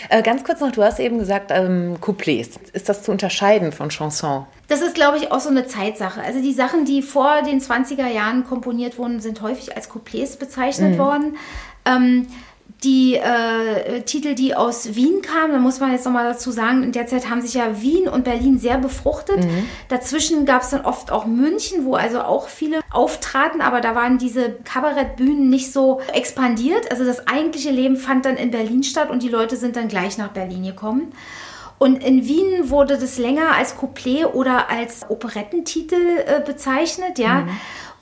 Äh, 0.09 0.21
ganz 0.21 0.43
kurz 0.43 0.59
noch, 0.59 0.71
du 0.71 0.83
hast 0.83 0.99
eben 0.99 1.17
gesagt, 1.17 1.51
ähm, 1.51 1.99
Couplets. 2.01 2.59
Ist 2.73 2.89
das 2.89 3.03
zu 3.03 3.11
unterscheiden 3.11 3.71
von 3.71 3.89
Chanson? 3.89 4.45
Das 4.67 4.81
ist, 4.81 4.95
glaube 4.95 5.17
ich, 5.17 5.31
auch 5.31 5.39
so 5.39 5.49
eine 5.49 5.65
Zeitsache. 5.65 6.21
Also 6.21 6.41
die 6.41 6.53
Sachen, 6.53 6.83
die 6.83 7.01
vor 7.01 7.41
den 7.41 7.61
20er 7.61 8.07
Jahren 8.07 8.45
komponiert 8.45 8.97
wurden, 8.97 9.19
sind 9.19 9.41
häufig 9.41 9.75
als 9.75 9.89
Couplets 9.89 10.38
bezeichnet 10.38 10.95
mhm. 10.95 10.97
worden. 10.97 11.38
Ähm, 11.85 12.27
die 12.83 13.15
äh, 13.15 14.01
Titel, 14.01 14.35
die 14.35 14.53
aus 14.55 14.95
Wien 14.95 15.21
kamen, 15.21 15.53
da 15.53 15.59
muss 15.59 15.79
man 15.79 15.91
jetzt 15.91 16.05
nochmal 16.05 16.31
dazu 16.31 16.51
sagen, 16.51 16.83
in 16.83 16.91
der 16.91 17.07
Zeit 17.07 17.29
haben 17.29 17.41
sich 17.41 17.55
ja 17.55 17.81
Wien 17.81 18.07
und 18.07 18.23
Berlin 18.23 18.59
sehr 18.59 18.77
befruchtet. 18.77 19.43
Mhm. 19.43 19.67
Dazwischen 19.88 20.45
gab 20.45 20.61
es 20.61 20.69
dann 20.69 20.81
oft 20.81 21.11
auch 21.11 21.25
München, 21.25 21.85
wo 21.85 21.95
also 21.95 22.21
auch 22.21 22.47
viele 22.47 22.81
auftraten, 22.91 23.61
aber 23.61 23.81
da 23.81 23.95
waren 23.95 24.17
diese 24.17 24.51
Kabarettbühnen 24.63 25.49
nicht 25.49 25.71
so 25.71 26.01
expandiert. 26.13 26.91
Also 26.91 27.05
das 27.05 27.27
eigentliche 27.27 27.71
Leben 27.71 27.95
fand 27.95 28.25
dann 28.25 28.38
in 28.38 28.51
Berlin 28.51 28.83
statt 28.83 29.09
und 29.09 29.23
die 29.23 29.29
Leute 29.29 29.55
sind 29.55 29.75
dann 29.75 29.88
gleich 29.88 30.17
nach 30.17 30.29
Berlin 30.29 30.63
gekommen. 30.63 31.13
Und 31.77 32.03
in 32.03 32.25
Wien 32.25 32.69
wurde 32.69 32.97
das 32.97 33.17
länger 33.17 33.51
als 33.57 33.75
Couplet 33.75 34.33
oder 34.33 34.69
als 34.69 35.09
Operettentitel 35.09 36.19
äh, 36.25 36.41
bezeichnet, 36.45 37.19
ja. 37.19 37.41
Mhm. 37.41 37.49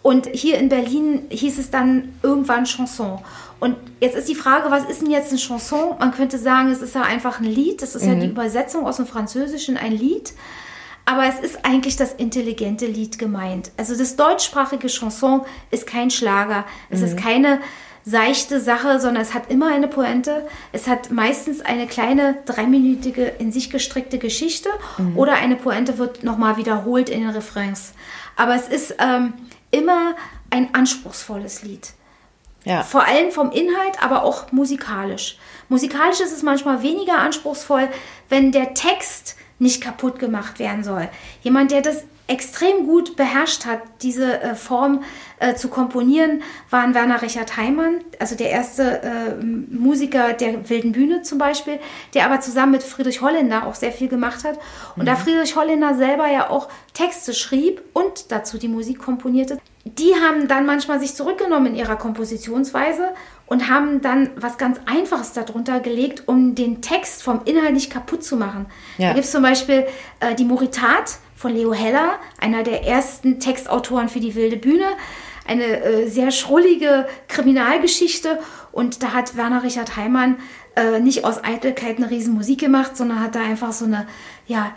Und 0.04 0.28
hier 0.28 0.58
in 0.58 0.68
Berlin 0.68 1.28
hieß 1.30 1.58
es 1.58 1.72
dann 1.72 2.14
irgendwann 2.22 2.66
Chanson. 2.66 3.20
Und 3.64 3.78
jetzt 4.02 4.18
ist 4.18 4.28
die 4.28 4.36
Frage, 4.36 4.72
was 4.72 4.84
ist 4.84 5.02
denn 5.02 5.10
jetzt 5.10 5.32
ein 5.32 5.38
Chanson? 5.38 5.96
Man 5.98 6.12
könnte 6.12 6.38
sagen, 6.38 6.70
es 6.70 6.82
ist 6.82 6.96
ja 6.96 7.04
einfach 7.04 7.40
ein 7.40 7.46
Lied. 7.46 7.82
Das 7.82 7.96
ist 7.96 8.04
mhm. 8.04 8.10
ja 8.10 8.16
die 8.16 8.26
mhm. 8.26 8.34
Übersetzung 8.34 8.86
aus 8.86 8.98
dem 8.98 9.08
Französischen, 9.08 9.78
ein 9.78 9.94
Lied. 9.94 10.34
Aber 11.06 11.26
es 11.28 11.40
ist 11.40 11.64
eigentlich 11.64 11.96
das 11.96 12.12
intelligente 12.12 12.86
Lied 12.86 13.18
gemeint. 13.18 13.72
Also 13.78 13.98
das 13.98 14.18
deutschsprachige 14.18 14.90
Chanson 14.90 15.46
ist 15.72 15.88
kein 15.88 16.12
Schlager. 16.12 16.66
Es 16.90 17.00
mhm. 17.00 17.06
ist 17.06 17.18
keine 17.18 17.62
seichte 18.04 18.60
Sache, 18.60 19.00
sondern 19.00 19.24
es 19.24 19.34
hat 19.34 19.50
immer 19.50 19.74
eine 19.74 19.88
Pointe. 19.88 20.46
Es 20.74 20.88
hat 20.90 21.10
meistens 21.12 21.62
eine 21.62 21.88
kleine 21.88 22.40
dreiminütige 22.44 23.24
in 23.24 23.54
sich 23.54 23.70
gestrickte 23.70 24.18
Geschichte 24.18 24.68
mhm. 24.98 25.18
oder 25.18 25.36
eine 25.36 25.56
Pointe 25.56 25.98
wird 25.98 26.22
nochmal 26.26 26.58
wiederholt 26.58 27.10
in 27.10 27.22
den 27.22 27.30
Refrains. 27.30 27.94
Aber 28.36 28.56
es 28.56 28.68
ist 28.68 28.96
ähm, 29.00 29.32
immer 29.72 30.16
ein 30.50 30.76
anspruchsvolles 30.76 31.64
Lied. 31.64 31.94
Ja. 32.66 32.84
Vor 32.84 33.06
allem 33.06 33.32
vom 33.32 33.52
Inhalt, 33.52 34.02
aber 34.02 34.24
auch 34.24 34.52
musikalisch. 34.52 35.38
Musikalisch 35.70 36.20
ist 36.20 36.32
es 36.32 36.44
manchmal 36.44 36.82
weniger 36.82 37.18
anspruchsvoll, 37.18 37.90
wenn 38.30 38.52
der 38.52 38.74
Text 38.74 39.36
nicht 39.60 39.82
kaputt 39.82 40.20
gemacht 40.20 40.60
werden 40.60 40.84
soll. 40.84 41.10
Jemand, 41.42 41.72
der 41.72 41.82
das 41.82 42.04
extrem 42.28 42.86
gut 42.86 43.18
beherrscht 43.18 43.66
hat, 43.66 43.82
diese 44.02 44.42
äh, 44.42 44.56
Form 44.56 45.04
äh, 45.40 45.56
zu 45.56 45.68
komponieren, 45.68 46.42
waren 46.70 46.94
Werner 46.94 47.22
Richard 47.22 47.58
Heimann, 47.58 48.00
also 48.18 48.36
der 48.36 48.50
erste 48.50 49.02
äh, 49.02 49.44
Musiker 49.44 50.34
der 50.34 50.70
Wilden 50.70 50.94
Bühne 50.94 51.22
zum 51.24 51.38
Beispiel, 51.38 51.80
der 52.14 52.26
aber 52.26 52.40
zusammen 52.40 52.72
mit 52.72 52.84
Friedrich 52.84 53.22
Holländer 53.22 53.68
auch 53.68 53.76
sehr 53.76 53.92
viel 53.92 54.08
gemacht 54.08 54.46
hat. 54.46 54.58
Und 54.96 55.04
mhm. 55.04 55.08
da 55.08 55.16
Friedrich 55.16 55.56
Holländer 55.56 55.96
selber 55.96 56.28
ja 56.28 56.50
auch 56.50 56.70
Texte 56.94 57.34
schrieb 57.34 57.82
und 57.94 58.32
dazu 58.32 58.58
die 58.58 58.70
Musik 58.70 59.00
komponierte, 59.00 59.60
die 59.86 60.14
haben 60.16 60.48
dann 60.48 60.66
manchmal 60.66 61.00
sich 61.00 61.14
zurückgenommen 61.14 61.68
in 61.68 61.76
ihrer 61.76 61.98
Kompositionsweise 61.98 63.10
und 63.46 63.70
haben 63.70 64.02
dann 64.02 64.30
was 64.38 64.58
ganz 64.58 64.80
Einfaches 64.86 65.34
darunter 65.34 65.82
gelegt, 65.82 66.24
um 66.28 66.56
den 66.56 66.82
Text 66.82 67.22
vom 67.22 67.42
Inhalt 67.46 67.74
nicht 67.74 67.92
kaputt 67.92 68.24
zu 68.24 68.38
machen. 68.38 68.68
Ja. 68.98 69.10
Da 69.10 69.14
gibt 69.14 69.26
es 69.26 69.32
zum 69.32 69.44
Beispiel 69.44 69.86
äh, 70.22 70.36
die 70.36 70.46
Moritat 70.46 71.18
von 71.36 71.54
Leo 71.54 71.74
Heller, 71.74 72.20
einer 72.40 72.64
der 72.64 72.86
ersten 72.86 73.42
Textautoren 73.42 74.08
für 74.08 74.22
die 74.22 74.36
wilde 74.36 74.56
Bühne. 74.56 74.86
Eine 75.46 75.84
äh, 75.84 76.08
sehr 76.08 76.32
schrullige 76.32 77.06
Kriminalgeschichte. 77.28 78.40
Und 78.72 79.04
da 79.04 79.12
hat 79.12 79.36
Werner 79.36 79.64
Richard 79.64 79.98
Heimann 79.98 80.38
äh, 80.78 81.02
nicht 81.02 81.26
aus 81.26 81.44
Eitelkeit 81.44 81.98
eine 81.98 82.10
riesen 82.10 82.34
Musik 82.34 82.62
gemacht, 82.62 82.96
sondern 82.96 83.20
hat 83.20 83.36
da 83.36 83.42
einfach 83.42 83.74
so 83.74 83.84
eine 83.84 84.08
ja, 84.48 84.72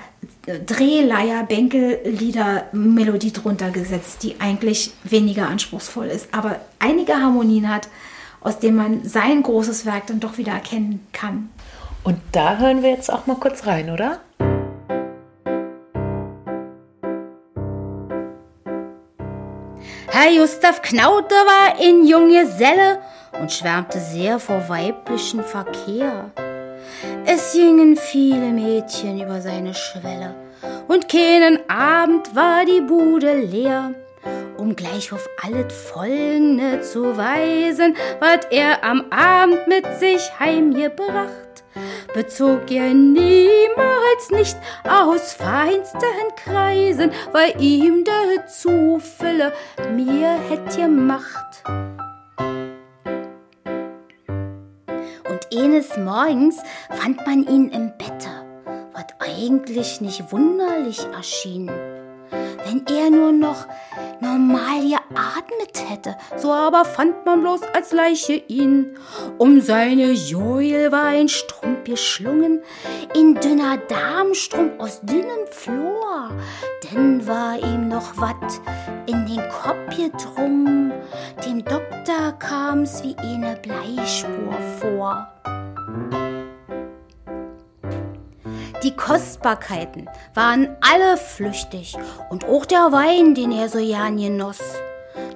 Drehleier, 0.46 1.42
Bänkellieder-Melodie 1.42 3.32
drunter 3.32 3.70
gesetzt, 3.70 4.22
die 4.22 4.36
eigentlich 4.40 4.92
weniger 5.02 5.48
anspruchsvoll 5.48 6.06
ist, 6.06 6.32
aber 6.32 6.60
einige 6.78 7.14
Harmonien 7.14 7.68
hat, 7.68 7.88
aus 8.40 8.60
denen 8.60 8.76
man 8.76 9.04
sein 9.04 9.42
großes 9.42 9.86
Werk 9.86 10.06
dann 10.06 10.20
doch 10.20 10.38
wieder 10.38 10.52
erkennen 10.52 11.04
kann. 11.12 11.50
Und 12.04 12.18
da 12.30 12.58
hören 12.58 12.82
wir 12.82 12.90
jetzt 12.90 13.12
auch 13.12 13.26
mal 13.26 13.36
kurz 13.36 13.66
rein, 13.66 13.90
oder? 13.90 14.20
Herr 20.08 20.32
Gustav 20.38 20.80
Knaute 20.80 21.34
war 21.34 21.80
in 21.80 22.06
Junggeselle 22.06 23.00
und 23.40 23.52
schwärmte 23.52 23.98
sehr 23.98 24.38
vor 24.38 24.68
weiblichen 24.68 25.42
Verkehr. 25.42 26.30
Es 27.24 27.52
gingen 27.52 27.96
viele 27.96 28.52
Mädchen 28.52 29.20
über 29.20 29.40
seine 29.40 29.74
Schwelle 29.74 30.34
und 30.88 31.08
keinen 31.08 31.58
Abend 31.68 32.34
war 32.34 32.64
die 32.64 32.80
Bude 32.80 33.34
leer. 33.34 33.94
Um 34.56 34.74
gleich 34.74 35.12
auf 35.12 35.28
alles 35.42 35.72
Folgende 35.72 36.80
zu 36.80 37.16
weisen, 37.16 37.94
wat 38.20 38.50
er 38.50 38.82
am 38.82 39.04
Abend 39.10 39.68
mit 39.68 39.84
sich 40.00 40.22
heimgebracht 40.40 41.46
bezog 42.16 42.70
er 42.70 42.94
niemals 42.94 44.30
nicht 44.30 44.56
aus 44.88 45.34
feinsten 45.34 46.00
Kreisen, 46.36 47.12
weil 47.32 47.60
ihm 47.60 48.04
der 48.04 48.46
Zufälle 48.46 49.52
mir 49.94 50.38
hätt 50.48 50.76
gemacht. 50.76 51.62
Eines 55.58 55.96
Morgens 55.96 56.62
fand 56.90 57.26
man 57.26 57.46
ihn 57.46 57.70
im 57.70 57.92
Bette, 57.98 58.30
wat 58.92 59.14
eigentlich 59.18 60.00
nicht 60.00 60.32
wunderlich 60.32 61.06
erschien 61.14 61.70
wenn 62.66 62.84
er 62.86 63.10
nur 63.10 63.32
noch 63.32 63.66
normal 64.20 64.80
geatmet 64.80 65.88
hätte. 65.88 66.16
So 66.36 66.52
aber 66.52 66.84
fand 66.84 67.24
man 67.24 67.40
bloß 67.40 67.60
als 67.74 67.92
Leiche 67.92 68.34
ihn. 68.34 68.96
Um 69.38 69.60
seine 69.60 70.12
Joel 70.12 70.90
war 70.92 71.06
ein 71.06 71.28
Strumpf 71.28 71.84
geschlungen, 71.84 72.62
in 73.14 73.34
dünner 73.34 73.76
Darmstrumpf 73.76 74.80
aus 74.80 75.00
dünnem 75.02 75.46
Flor. 75.50 76.30
Denn 76.92 77.26
war 77.26 77.58
ihm 77.58 77.88
noch 77.88 78.16
wat 78.16 78.60
in 79.06 79.26
den 79.26 79.42
Kopf 79.48 79.96
gedrungen. 79.96 80.85
Dem 81.46 81.64
Doktor 81.64 82.32
kam's 82.40 83.04
wie 83.04 83.16
eine 83.18 83.54
Bleispur 83.62 84.58
vor. 84.80 85.28
Die 88.82 88.90
Kostbarkeiten 88.96 90.10
waren 90.34 90.76
alle 90.80 91.16
flüchtig 91.16 91.96
und 92.30 92.46
auch 92.46 92.66
der 92.66 92.90
Wein, 92.90 93.36
den 93.36 93.52
er 93.52 93.68
so 93.68 93.78
gern 93.78 94.16
genoss. 94.16 94.58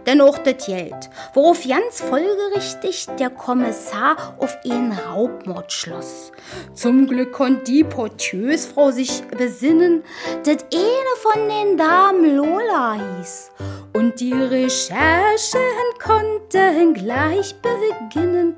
Denn 0.06 0.20
auch 0.20 0.38
das 0.38 0.66
Geld, 0.66 1.10
worauf 1.34 1.66
ganz 1.66 2.00
folgerichtig 2.00 3.06
der 3.18 3.30
Kommissar 3.30 4.34
auf 4.38 4.56
ihn 4.64 4.92
Raubmord 4.92 5.72
schloss. 5.72 6.32
Zum 6.74 7.06
Glück 7.06 7.32
konnte 7.32 7.64
die 7.64 7.84
Portiersfrau 7.84 8.90
sich 8.90 9.22
besinnen, 9.36 10.02
dass 10.44 10.64
eine 10.72 11.16
von 11.18 11.48
den 11.48 11.76
Damen 11.76 12.36
Lola 12.36 12.94
hieß. 12.94 13.50
Und 13.92 14.20
die 14.20 14.32
Recherchen 14.32 15.60
konnten 16.02 16.94
gleich 16.94 17.54
beginnen, 17.60 18.56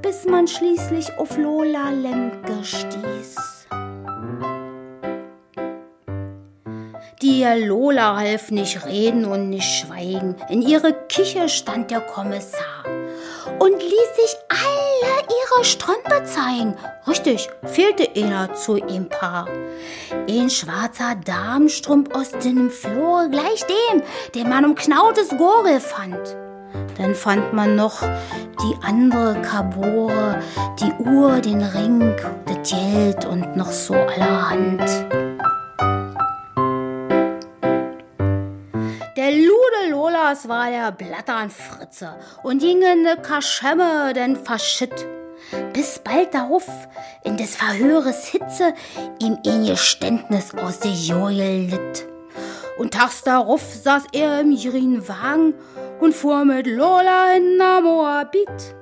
bis 0.00 0.24
man 0.24 0.46
schließlich 0.46 1.18
auf 1.18 1.36
Lola 1.36 1.90
Lemke 1.90 2.62
stieß. 2.62 3.36
Die 7.22 7.44
Lola 7.44 8.16
half 8.16 8.50
nicht 8.50 8.84
reden 8.86 9.24
und 9.24 9.48
nicht 9.48 9.62
schweigen. 9.62 10.36
In 10.48 10.62
ihre 10.62 10.92
Küche 10.92 11.48
stand 11.48 11.90
der 11.90 12.00
Kommissar 12.00 12.84
und 13.60 13.80
ließ 13.80 14.16
sich 14.16 14.36
alle 14.48 15.22
ihre 15.22 15.64
Strümpfe 15.64 16.24
zeigen. 16.24 16.76
Richtig, 17.06 17.48
fehlte 17.62 18.08
einer 18.16 18.54
zu 18.54 18.76
ihm 18.76 19.08
Paar. 19.08 19.46
Ein 20.28 20.50
schwarzer 20.50 21.14
Damenstrumpf 21.24 22.14
aus 22.14 22.30
dem 22.30 22.70
Flur, 22.70 23.28
gleich 23.30 23.64
dem, 23.64 24.02
den 24.34 24.48
man 24.48 24.64
um 24.64 24.74
Knautes 24.74 25.28
Gurgel 25.28 25.80
fand. 25.80 26.36
Dann 26.98 27.14
fand 27.14 27.52
man 27.52 27.76
noch 27.76 28.02
die 28.02 28.76
andere 28.82 29.40
Kabore, 29.42 30.40
die 30.80 30.92
Uhr, 31.04 31.40
den 31.40 31.62
Ring, 31.62 32.16
das 32.46 32.70
Geld 32.70 33.24
und 33.24 33.56
noch 33.56 33.70
so 33.70 33.94
allerhand. 33.94 34.82
Lolas 40.34 40.48
war 40.48 40.68
der 40.68 40.90
Blattern 40.90 41.50
Fritze 41.50 42.16
und 42.42 42.58
ging 42.60 42.82
in 42.82 43.04
de 43.04 43.16
Kaschemme 43.20 44.12
denn 44.14 44.36
verschitt. 44.36 45.06
Bis 45.72 46.00
bald 46.00 46.34
darauf, 46.34 46.66
in 47.22 47.36
des 47.36 47.54
Verhöres 47.54 48.26
Hitze, 48.26 48.74
ihm 49.20 49.38
ein 49.46 49.64
Geständnis 49.64 50.52
aus 50.54 50.80
der 50.80 50.90
Joje 50.90 51.68
litt. 51.68 52.08
Und 52.78 52.94
tags 52.94 53.22
darauf 53.22 53.62
saß 53.62 54.04
er 54.12 54.40
im 54.40 54.56
grünen 54.56 55.06
Wagen 55.06 55.54
und 56.00 56.14
fuhr 56.14 56.44
mit 56.44 56.66
Lola 56.66 57.34
in 57.36 57.58
Moabit. 57.58 58.74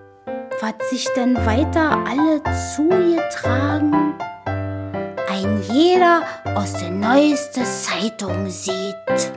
Was 0.61 0.91
sich 0.91 1.07
denn 1.17 1.37
weiter 1.45 2.03
alle 2.09 2.43
zugetragen? 2.75 4.15
Ein 5.29 5.63
jeder 5.71 6.23
aus 6.55 6.75
der 6.75 6.91
neuesten 6.91 7.65
Zeitung 7.65 8.49
sieht. 8.49 9.33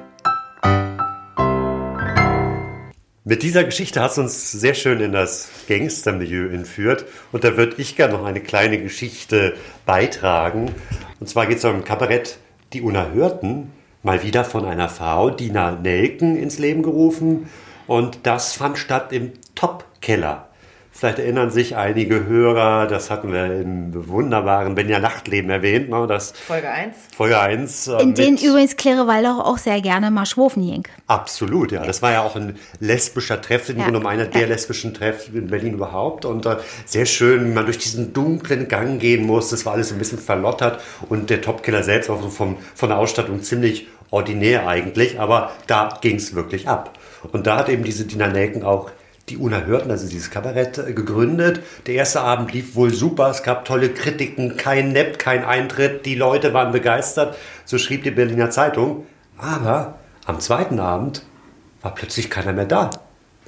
Mit 3.27 3.41
dieser 3.41 3.63
Geschichte 3.63 4.01
hast 4.01 4.17
du 4.17 4.21
uns 4.21 4.51
sehr 4.51 4.75
schön 4.75 4.99
in 4.99 5.11
das 5.11 5.49
Gangstermilieu 5.67 6.47
entführt. 6.49 7.05
Und 7.31 7.43
da 7.43 7.57
würde 7.57 7.81
ich 7.81 7.95
gerne 7.95 8.13
noch 8.13 8.23
eine 8.23 8.39
kleine 8.39 8.79
Geschichte 8.79 9.55
beitragen. 9.87 10.75
Und 11.19 11.27
zwar 11.27 11.47
geht 11.47 11.57
es 11.57 11.65
um 11.65 11.83
Kabarett 11.83 12.37
Die 12.73 12.83
Unerhörten. 12.83 13.71
Mal 14.03 14.21
wieder 14.21 14.45
von 14.45 14.63
einer 14.63 14.89
Frau, 14.89 15.31
Dina 15.31 15.71
Nelken, 15.71 16.35
ins 16.35 16.59
Leben 16.59 16.83
gerufen. 16.83 17.49
Und 17.87 18.19
das 18.27 18.53
fand 18.53 18.77
statt 18.77 19.11
im 19.11 19.33
Top-Keller. 19.55 20.44
Vielleicht 20.97 21.19
erinnern 21.19 21.51
sich 21.51 21.75
einige 21.75 22.25
Hörer, 22.25 22.87
das 22.87 23.11
hatten 23.11 23.33
wir 23.33 23.47
im 23.47 24.07
wunderbaren 24.07 24.75
Benja 24.75 24.99
Nachtleben 24.99 25.49
erwähnt. 25.49 25.89
Ne, 25.89 26.07
das 26.07 26.31
Folge 26.31 26.69
1. 26.69 26.95
Folge 27.13 27.37
1. 27.37 27.87
Äh, 27.89 28.01
In 28.01 28.13
denen 28.13 28.37
übrigens 28.37 28.77
Claire 28.77 29.05
Weiler 29.05 29.45
auch 29.45 29.57
sehr 29.57 29.81
gerne 29.81 30.09
mal 30.09 30.25
schwofen 30.25 30.65
ging. 30.65 30.87
Absolut, 31.07 31.73
ja. 31.73 31.85
Das 31.85 32.01
war 32.01 32.13
ja 32.13 32.21
auch 32.21 32.37
ein 32.37 32.57
lesbischer 32.79 33.41
Treff, 33.41 33.67
im 33.67 33.79
ja. 33.79 33.89
Grunde 33.89 34.07
einer 34.07 34.23
der 34.23 34.47
lesbischen 34.47 34.93
Treff 34.93 35.27
in 35.33 35.47
Berlin 35.47 35.73
überhaupt. 35.73 36.23
Und 36.23 36.45
äh, 36.45 36.55
sehr 36.85 37.05
schön, 37.05 37.45
wie 37.45 37.53
man 37.53 37.65
durch 37.65 37.77
diesen 37.77 38.13
dunklen 38.13 38.69
Gang 38.69 38.97
gehen 38.97 39.25
muss. 39.25 39.49
Das 39.49 39.65
war 39.65 39.73
alles 39.73 39.91
ein 39.91 39.97
bisschen 39.97 40.19
verlottert. 40.19 40.81
Und 41.09 41.29
der 41.29 41.41
Topkiller 41.41 41.83
selbst 41.83 42.09
auch 42.09 42.21
so 42.21 42.29
vom, 42.29 42.55
von 42.73 42.87
der 42.87 42.99
Ausstattung 42.99 43.41
ziemlich 43.43 43.87
ordinär 44.11 44.65
eigentlich. 44.65 45.19
Aber 45.19 45.51
da 45.67 45.97
ging 45.99 46.15
es 46.15 46.35
wirklich 46.35 46.69
ab. 46.69 46.97
Und 47.33 47.47
da 47.47 47.57
hat 47.57 47.67
eben 47.67 47.83
diese 47.83 48.05
Dina 48.05 48.27
Nelken 48.29 48.63
auch 48.63 48.91
die 49.29 49.37
Unerhörten, 49.37 49.89
also 49.89 50.07
dieses 50.07 50.29
Kabarett, 50.29 50.77
äh, 50.77 50.93
gegründet. 50.93 51.61
Der 51.87 51.95
erste 51.95 52.21
Abend 52.21 52.53
lief 52.53 52.75
wohl 52.75 52.93
super, 52.93 53.29
es 53.29 53.43
gab 53.43 53.65
tolle 53.65 53.89
Kritiken, 53.89 54.57
kein 54.57 54.91
Nepp, 54.91 55.19
kein 55.19 55.43
Eintritt, 55.43 56.05
die 56.05 56.15
Leute 56.15 56.53
waren 56.53 56.71
begeistert, 56.71 57.35
so 57.65 57.77
schrieb 57.77 58.03
die 58.03 58.11
Berliner 58.11 58.51
Zeitung. 58.51 59.05
Aber 59.37 59.99
am 60.25 60.39
zweiten 60.39 60.79
Abend 60.79 61.23
war 61.81 61.95
plötzlich 61.95 62.29
keiner 62.29 62.53
mehr 62.53 62.65
da. 62.65 62.89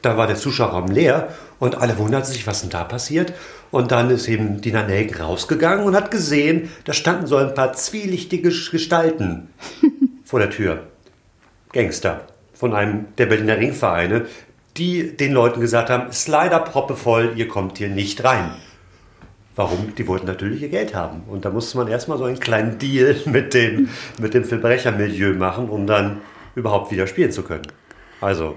da 0.01 0.15
war 0.15 0.28
der 0.28 0.36
Zuschauerraum 0.36 0.88
leer 0.88 1.30
und 1.59 1.75
alle 1.75 1.97
wunderten 1.97 2.32
sich, 2.32 2.45
was 2.45 2.61
denn 2.61 2.69
da 2.69 2.84
passiert. 2.84 3.34
Und 3.71 3.91
dann 3.91 4.09
ist 4.09 4.28
eben 4.28 4.61
Dina 4.61 4.84
Nelken 4.84 5.21
rausgegangen 5.21 5.86
und 5.86 5.95
hat 5.95 6.11
gesehen, 6.11 6.69
da 6.86 6.93
standen 6.93 7.28
so 7.28 7.36
ein 7.38 7.53
paar 7.53 7.73
zwielichtige 7.73 8.49
Gestalten 8.49 9.49
vor 10.23 10.39
der 10.39 10.49
Tür. 10.49 10.84
Gangster 11.73 12.21
von 12.53 12.73
einem 12.73 13.05
der 13.17 13.28
Berliner 13.28 13.57
Ringvereine, 13.57 14.25
die 14.78 15.15
den 15.15 15.34
Leuten 15.34 15.59
gesagt 15.59 15.89
haben, 15.89 16.09
ist 16.09 16.28
leider 16.28 16.59
proppevoll, 16.59 17.34
ihr 17.36 17.47
kommt 17.47 17.78
hier 17.78 17.89
nicht 17.89 18.23
rein. 18.23 18.51
Warum? 19.55 19.95
Die 19.95 20.07
wollten 20.07 20.28
natürlich 20.28 20.61
ihr 20.61 20.69
Geld 20.69 20.93
haben. 20.93 21.23
Und 21.28 21.43
da 21.43 21.49
musste 21.49 21.78
man 21.78 21.88
erstmal 21.88 22.19
so 22.19 22.25
einen 22.25 22.39
kleinen 22.39 22.78
Deal 22.78 23.15
mit 23.25 23.53
dem, 23.53 23.89
mit 24.19 24.34
dem 24.34 24.45
Verbrechermilieu 24.45 25.34
machen, 25.34 25.69
um 25.69 25.88
dann 25.88 26.21
überhaupt 26.55 26.91
wieder 26.91 27.07
spielen 27.07 27.32
zu 27.32 27.43
können. 27.43 27.67
Also 28.21 28.55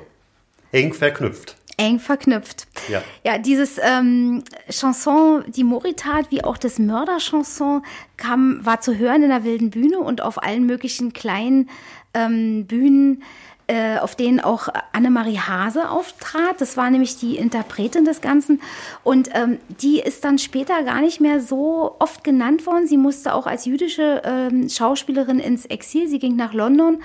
eng 0.73 0.93
verknüpft. 0.93 1.57
Eng 1.79 1.99
verknüpft. 1.99 2.67
Ja. 2.89 3.03
Ja, 3.25 3.39
dieses 3.39 3.79
ähm, 3.83 4.45
Chanson, 4.69 5.45
die 5.49 5.65
Moritat, 5.65 6.31
wie 6.31 6.45
auch 6.45 6.59
das 6.59 6.79
Mörderchanson, 6.79 7.83
kam, 8.19 8.65
war 8.65 8.83
zu 8.83 8.99
hören 8.99 9.23
in 9.23 9.31
der 9.31 9.45
wilden 9.45 9.71
Bühne 9.71 10.01
und 10.01 10.21
auf 10.21 10.43
allen 10.43 10.67
möglichen 10.67 11.15
kleinen 11.15 11.71
ähm, 12.13 12.67
Bühnen 12.67 13.23
äh, 13.71 13.99
auf 13.99 14.17
denen 14.17 14.41
auch 14.41 14.69
Annemarie 14.91 15.39
Hase 15.39 15.91
auftrat. 15.91 16.61
Das 16.61 16.77
war 16.77 16.91
nämlich 16.91 17.19
die 17.19 17.37
Interpretin 17.37 18.05
des 18.05 18.21
Ganzen. 18.21 18.61
Und 19.05 19.31
ähm, 19.33 19.59
die 19.81 20.01
ist 20.01 20.25
dann 20.25 20.39
später 20.39 20.83
gar 20.83 21.01
nicht 21.01 21.21
mehr 21.21 21.41
so 21.41 21.95
oft 22.01 22.25
genannt 22.25 22.67
worden. 22.67 22.89
Sie 22.89 22.97
musste 22.97 23.33
auch 23.33 23.47
als 23.47 23.67
jüdische 23.67 24.23
ähm, 24.25 24.69
Schauspielerin 24.69 25.39
ins 25.39 25.67
Exil. 25.67 26.09
Sie 26.09 26.19
ging 26.19 26.35
nach 26.35 26.53
London. 26.53 26.99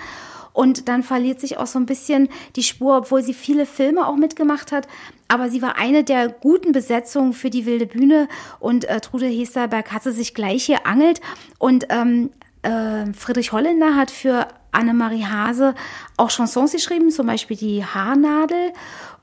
Und 0.53 0.87
dann 0.87 1.03
verliert 1.03 1.39
sich 1.39 1.57
auch 1.59 1.67
so 1.67 1.77
ein 1.77 1.85
bisschen 1.85 2.29
die 2.55 2.63
Spur, 2.63 2.97
obwohl 2.97 3.21
sie 3.21 3.35
viele 3.35 3.67
Filme 3.67 4.07
auch 4.07 4.15
mitgemacht 4.15 4.71
hat. 4.71 4.87
Aber 5.27 5.49
sie 5.49 5.61
war 5.61 5.77
eine 5.77 6.03
der 6.03 6.29
guten 6.29 6.71
Besetzungen 6.71 7.33
für 7.33 7.51
die 7.51 7.67
wilde 7.67 7.85
Bühne. 7.85 8.27
Und 8.59 8.85
äh, 8.85 9.01
Trude 9.01 9.27
Hesterberg 9.27 9.91
hat 9.91 10.01
sie 10.01 10.13
sich 10.13 10.33
gleich 10.33 10.65
hier 10.65 10.87
angelt. 10.87 11.21
Und 11.59 11.85
ähm, 11.89 12.31
äh, 12.65 13.13
Friedrich 13.13 13.51
Holländer 13.51 13.95
hat 13.95 14.11
für 14.11 14.47
Annemarie 14.71 15.25
Hase 15.25 15.73
auch 16.17 16.29
Chansons 16.29 16.73
geschrieben, 16.73 17.09
zum 17.11 17.27
Beispiel 17.27 17.57
die 17.57 17.85
Haarnadel. 17.85 18.73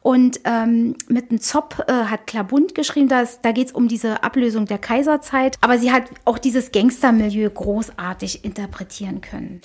Und 0.01 0.40
ähm, 0.45 0.97
mit 1.09 1.30
dem 1.30 1.40
Zopp 1.40 1.84
äh, 1.86 1.93
hat 1.93 2.26
Klabund 2.26 2.74
geschrieben, 2.74 3.09
dass, 3.09 3.40
da 3.40 3.53
geht 3.53 3.68
es 3.68 3.72
um 3.72 3.86
diese 3.86 4.24
Ablösung 4.24 4.66
der 4.66 4.78
Kaiserzeit. 4.78 5.57
Aber 5.61 5.78
sie 5.78 5.93
hat 5.93 6.05
auch 6.24 6.38
dieses 6.38 6.72
Gangstermilieu 6.72 7.49
großartig 7.51 8.45
interpretieren 8.45 9.20
können. 9.20 9.61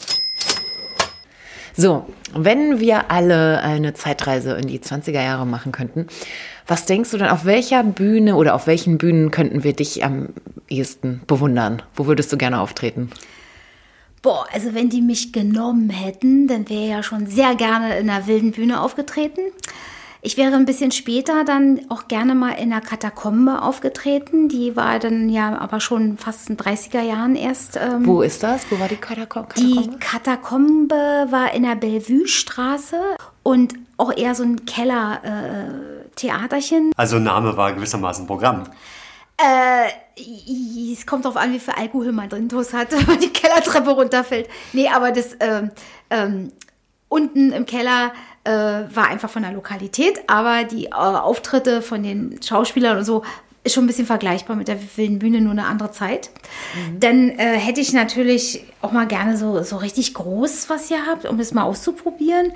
So, 1.75 2.07
wenn 2.33 2.79
wir 2.79 3.11
alle 3.11 3.61
eine 3.61 3.93
Zeitreise 3.93 4.53
in 4.53 4.67
die 4.67 4.79
20er 4.79 5.23
Jahre 5.23 5.45
machen 5.45 5.71
könnten, 5.71 6.07
was 6.65 6.85
denkst 6.85 7.11
du 7.11 7.17
denn, 7.17 7.27
auf 7.27 7.45
welcher 7.45 7.83
Bühne 7.83 8.35
oder 8.35 8.55
auf 8.55 8.67
welchen 8.67 8.97
Bühnen 8.97 9.31
könnten 9.31 9.63
wir 9.63 9.73
dich 9.73 10.03
am 10.03 10.29
ehesten 10.69 11.21
bewundern? 11.27 11.83
Wo 11.95 12.07
würdest 12.07 12.33
du 12.33 12.37
gerne 12.37 12.59
auftreten? 12.59 13.11
Boah, 14.21 14.45
also 14.51 14.73
wenn 14.73 14.89
die 14.89 15.01
mich 15.01 15.31
genommen 15.31 15.89
hätten, 15.89 16.47
dann 16.47 16.67
wäre 16.69 16.83
ich 16.83 16.89
ja 16.89 17.03
schon 17.03 17.27
sehr 17.27 17.55
gerne 17.55 17.97
in 17.99 18.09
einer 18.09 18.27
wilden 18.27 18.51
Bühne 18.51 18.81
aufgetreten. 18.81 19.39
Ich 20.21 20.35
wäre 20.35 20.53
ein 20.55 20.65
bisschen 20.65 20.91
später 20.91 21.45
dann 21.45 21.79
auch 21.89 22.07
gerne 22.07 22.33
mal 22.35 22.53
in 22.53 22.73
einer 22.73 22.81
Katakombe 22.81 23.61
aufgetreten. 23.61 24.49
Die 24.49 24.75
war 24.75 24.97
dann 24.99 25.29
ja 25.29 25.57
aber 25.57 25.79
schon 25.79 26.17
fast 26.17 26.49
in 26.49 26.57
30er 26.57 27.01
Jahren 27.01 27.35
erst. 27.35 27.77
Ähm, 27.77 28.05
Wo 28.05 28.23
ist 28.23 28.43
das? 28.43 28.65
Wo 28.69 28.79
war 28.79 28.87
die 28.87 28.95
Katakombe? 28.97 29.49
Die 29.55 29.89
Katakombe 29.99 31.27
war 31.29 31.53
in 31.53 31.63
der 31.63 31.75
Bellevue-Straße 31.75 32.99
und 33.43 33.75
auch 33.97 34.15
eher 34.15 34.33
so 34.35 34.43
ein 34.43 34.65
Keller-Theaterchen. 34.65 36.89
Äh, 36.89 36.93
also 36.97 37.19
Name 37.19 37.55
war 37.55 37.71
gewissermaßen 37.73 38.25
Programm. 38.27 38.63
Äh, 39.37 39.89
es 40.93 41.05
kommt 41.05 41.25
darauf 41.25 41.37
an, 41.37 41.53
wie 41.53 41.59
viel 41.59 41.73
Alkohol 41.75 42.11
man 42.11 42.29
drin 42.29 42.49
hat, 42.73 42.91
wenn 42.91 43.05
man 43.05 43.19
die 43.19 43.29
Kellertreppe 43.29 43.91
runterfällt. 43.91 44.49
Nee, 44.73 44.89
aber 44.89 45.11
das 45.11 45.37
ähm, 45.39 45.71
ähm, 46.09 46.51
unten 47.09 47.51
im 47.51 47.65
Keller 47.65 48.13
äh, 48.43 48.51
war 48.51 49.07
einfach 49.07 49.29
von 49.29 49.43
der 49.43 49.51
Lokalität, 49.51 50.19
aber 50.27 50.63
die 50.63 50.85
äh, 50.85 50.91
Auftritte 50.91 51.81
von 51.81 52.03
den 52.03 52.41
Schauspielern 52.41 52.97
und 52.97 53.03
so 53.03 53.23
ist 53.63 53.73
schon 53.73 53.83
ein 53.83 53.87
bisschen 53.87 54.05
vergleichbar 54.05 54.55
mit 54.55 54.69
der 54.69 54.79
wilden 54.95 55.19
Bühne, 55.19 55.41
nur 55.41 55.51
eine 55.51 55.65
andere 55.65 55.91
Zeit. 55.91 56.29
Mhm. 56.73 56.99
Dann 56.99 57.29
äh, 57.31 57.57
hätte 57.57 57.81
ich 57.81 57.91
natürlich 57.91 58.63
auch 58.81 58.93
mal 58.93 59.07
gerne 59.07 59.37
so, 59.37 59.61
so 59.63 59.77
richtig 59.77 60.13
groß 60.13 60.69
was 60.69 60.89
ihr 60.89 61.05
habt, 61.05 61.25
um 61.25 61.39
es 61.39 61.53
mal 61.53 61.63
auszuprobieren. 61.63 62.53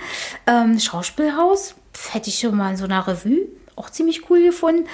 Ähm, 0.48 0.80
Schauspielhaus 0.80 1.76
hätte 2.12 2.30
ich 2.30 2.40
schon 2.40 2.56
mal 2.56 2.72
in 2.72 2.78
so 2.78 2.86
einer 2.86 3.06
Revue 3.06 3.48
auch 3.76 3.90
ziemlich 3.90 4.30
cool 4.30 4.44
gefunden. 4.44 4.88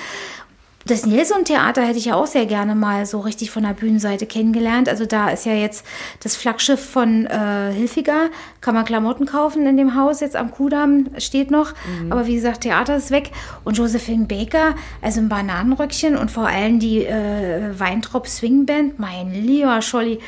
Das 0.88 1.06
Nilsson-Theater 1.06 1.82
hätte 1.82 1.98
ich 1.98 2.06
ja 2.06 2.16
auch 2.16 2.28
sehr 2.28 2.46
gerne 2.46 2.74
mal 2.74 3.06
so 3.06 3.20
richtig 3.20 3.52
von 3.52 3.64
der 3.64 3.74
Bühnenseite 3.74 4.26
kennengelernt. 4.26 4.88
Also 4.88 5.06
da 5.06 5.30
ist 5.30 5.46
ja 5.46 5.54
jetzt 5.54 5.86
das 6.24 6.38
Flaggschiff 6.38 6.80
von 6.80 7.26
äh, 7.26 7.74
Hilfiger. 7.74 8.30
Kann 8.62 8.74
man 8.74 8.86
Klamotten 8.86 9.26
kaufen 9.26 9.68
in 9.68 9.76
dem 9.76 9.96
Haus, 9.96 10.22
jetzt 10.22 10.38
am 10.38 10.50
Kudamm, 10.50 11.10
steht 11.18 11.52
noch. 11.52 11.74
Mhm. 12.02 12.12
Aber 12.12 12.26
wie 12.26 12.36
gesagt, 12.36 12.62
Theater 12.62 12.96
ist 12.96 13.12
weg. 13.12 13.32
Und 13.66 13.78
Josephine 13.78 14.28
Baker, 14.28 14.76
also 15.02 15.20
ein 15.20 15.28
Bananenröckchen 15.28 16.16
und 16.16 16.32
vor 16.32 16.48
allem 16.48 16.80
die 16.80 17.06
äh, 17.06 17.78
Weintrop 17.78 18.28
Swing 18.28 18.66
Band. 18.66 18.98
Mein 18.98 19.34
lieber 19.34 19.82
Scholli, 19.82 20.20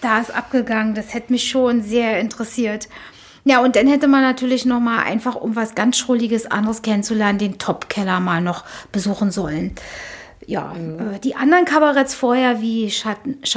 da 0.00 0.18
ist 0.18 0.34
abgegangen. 0.34 0.96
Das 0.96 1.14
hätte 1.14 1.32
mich 1.32 1.48
schon 1.48 1.82
sehr 1.82 2.18
interessiert. 2.18 2.88
Ja, 3.48 3.60
und 3.62 3.76
dann 3.76 3.86
hätte 3.86 4.08
man 4.08 4.20
natürlich 4.20 4.66
noch 4.66 4.78
mal 4.78 5.04
einfach, 5.04 5.34
um 5.34 5.56
was 5.56 5.74
ganz 5.74 5.96
Schrulliges 5.96 6.44
anderes 6.44 6.82
kennenzulernen, 6.82 7.38
den 7.38 7.56
Top-Keller 7.56 8.20
mal 8.20 8.42
noch 8.42 8.62
besuchen 8.92 9.30
sollen. 9.30 9.74
Ja, 10.44 10.74
mhm. 10.74 11.14
äh, 11.14 11.18
die 11.18 11.34
anderen 11.34 11.64
Kabaretts 11.64 12.14
vorher 12.14 12.60
wie 12.60 12.88
Chat, 12.88 13.16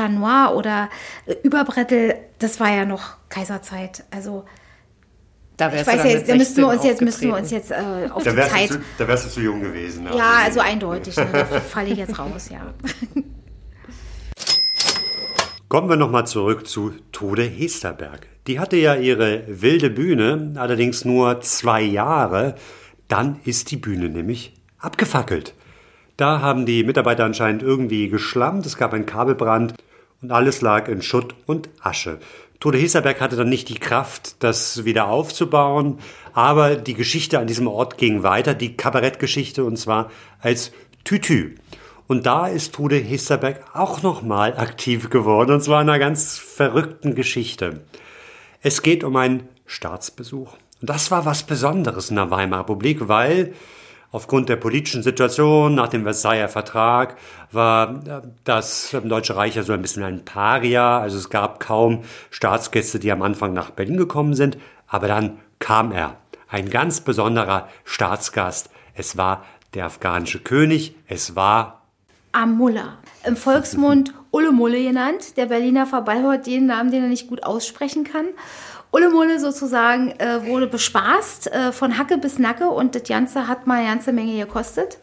Noir 0.10 0.54
oder 0.56 0.90
äh, 1.26 1.36
Überbrettel, 1.44 2.16
das 2.40 2.62
war 2.62 2.70
ja 2.70 2.86
noch 2.86 3.16
Kaiserzeit. 3.28 4.06
Also 4.12 4.46
da 5.58 5.68
ich 5.74 5.86
weiß 5.86 6.06
ja, 6.06 6.20
da 6.22 6.36
müssen 6.36 6.56
wir 6.56 6.68
uns 6.70 6.86
jetzt, 6.86 7.02
müssen 7.02 7.28
wir 7.28 7.36
uns 7.36 7.52
jetzt 7.52 7.72
äh, 7.72 8.08
auf 8.14 8.24
da 8.24 8.32
die 8.32 8.50
Zeit. 8.50 8.70
Zu, 8.70 8.82
da 8.98 9.06
wärst 9.10 9.26
du 9.26 9.30
zu 9.30 9.42
jung 9.42 9.60
gewesen. 9.60 10.08
Also. 10.08 10.18
Ja, 10.18 10.36
also 10.46 10.62
eindeutig. 10.62 11.18
Ne, 11.18 11.28
da 11.34 11.44
falle 11.44 11.90
ich 11.90 11.98
jetzt 11.98 12.18
raus, 12.18 12.48
ja. 12.50 12.74
Kommen 15.68 15.90
wir 15.90 15.98
nochmal 15.98 16.26
zurück 16.28 16.66
zu 16.66 16.94
Tode 17.12 17.44
Hesterberg. 17.44 18.31
Die 18.48 18.60
hatte 18.60 18.78
ja 18.78 18.96
ihre 18.96 19.44
wilde 19.48 19.90
Bühne, 19.90 20.54
allerdings 20.56 21.06
nur 21.06 21.42
zwei 21.42 21.82
Jahre. 21.82 22.56
Dann 23.08 23.40
ist 23.46 23.72
die 23.72 23.78
Bühne 23.78 24.10
nämlich 24.10 24.54
abgefackelt. 24.80 25.54
Da 26.18 26.42
haben 26.42 26.66
die 26.66 26.84
Mitarbeiter 26.84 27.26
anscheinend 27.26 27.64
irgendwie 27.64 28.10
geschlammt, 28.10 28.66
es 28.66 28.78
gab 28.78 28.94
einen 28.94 29.06
Kabelbrand 29.06 29.76
und 30.22 30.32
alles 30.32 30.62
lag 30.62 30.88
in 30.88 31.02
Schutt 31.02 31.36
und 31.46 31.70
Asche. 31.82 32.20
Tode 32.60 32.78
Hesterberg 32.78 33.20
hatte 33.22 33.36
dann 33.36 33.50
nicht 33.50 33.70
die 33.70 33.80
Kraft, 33.80 34.44
das 34.44 34.86
wieder 34.86 35.08
aufzubauen, 35.08 35.98
aber 36.34 36.76
die 36.76 36.94
Geschichte 36.94 37.40
an 37.40 37.48
diesem 37.48 37.68
Ort 37.68 37.98
ging 37.98 38.22
weiter, 38.22 38.54
die 38.54 38.78
Kabarettgeschichte, 38.78 39.64
und 39.64 39.78
zwar 39.78 40.12
als 40.40 40.72
Tütü. 41.04 41.56
Und 42.06 42.28
da 42.28 42.46
ist 42.46 42.76
Trude 42.76 42.98
Hesterberg 42.98 43.64
auch 43.74 44.04
nochmal 44.04 44.58
aktiv 44.58 45.10
geworden, 45.10 45.54
und 45.54 45.64
zwar 45.64 45.82
in 45.82 45.90
einer 45.90 45.98
ganz 45.98 46.38
verrückten 46.38 47.16
Geschichte. 47.16 47.82
Es 48.62 48.84
geht 48.84 49.04
um 49.04 49.16
einen 49.16 49.50
Staatsbesuch. 49.66 50.54
Und 50.82 50.90
das 50.90 51.10
war 51.10 51.26
was 51.26 51.44
Besonderes 51.44 52.12
in 52.12 52.18
der 52.18 52.30
Weimarer 52.30 52.62
Republik, 52.62 53.08
weil 53.08 53.54
aufgrund 54.12 54.50
der 54.50 54.56
politischen 54.56 55.02
Situation 55.02 55.74
nach 55.74 55.88
dem 55.88 56.04
Versailler 56.04 56.48
Vertrag 56.48 57.18
war 57.52 58.06
äh, 58.06 58.22
das 58.44 58.96
Deutsche 59.04 59.36
Reich 59.36 59.56
ja 59.56 59.64
so 59.64 59.74
ein 59.74 59.82
bisschen 59.82 60.04
ein 60.04 60.26
Paria. 60.26 61.00
Also 61.00 61.18
es 61.18 61.32
gab 61.32 61.60
kaum 61.60 62.04
Staatsgäste, 62.30 63.00
die 63.00 63.12
am 63.12 63.24
Anfang 63.24 63.54
nach 63.54 63.72
Berlin 63.72 63.98
gekommen 63.98 64.36
sind. 64.36 64.58
Aber 64.88 65.08
dann 65.08 65.40
kam 65.58 65.92
er. 65.92 66.18
Ein 66.48 66.70
ganz 66.70 67.02
besonderer 67.02 67.68
Staatsgast. 67.84 68.70
Es 68.94 69.18
war 69.18 69.46
der 69.74 69.86
afghanische 69.86 70.40
König. 70.40 70.96
Es 71.08 71.36
war 71.36 71.82
Amullah. 72.34 72.98
Im 73.24 73.36
Volksmund 73.36 74.14
Ulle 74.32 74.52
Mulle 74.52 74.82
genannt. 74.82 75.38
Der 75.38 75.46
Berliner 75.46 75.86
verballhort 75.86 76.48
den 76.48 76.66
Namen, 76.66 76.92
den 76.92 77.04
er 77.04 77.10
nicht 77.10 77.28
gut 77.28 77.44
aussprechen 77.44 78.04
kann. 78.04 78.26
Ulle 78.92 79.10
Mulle 79.10 79.40
sozusagen 79.40 80.12
äh, 80.20 80.46
wurde 80.46 80.68
bespaßt 80.68 81.52
äh, 81.52 81.72
von 81.72 81.98
Hacke 81.98 82.18
bis 82.18 82.40
Nacke 82.40 82.70
und 82.70 82.96
das 82.96 83.04
Ganze 83.04 83.48
hat 83.48 83.68
mal 83.68 83.80
eine 83.80 83.88
ganze 83.88 84.12
Menge 84.12 84.38
gekostet 84.38 84.98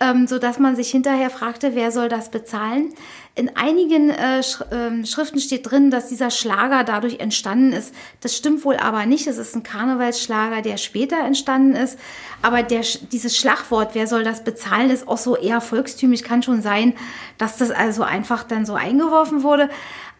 ähm, 0.00 0.26
sodass 0.26 0.58
man 0.58 0.76
sich 0.76 0.90
hinterher 0.90 1.28
fragte, 1.28 1.74
wer 1.74 1.92
soll 1.92 2.08
das 2.08 2.30
bezahlen. 2.30 2.94
In 3.34 3.54
einigen 3.54 4.08
äh, 4.10 4.42
Sch 4.42 4.62
äh, 4.70 5.04
Schriften 5.04 5.38
steht 5.38 5.70
drin, 5.70 5.90
dass 5.90 6.08
dieser 6.08 6.30
Schlager 6.30 6.84
dadurch 6.84 7.20
entstanden 7.20 7.72
ist. 7.72 7.94
Das 8.20 8.34
stimmt 8.34 8.64
wohl 8.64 8.76
aber 8.76 9.04
nicht. 9.04 9.26
Es 9.26 9.36
ist 9.36 9.54
ein 9.54 9.62
Karnevalsschlager, 9.62 10.62
der 10.62 10.78
später 10.78 11.18
entstanden 11.18 11.76
ist. 11.76 11.98
Aber 12.42 12.62
der, 12.62 12.80
dieses 13.12 13.36
Schlagwort, 13.36 13.90
wer 13.94 14.06
soll 14.06 14.24
das 14.24 14.42
bezahlen, 14.42 14.90
ist 14.90 15.06
auch 15.06 15.18
so 15.18 15.36
eher 15.36 15.60
volkstümlich. 15.60 16.24
Kann 16.24 16.42
schon 16.42 16.62
sein, 16.62 16.94
dass 17.36 17.58
das 17.58 17.70
also 17.70 18.02
einfach 18.02 18.42
dann 18.42 18.64
so 18.64 18.74
eingeworfen 18.74 19.42
wurde. 19.42 19.68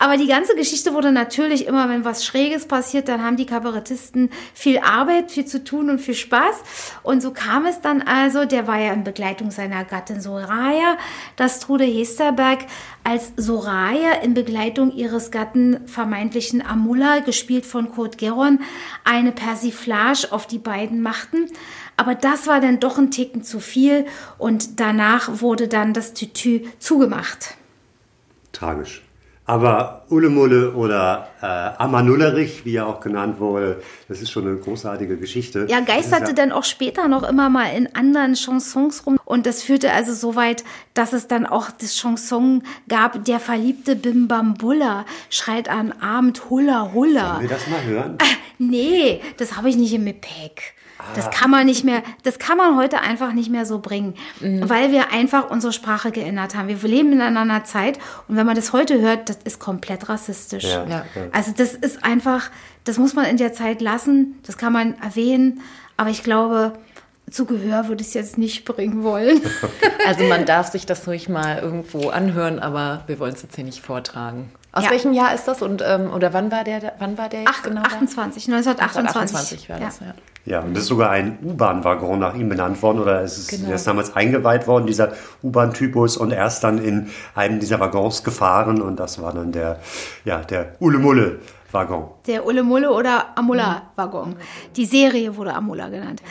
Aber 0.00 0.16
die 0.16 0.26
ganze 0.26 0.56
Geschichte 0.56 0.94
wurde 0.94 1.12
natürlich 1.12 1.66
immer, 1.66 1.90
wenn 1.90 2.06
was 2.06 2.24
Schräges 2.24 2.66
passiert, 2.66 3.06
dann 3.08 3.22
haben 3.22 3.36
die 3.36 3.44
Kabarettisten 3.44 4.30
viel 4.54 4.78
Arbeit, 4.78 5.30
viel 5.30 5.44
zu 5.44 5.62
tun 5.62 5.90
und 5.90 5.98
viel 5.98 6.14
Spaß. 6.14 6.56
Und 7.02 7.20
so 7.20 7.32
kam 7.32 7.66
es 7.66 7.82
dann 7.82 8.00
also, 8.00 8.46
der 8.46 8.66
war 8.66 8.78
ja 8.78 8.94
in 8.94 9.04
Begleitung 9.04 9.50
seiner 9.50 9.84
Gattin 9.84 10.22
Soraya, 10.22 10.96
dass 11.36 11.60
Trude 11.60 11.84
Hesterberg 11.84 12.60
als 13.04 13.34
Soraya 13.36 14.12
in 14.22 14.32
Begleitung 14.32 14.90
ihres 14.90 15.30
Gatten 15.30 15.86
vermeintlichen 15.86 16.66
Amulla, 16.66 17.18
gespielt 17.18 17.66
von 17.66 17.92
Kurt 17.92 18.16
Geron, 18.16 18.60
eine 19.04 19.32
Persiflage 19.32 20.28
auf 20.30 20.46
die 20.46 20.58
beiden 20.58 21.02
machten. 21.02 21.46
Aber 21.98 22.14
das 22.14 22.46
war 22.46 22.62
dann 22.62 22.80
doch 22.80 22.96
ein 22.96 23.10
Ticken 23.10 23.44
zu 23.44 23.60
viel 23.60 24.06
und 24.38 24.80
danach 24.80 25.42
wurde 25.42 25.68
dann 25.68 25.92
das 25.92 26.14
Tütü 26.14 26.62
zugemacht. 26.78 27.56
Tragisch. 28.52 29.02
Aber 29.50 30.02
Ulemulle 30.10 30.74
oder 30.74 31.26
äh, 31.42 31.46
Amanullerich, 31.82 32.64
wie 32.64 32.76
er 32.76 32.86
auch 32.86 33.00
genannt 33.00 33.40
wurde, 33.40 33.82
das 34.06 34.22
ist 34.22 34.30
schon 34.30 34.46
eine 34.46 34.56
großartige 34.56 35.16
Geschichte. 35.16 35.66
Ja, 35.68 35.80
geisterte 35.80 36.28
ja 36.28 36.32
dann 36.34 36.52
auch 36.52 36.62
später 36.62 37.08
noch 37.08 37.28
immer 37.28 37.50
mal 37.50 37.74
in 37.76 37.92
anderen 37.96 38.36
Chansons 38.36 39.04
rum. 39.06 39.18
Und 39.24 39.46
das 39.46 39.64
führte 39.64 39.90
also 39.92 40.14
so 40.14 40.36
weit, 40.36 40.62
dass 40.94 41.12
es 41.12 41.26
dann 41.26 41.46
auch 41.46 41.68
das 41.72 41.96
Chanson 41.96 42.62
gab, 42.88 43.24
der 43.24 43.40
verliebte 43.40 43.96
Bimbambulla 43.96 45.04
schreit 45.30 45.68
am 45.68 45.92
Abend 46.00 46.48
Hulla 46.48 46.92
Hulla. 46.94 47.34
Sollen 47.34 47.40
wir 47.40 47.48
das 47.48 47.66
mal 47.66 47.82
hören? 47.82 48.18
Äh, 48.20 48.24
nee, 48.58 49.20
das 49.38 49.56
habe 49.56 49.68
ich 49.68 49.76
nicht 49.76 49.92
im 49.92 50.06
Gepäck. 50.06 50.74
Das 51.14 51.30
kann 51.30 51.50
man 51.50 51.66
nicht 51.66 51.84
mehr, 51.84 52.02
das 52.22 52.38
kann 52.38 52.56
man 52.56 52.76
heute 52.76 53.00
einfach 53.00 53.32
nicht 53.32 53.50
mehr 53.50 53.66
so 53.66 53.78
bringen, 53.78 54.14
mhm. 54.40 54.68
weil 54.68 54.92
wir 54.92 55.12
einfach 55.12 55.50
unsere 55.50 55.72
Sprache 55.72 56.10
geändert 56.10 56.54
haben. 56.54 56.68
Wir 56.68 56.76
leben 56.88 57.12
in 57.12 57.20
einer 57.20 57.64
Zeit 57.64 57.98
und 58.28 58.36
wenn 58.36 58.46
man 58.46 58.56
das 58.56 58.72
heute 58.72 59.00
hört, 59.00 59.28
das 59.28 59.38
ist 59.44 59.58
komplett 59.58 60.08
rassistisch. 60.08 60.64
Ja, 60.64 60.84
ja. 60.86 61.04
Also 61.32 61.52
das 61.56 61.74
ist 61.74 62.04
einfach, 62.04 62.50
das 62.84 62.98
muss 62.98 63.14
man 63.14 63.26
in 63.26 63.36
der 63.36 63.52
Zeit 63.52 63.80
lassen, 63.80 64.38
das 64.46 64.56
kann 64.56 64.72
man 64.72 64.98
erwähnen, 65.00 65.60
aber 65.96 66.10
ich 66.10 66.22
glaube, 66.22 66.72
zu 67.30 67.44
Gehör 67.44 67.88
würde 67.88 68.02
ich 68.02 68.08
es 68.08 68.14
jetzt 68.14 68.38
nicht 68.38 68.64
bringen 68.64 69.02
wollen. 69.02 69.40
Also 70.06 70.24
man 70.24 70.46
darf 70.46 70.68
sich 70.68 70.86
das 70.86 71.06
ruhig 71.06 71.28
mal 71.28 71.58
irgendwo 71.58 72.08
anhören, 72.08 72.58
aber 72.58 73.04
wir 73.06 73.18
wollen 73.18 73.34
es 73.34 73.42
jetzt 73.42 73.54
hier 73.54 73.64
nicht 73.64 73.80
vortragen. 73.80 74.50
Aus 74.72 74.84
ja. 74.84 74.90
welchem 74.90 75.12
Jahr 75.12 75.34
ist 75.34 75.48
das 75.48 75.62
und 75.62 75.82
ähm, 75.84 76.12
oder 76.12 76.32
wann 76.32 76.52
war 76.52 76.62
der 76.62 76.92
wann 76.98 77.18
war 77.18 77.28
der 77.28 77.42
Ach, 77.46 77.62
genau 77.62 77.82
28 77.82 78.48
1928 78.48 79.68
1928 79.68 79.68
war 79.68 79.80
das 79.80 80.00
ja. 80.00 80.14
Ja, 80.46 80.60
und 80.60 80.74
das 80.74 80.84
ist 80.84 80.88
sogar 80.88 81.10
ein 81.10 81.38
U-Bahn-Waggon 81.44 82.18
nach 82.18 82.34
ihm 82.34 82.48
benannt 82.48 82.80
worden 82.82 83.00
oder 83.00 83.20
es 83.20 83.36
ist, 83.36 83.50
genau. 83.50 83.74
ist 83.74 83.86
damals 83.86 84.16
eingeweiht 84.16 84.66
worden, 84.66 84.86
dieser 84.86 85.12
U-Bahn-Typus 85.42 86.16
und 86.16 86.32
er 86.32 86.46
ist 86.46 86.60
dann 86.60 86.78
in 86.78 87.10
einem 87.34 87.60
dieser 87.60 87.78
Waggons 87.78 88.24
gefahren 88.24 88.80
und 88.80 88.98
das 88.98 89.20
war 89.20 89.34
dann 89.34 89.52
der, 89.52 89.80
ja, 90.24 90.38
der 90.38 90.76
Ulle-Mulle-Waggon. 90.80 92.08
Der 92.26 92.46
Ulle-Mulle 92.46 92.90
oder 92.90 93.36
Amulla-Waggon. 93.36 94.36
Die 94.76 94.86
Serie 94.86 95.36
wurde 95.36 95.52
Amulla 95.52 95.90
genannt. 95.90 96.22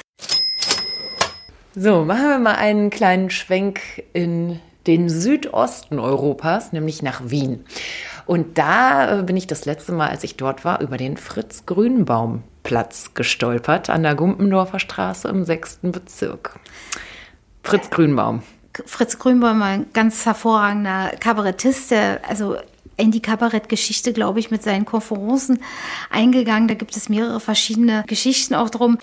So, 1.75 2.03
machen 2.03 2.29
wir 2.29 2.39
mal 2.39 2.55
einen 2.55 2.89
kleinen 2.89 3.29
Schwenk 3.29 3.79
in 4.13 4.59
den 4.87 5.07
Südosten 5.07 5.99
Europas, 5.99 6.73
nämlich 6.73 7.03
nach 7.03 7.21
Wien. 7.25 7.63
Und 8.29 8.59
da 8.59 9.21
äh, 9.21 9.23
bin 9.23 9.35
ich 9.37 9.47
das 9.47 9.65
letzte 9.65 9.91
Mal, 9.91 10.09
als 10.09 10.23
ich 10.23 10.37
dort 10.37 10.63
war, 10.63 10.81
über 10.81 10.97
den 10.97 11.17
Fritz 11.17 11.65
Grünbaum 11.65 12.43
Platz 12.61 13.15
gestolpert 13.15 13.89
an 13.89 14.03
der 14.03 14.13
Gumpendorfer 14.13 14.79
Straße 14.79 15.27
im 15.27 15.45
sechsten 15.45 15.91
Bezirk. 15.91 16.59
Fritz 17.63 17.89
Grünbaum. 17.89 18.43
Fritz 18.85 19.17
Grünbaum 19.17 19.59
war 19.59 19.69
ein 19.69 19.87
ganz 19.93 20.27
hervorragender 20.27 21.13
Kabarettist, 21.19 21.89
der 21.89 22.21
also 22.29 22.55
in 22.97 23.09
die 23.09 23.19
Kabarettgeschichte, 23.19 24.13
glaube 24.13 24.39
ich, 24.39 24.51
mit 24.51 24.61
seinen 24.61 24.85
Konferenzen 24.85 25.63
eingegangen. 26.11 26.67
Da 26.67 26.75
gibt 26.75 26.95
es 26.95 27.09
mehrere 27.09 27.39
verschiedene 27.39 28.03
Geschichten 28.05 28.53
auch 28.53 28.69
drum. 28.69 28.99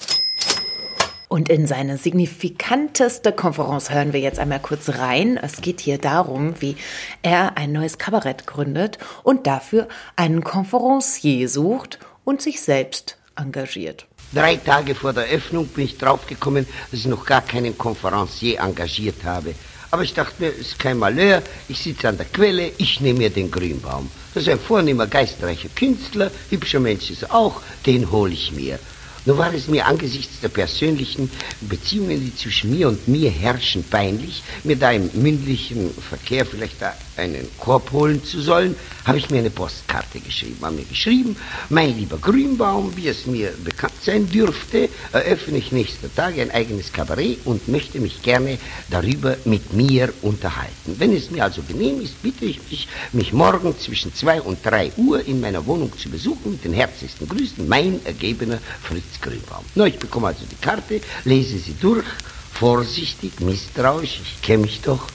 Und 1.29 1.49
in 1.49 1.67
seine 1.67 1.99
signifikanteste 1.99 3.33
Konferenz 3.33 3.91
hören 3.91 4.13
wir 4.13 4.21
jetzt 4.21 4.39
einmal 4.39 4.61
kurz 4.61 4.91
rein. 4.91 5.39
Es 5.43 5.61
geht 5.61 5.81
hier 5.81 5.99
darum, 5.99 6.55
wie 6.61 6.77
er 7.23 7.57
ein 7.57 7.73
neues 7.73 7.99
Kabarett 7.99 8.47
gründet 8.47 8.99
und 9.25 9.47
dafür 9.47 9.89
einen 10.15 10.45
Konferencier 10.45 11.49
sucht 11.49 11.99
und 12.25 12.43
sich 12.43 12.61
selbst 12.61 13.19
engagiert. 13.35 14.07
Drei 14.33 14.57
Tage 14.57 14.95
vor 14.95 15.13
der 15.13 15.25
Öffnung 15.25 15.67
bin 15.69 15.85
ich 15.85 15.99
draufgekommen, 15.99 16.67
dass 16.91 17.01
ich 17.01 17.07
noch 17.07 17.27
gar 17.27 17.43
keinen 17.43 17.77
Konferencier 17.77 18.61
engagiert 18.61 19.25
habe. 19.25 19.55
Aber 19.91 20.03
ich 20.03 20.15
dachte 20.15 20.35
mir, 20.43 20.49
es 20.49 20.59
ist 20.59 20.79
kein 20.79 20.99
Malheur, 20.99 21.43
ich 21.69 21.79
sitze 21.79 22.09
an 22.09 22.17
der 22.17 22.27
Quelle, 22.27 22.73
ich 22.77 23.01
nehme 23.01 23.21
mir 23.21 23.31
den 23.31 23.51
Grünbaum. 23.51 24.11
Das 24.35 24.45
ist 24.45 24.49
ein 24.49 24.59
vornehmer, 24.59 25.07
geistreicher 25.07 25.69
Künstler, 25.75 26.31
hübscher 26.51 26.81
Mensch 26.81 27.11
ist 27.11 27.23
er 27.23 27.35
auch, 27.35 27.63
den 27.85 28.11
hole 28.11 28.33
ich 28.33 28.53
mir. 28.53 28.79
Nur 29.27 29.39
war 29.39 29.53
es 29.53 29.67
mir 29.67 29.85
angesichts 29.87 30.41
der 30.41 30.49
persönlichen 30.49 31.29
Beziehungen, 31.61 32.21
die 32.21 32.35
zwischen 32.35 32.71
mir 32.71 32.89
und 32.89 33.09
mir 33.09 33.31
herrschen, 33.31 33.85
peinlich, 33.85 34.43
mir 34.63 34.77
da 34.77 34.93
im 34.93 35.11
mündlichen 35.15 35.91
Verkehr 35.95 36.47
vielleicht 36.47 36.81
da 36.81 36.95
einen 37.17 37.49
Korb 37.59 37.93
holen 37.93 38.25
zu 38.25 38.41
sollen, 38.41 38.77
habe 39.05 39.19
ich 39.19 39.31
mir 39.31 39.39
eine 39.39 39.51
Postkarte 39.51 40.21
geschrieben. 40.21 40.59
Habe 40.63 40.77
mir 40.77 40.85
geschrieben, 40.85 41.37
mein 41.69 41.97
lieber 41.97 42.19
Grünbaum, 42.19 42.97
wie 42.97 43.09
es 43.09 43.27
mir 43.27 43.53
bekannt 43.65 43.95
sein 44.03 44.29
dürfte, 44.29 44.89
eröffne 45.13 45.59
ich 45.59 45.73
nächster 45.73 46.13
Tage 46.15 46.43
ein 46.43 46.51
eigenes 46.51 46.93
Kabarett 46.93 47.39
und 47.45 47.69
möchte 47.69 48.01
mich 48.01 48.23
gerne 48.23 48.59
darüber 48.91 49.37
mit 49.45 49.73
mir 49.73 50.13
unterhalten. 50.23 50.97
Wenn 50.99 51.15
es 51.15 51.31
mir 51.31 51.45
also 51.45 51.63
genehm 51.63 52.01
ist, 52.01 52.23
bitte 52.23 52.45
ich 52.45 52.61
dich, 52.69 52.89
mich 53.13 53.33
morgen 53.33 53.79
zwischen 53.79 54.15
zwei 54.15 54.41
und 54.41 54.65
drei 54.65 54.93
Uhr 54.97 55.25
in 55.27 55.41
meiner 55.41 55.65
Wohnung 55.67 55.93
zu 55.99 56.09
besuchen. 56.09 56.53
Mit 56.53 56.65
den 56.65 56.73
herzlichsten 56.73 57.29
Grüßen, 57.29 57.69
mein 57.69 58.05
ergebener 58.05 58.59
Fritz 58.83 59.21
Grünbaum. 59.21 59.65
Na, 59.75 59.87
ich 59.87 59.99
bekomme 59.99 60.29
also 60.29 60.45
die 60.51 60.57
Karte, 60.57 61.01
lese 61.25 61.59
sie 61.59 61.75
durch, 61.81 62.07
vorsichtig, 62.53 63.41
misstrauisch, 63.41 64.21
ich 64.23 64.43
kenne 64.43 64.63
mich 64.63 64.81
doch 64.81 65.07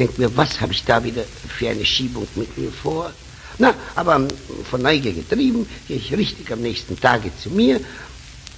Denk 0.00 0.18
mir, 0.18 0.34
was 0.34 0.58
habe 0.62 0.72
ich 0.72 0.82
da 0.82 1.04
wieder 1.04 1.24
für 1.46 1.68
eine 1.68 1.84
Schiebung 1.84 2.26
mit 2.34 2.56
mir 2.56 2.72
vor? 2.72 3.12
Na, 3.58 3.74
aber 3.94 4.26
von 4.70 4.80
Neugier 4.80 5.12
getrieben, 5.12 5.68
gehe 5.86 5.98
ich 5.98 6.10
richtig 6.16 6.50
am 6.50 6.62
nächsten 6.62 6.98
Tage 6.98 7.30
zu 7.42 7.50
mir, 7.50 7.78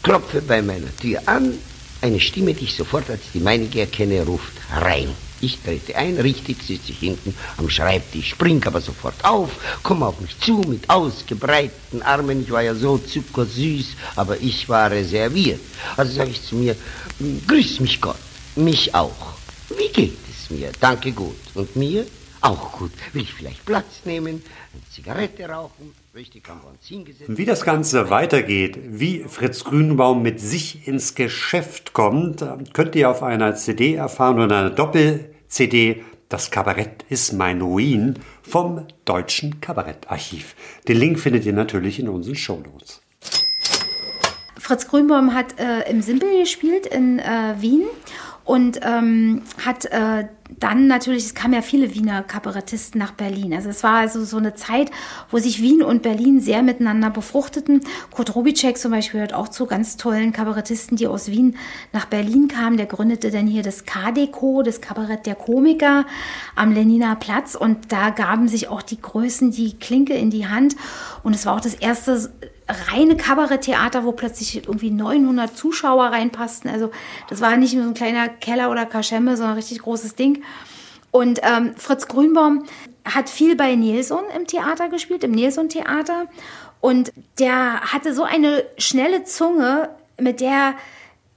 klopfe 0.04 0.40
bei 0.40 0.62
meiner 0.62 0.96
Tür 0.96 1.20
an, 1.26 1.58
eine 2.00 2.20
Stimme, 2.20 2.54
die 2.54 2.66
ich 2.66 2.76
sofort 2.76 3.10
als 3.10 3.22
die 3.34 3.40
meinige 3.40 3.80
erkenne, 3.80 4.24
ruft 4.24 4.52
rein. 4.72 5.08
Ich 5.40 5.58
trete 5.58 5.96
ein, 5.96 6.16
richtig 6.18 6.62
sitze 6.62 6.92
ich 6.92 7.00
hinten 7.00 7.34
am 7.56 7.68
Schreibtisch, 7.68 8.30
spring 8.30 8.62
aber 8.64 8.80
sofort 8.80 9.24
auf, 9.24 9.50
komme 9.82 10.06
auf 10.06 10.20
mich 10.20 10.38
zu 10.38 10.62
mit 10.68 10.88
ausgebreiteten 10.88 12.02
Armen. 12.02 12.44
Ich 12.44 12.52
war 12.52 12.62
ja 12.62 12.76
so 12.76 12.98
zuckersüß, 12.98 13.86
aber 14.14 14.40
ich 14.40 14.68
war 14.68 14.92
reserviert. 14.92 15.58
Also 15.96 16.14
sage 16.14 16.30
ich 16.30 16.44
zu 16.44 16.54
mir, 16.54 16.76
grüß 17.48 17.80
mich 17.80 18.00
Gott, 18.00 18.14
mich 18.54 18.94
auch. 18.94 19.34
Wie 19.76 19.88
geht 20.48 20.58
mir. 20.58 20.70
Danke 20.80 21.12
gut. 21.12 21.36
Und 21.54 21.76
mir? 21.76 22.06
Auch 22.40 22.72
gut. 22.72 22.90
Will 23.12 23.22
ich 23.22 23.32
vielleicht 23.32 23.64
Platz 23.64 24.02
nehmen, 24.04 24.42
eine 24.72 24.82
Zigarette 24.90 25.48
rauchen, 25.48 25.94
richtig 26.14 26.48
am 26.48 26.60
Benzin 26.60 27.04
gesetzt. 27.04 27.30
Wie 27.36 27.44
das 27.44 27.62
Ganze 27.62 28.10
weitergeht, 28.10 28.78
wie 28.84 29.24
Fritz 29.28 29.62
Grünbaum 29.62 30.22
mit 30.22 30.40
sich 30.40 30.88
ins 30.88 31.14
Geschäft 31.14 31.92
kommt, 31.92 32.44
könnt 32.72 32.96
ihr 32.96 33.10
auf 33.10 33.22
einer 33.22 33.54
CD 33.54 33.94
erfahren 33.94 34.40
oder 34.40 34.58
einer 34.58 34.70
Doppel-CD. 34.70 36.02
Das 36.28 36.50
Kabarett 36.50 37.04
ist 37.10 37.32
mein 37.32 37.60
Ruin 37.60 38.18
vom 38.42 38.86
Deutschen 39.04 39.60
Kabarettarchiv. 39.60 40.56
Den 40.88 40.96
Link 40.96 41.20
findet 41.20 41.44
ihr 41.44 41.52
natürlich 41.52 42.00
in 42.00 42.08
unseren 42.08 42.34
Shownotes. 42.34 43.02
Fritz 44.58 44.88
Grünbaum 44.88 45.34
hat 45.34 45.60
äh, 45.60 45.88
im 45.90 46.02
Simpel 46.02 46.40
gespielt 46.40 46.86
in 46.86 47.18
äh, 47.18 47.54
Wien 47.58 47.82
und 48.44 48.80
ähm, 48.82 49.42
hat 49.64 49.84
äh, 49.86 50.26
dann 50.60 50.86
natürlich, 50.86 51.24
es 51.24 51.34
kamen 51.34 51.54
ja 51.54 51.62
viele 51.62 51.94
Wiener 51.94 52.22
Kabarettisten 52.22 52.98
nach 52.98 53.12
Berlin. 53.12 53.54
Also 53.54 53.68
es 53.68 53.82
war 53.82 53.98
also 53.98 54.24
so 54.24 54.36
eine 54.36 54.54
Zeit, 54.54 54.90
wo 55.30 55.38
sich 55.38 55.62
Wien 55.62 55.82
und 55.82 56.02
Berlin 56.02 56.40
sehr 56.40 56.62
miteinander 56.62 57.10
befruchteten. 57.10 57.80
Kurt 58.10 58.34
Robitschek 58.34 58.78
zum 58.78 58.90
Beispiel 58.90 59.20
hört 59.20 59.34
auch 59.34 59.48
zu 59.48 59.66
ganz 59.66 59.96
tollen 59.96 60.32
Kabarettisten, 60.32 60.96
die 60.96 61.06
aus 61.06 61.28
Wien 61.28 61.56
nach 61.92 62.06
Berlin 62.06 62.48
kamen. 62.48 62.76
Der 62.76 62.86
gründete 62.86 63.30
dann 63.30 63.46
hier 63.46 63.62
das 63.62 63.84
KDK, 63.84 64.62
das 64.64 64.80
Kabarett 64.80 65.26
der 65.26 65.34
Komiker 65.34 66.06
am 66.54 66.72
Leniner 66.72 67.16
Platz. 67.16 67.54
Und 67.54 67.92
da 67.92 68.10
gaben 68.10 68.48
sich 68.48 68.68
auch 68.68 68.82
die 68.82 69.00
Größen 69.00 69.50
die 69.50 69.78
Klinke 69.78 70.14
in 70.14 70.30
die 70.30 70.46
Hand. 70.46 70.76
Und 71.22 71.34
es 71.34 71.46
war 71.46 71.56
auch 71.56 71.60
das 71.60 71.74
erste 71.74 72.30
reine 72.68 73.16
Kabaretttheater, 73.16 74.04
wo 74.04 74.12
plötzlich 74.12 74.66
irgendwie 74.66 74.90
900 74.90 75.56
Zuschauer 75.56 76.06
reinpassten. 76.06 76.70
Also 76.70 76.90
das 77.28 77.40
war 77.40 77.56
nicht 77.56 77.74
nur 77.74 77.84
so 77.84 77.90
ein 77.90 77.94
kleiner 77.94 78.28
Keller 78.28 78.70
oder 78.70 78.86
Kaschemme, 78.86 79.36
sondern 79.36 79.54
ein 79.54 79.58
richtig 79.58 79.80
großes 79.80 80.14
Ding. 80.14 80.41
Und 81.10 81.40
ähm, 81.42 81.74
Fritz 81.76 82.08
Grünbaum 82.08 82.64
hat 83.04 83.28
viel 83.28 83.56
bei 83.56 83.74
Nilsson 83.74 84.24
im 84.36 84.46
Theater 84.46 84.88
gespielt, 84.88 85.24
im 85.24 85.32
Nilsson-Theater. 85.32 86.26
Und 86.80 87.12
der 87.38 87.80
hatte 87.92 88.14
so 88.14 88.24
eine 88.24 88.64
schnelle 88.78 89.24
Zunge, 89.24 89.90
mit 90.18 90.40
der 90.40 90.74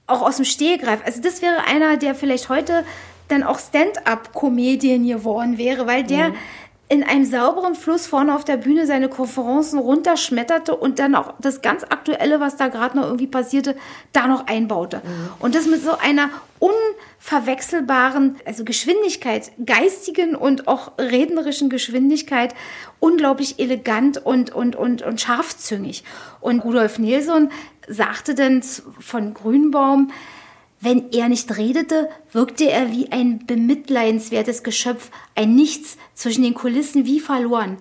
auch 0.06 0.22
aus 0.22 0.36
dem 0.36 0.44
Stehgreif. 0.44 1.00
Also 1.04 1.20
das 1.20 1.42
wäre 1.42 1.64
einer, 1.66 1.96
der 1.96 2.14
vielleicht 2.14 2.48
heute 2.48 2.84
dann 3.28 3.42
auch 3.42 3.58
Stand-up-Comedian 3.58 5.06
geworden 5.06 5.58
wäre, 5.58 5.86
weil 5.86 6.04
der... 6.04 6.30
Mhm 6.30 6.36
in 6.88 7.02
einem 7.02 7.24
sauberen 7.24 7.74
Fluss 7.74 8.06
vorne 8.06 8.34
auf 8.34 8.44
der 8.44 8.58
Bühne 8.58 8.86
seine 8.86 9.08
Konferenzen 9.08 9.78
runterschmetterte 9.78 10.76
und 10.76 11.00
dann 11.00 11.16
auch 11.16 11.34
das 11.40 11.60
ganz 11.60 11.82
Aktuelle, 11.82 12.38
was 12.38 12.56
da 12.56 12.68
gerade 12.68 12.96
noch 12.96 13.04
irgendwie 13.04 13.26
passierte, 13.26 13.74
da 14.12 14.28
noch 14.28 14.46
einbaute. 14.46 14.98
Mhm. 14.98 15.28
Und 15.40 15.54
das 15.56 15.66
mit 15.66 15.82
so 15.82 15.98
einer 15.98 16.30
unverwechselbaren, 16.60 18.36
also 18.44 18.64
Geschwindigkeit, 18.64 19.50
geistigen 19.64 20.36
und 20.36 20.68
auch 20.68 20.92
rednerischen 20.98 21.70
Geschwindigkeit, 21.70 22.54
unglaublich 23.00 23.58
elegant 23.58 24.24
und, 24.24 24.54
und, 24.54 24.76
und, 24.76 25.02
und 25.02 25.20
scharfzüngig. 25.20 26.04
Und 26.40 26.60
Rudolf 26.60 27.00
Nilsson 27.00 27.50
sagte 27.88 28.36
dann 28.36 28.62
von 28.62 29.34
Grünbaum, 29.34 30.12
wenn 30.80 31.10
er 31.12 31.28
nicht 31.28 31.56
redete, 31.56 32.08
wirkte 32.32 32.70
er 32.70 32.92
wie 32.92 33.10
ein 33.10 33.46
bemitleidenswertes 33.46 34.62
Geschöpf, 34.62 35.10
ein 35.34 35.54
Nichts 35.54 35.96
zwischen 36.14 36.42
den 36.42 36.54
Kulissen 36.54 37.06
wie 37.06 37.20
verloren. 37.20 37.78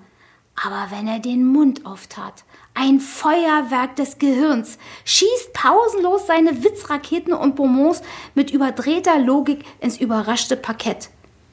Aber 0.56 0.88
wenn 0.92 1.08
er 1.08 1.20
den 1.20 1.46
Mund 1.46 1.86
auftat, 1.86 2.46
ein 2.74 3.00
Feuerwerk 3.00 3.96
des 3.96 4.20
Gehirns, 4.20 4.78
schießt 5.04 5.54
pausenlos 5.54 6.28
seine 6.28 6.64
Witzraketen 6.64 7.34
und 7.34 7.56
Bonbons 7.56 8.02
mit 8.34 8.52
überdrehter 8.52 9.20
Logik 9.20 9.66
ins 9.80 9.98
überraschte 9.98 10.56
Parkett. 10.56 11.10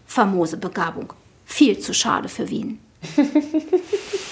Famose 0.06 0.56
Begabung. 0.56 1.12
Viel 1.44 1.78
zu 1.78 1.94
schade 1.94 2.28
für 2.28 2.48
Wien. 2.50 2.80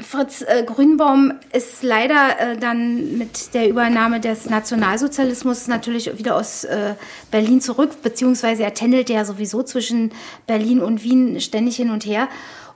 Fritz 0.00 0.42
äh, 0.42 0.64
Grünbaum 0.64 1.32
ist 1.52 1.82
leider 1.82 2.38
äh, 2.38 2.56
dann 2.56 3.18
mit 3.18 3.54
der 3.54 3.68
Übernahme 3.68 4.20
des 4.20 4.48
Nationalsozialismus 4.48 5.68
natürlich 5.68 6.18
wieder 6.18 6.36
aus 6.36 6.64
äh, 6.64 6.94
Berlin 7.30 7.60
zurück, 7.60 8.02
beziehungsweise 8.02 8.62
er 8.62 8.74
tändelt 8.74 9.10
ja 9.10 9.24
sowieso 9.24 9.62
zwischen 9.62 10.12
Berlin 10.46 10.80
und 10.80 11.02
Wien 11.02 11.40
ständig 11.40 11.76
hin 11.76 11.90
und 11.90 12.06
her. 12.06 12.28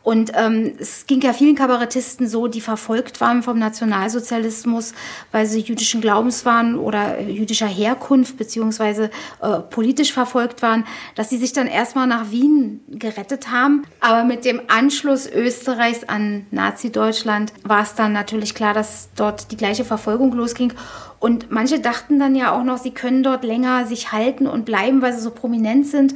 Und 0.06 0.30
ähm, 0.36 0.74
es 0.78 1.08
ging 1.08 1.20
ja 1.20 1.32
vielen 1.32 1.56
Kabarettisten 1.56 2.28
so, 2.28 2.46
die 2.46 2.60
verfolgt 2.60 3.20
waren 3.20 3.42
vom 3.42 3.58
Nationalsozialismus, 3.58 4.94
weil 5.32 5.46
sie 5.46 5.58
jüdischen 5.58 6.00
Glaubens 6.00 6.44
waren 6.44 6.78
oder 6.78 7.18
äh, 7.18 7.28
jüdischer 7.28 7.66
Herkunft 7.66 8.36
beziehungsweise 8.36 9.10
äh, 9.42 9.58
politisch 9.68 10.12
verfolgt 10.12 10.62
waren, 10.62 10.86
dass 11.16 11.28
sie 11.28 11.38
sich 11.38 11.52
dann 11.54 11.66
erstmal 11.66 12.06
nach 12.06 12.30
Wien 12.30 12.82
gerettet 12.88 13.50
haben. 13.50 13.82
Aber 13.98 14.22
mit 14.22 14.44
dem 14.44 14.60
Anschluss 14.68 15.28
Österreichs 15.28 16.04
an 16.04 16.46
Nazi-Deutschland 16.52 17.52
war 17.64 17.82
es 17.82 17.96
dann 17.96 18.12
natürlich 18.12 18.54
klar, 18.54 18.74
dass 18.74 19.08
dort 19.16 19.50
die 19.50 19.56
gleiche 19.56 19.84
Verfolgung 19.84 20.32
losging. 20.34 20.72
Und 21.18 21.50
manche 21.50 21.80
dachten 21.80 22.20
dann 22.20 22.36
ja 22.36 22.52
auch 22.52 22.62
noch, 22.62 22.78
sie 22.78 22.92
können 22.92 23.24
dort 23.24 23.42
länger 23.42 23.86
sich 23.86 24.12
halten 24.12 24.46
und 24.46 24.66
bleiben, 24.66 25.02
weil 25.02 25.14
sie 25.14 25.20
so 25.20 25.32
prominent 25.32 25.88
sind 25.88 26.14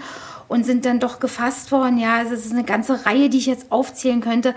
und 0.51 0.67
sind 0.67 0.85
dann 0.85 0.99
doch 0.99 1.21
gefasst 1.21 1.71
worden. 1.71 1.97
Ja, 1.97 2.17
also 2.17 2.35
es 2.35 2.45
ist 2.45 2.53
eine 2.53 2.65
ganze 2.65 3.07
Reihe, 3.07 3.29
die 3.29 3.39
ich 3.39 3.47
jetzt 3.47 3.71
aufzählen 3.71 4.21
könnte. 4.21 4.57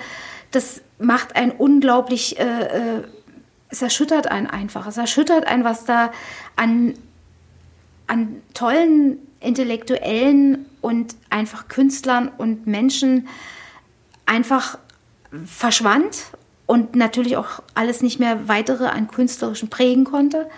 Das 0.49 0.81
macht 0.97 1.35
einen 1.35 1.51
unglaublich, 1.51 2.39
äh, 2.39 2.63
äh, 2.63 3.03
es 3.69 3.83
erschüttert 3.83 4.25
einen 4.25 4.47
einfach. 4.47 4.87
Es 4.87 4.97
erschüttert 4.97 5.45
einen, 5.45 5.63
was 5.63 5.85
da 5.85 6.11
an, 6.55 6.95
an 8.07 8.41
tollen 8.55 9.19
Intellektuellen 9.39 10.65
und 10.81 11.15
einfach 11.29 11.67
Künstlern 11.67 12.31
und 12.39 12.65
Menschen 12.65 13.27
einfach 14.25 14.79
verschwand 15.45 16.23
und 16.65 16.95
natürlich 16.95 17.37
auch 17.37 17.61
alles 17.75 18.01
nicht 18.01 18.19
mehr 18.19 18.47
weitere 18.47 18.87
an 18.87 19.07
künstlerischen 19.07 19.69
prägen 19.69 20.05
konnte. 20.05 20.49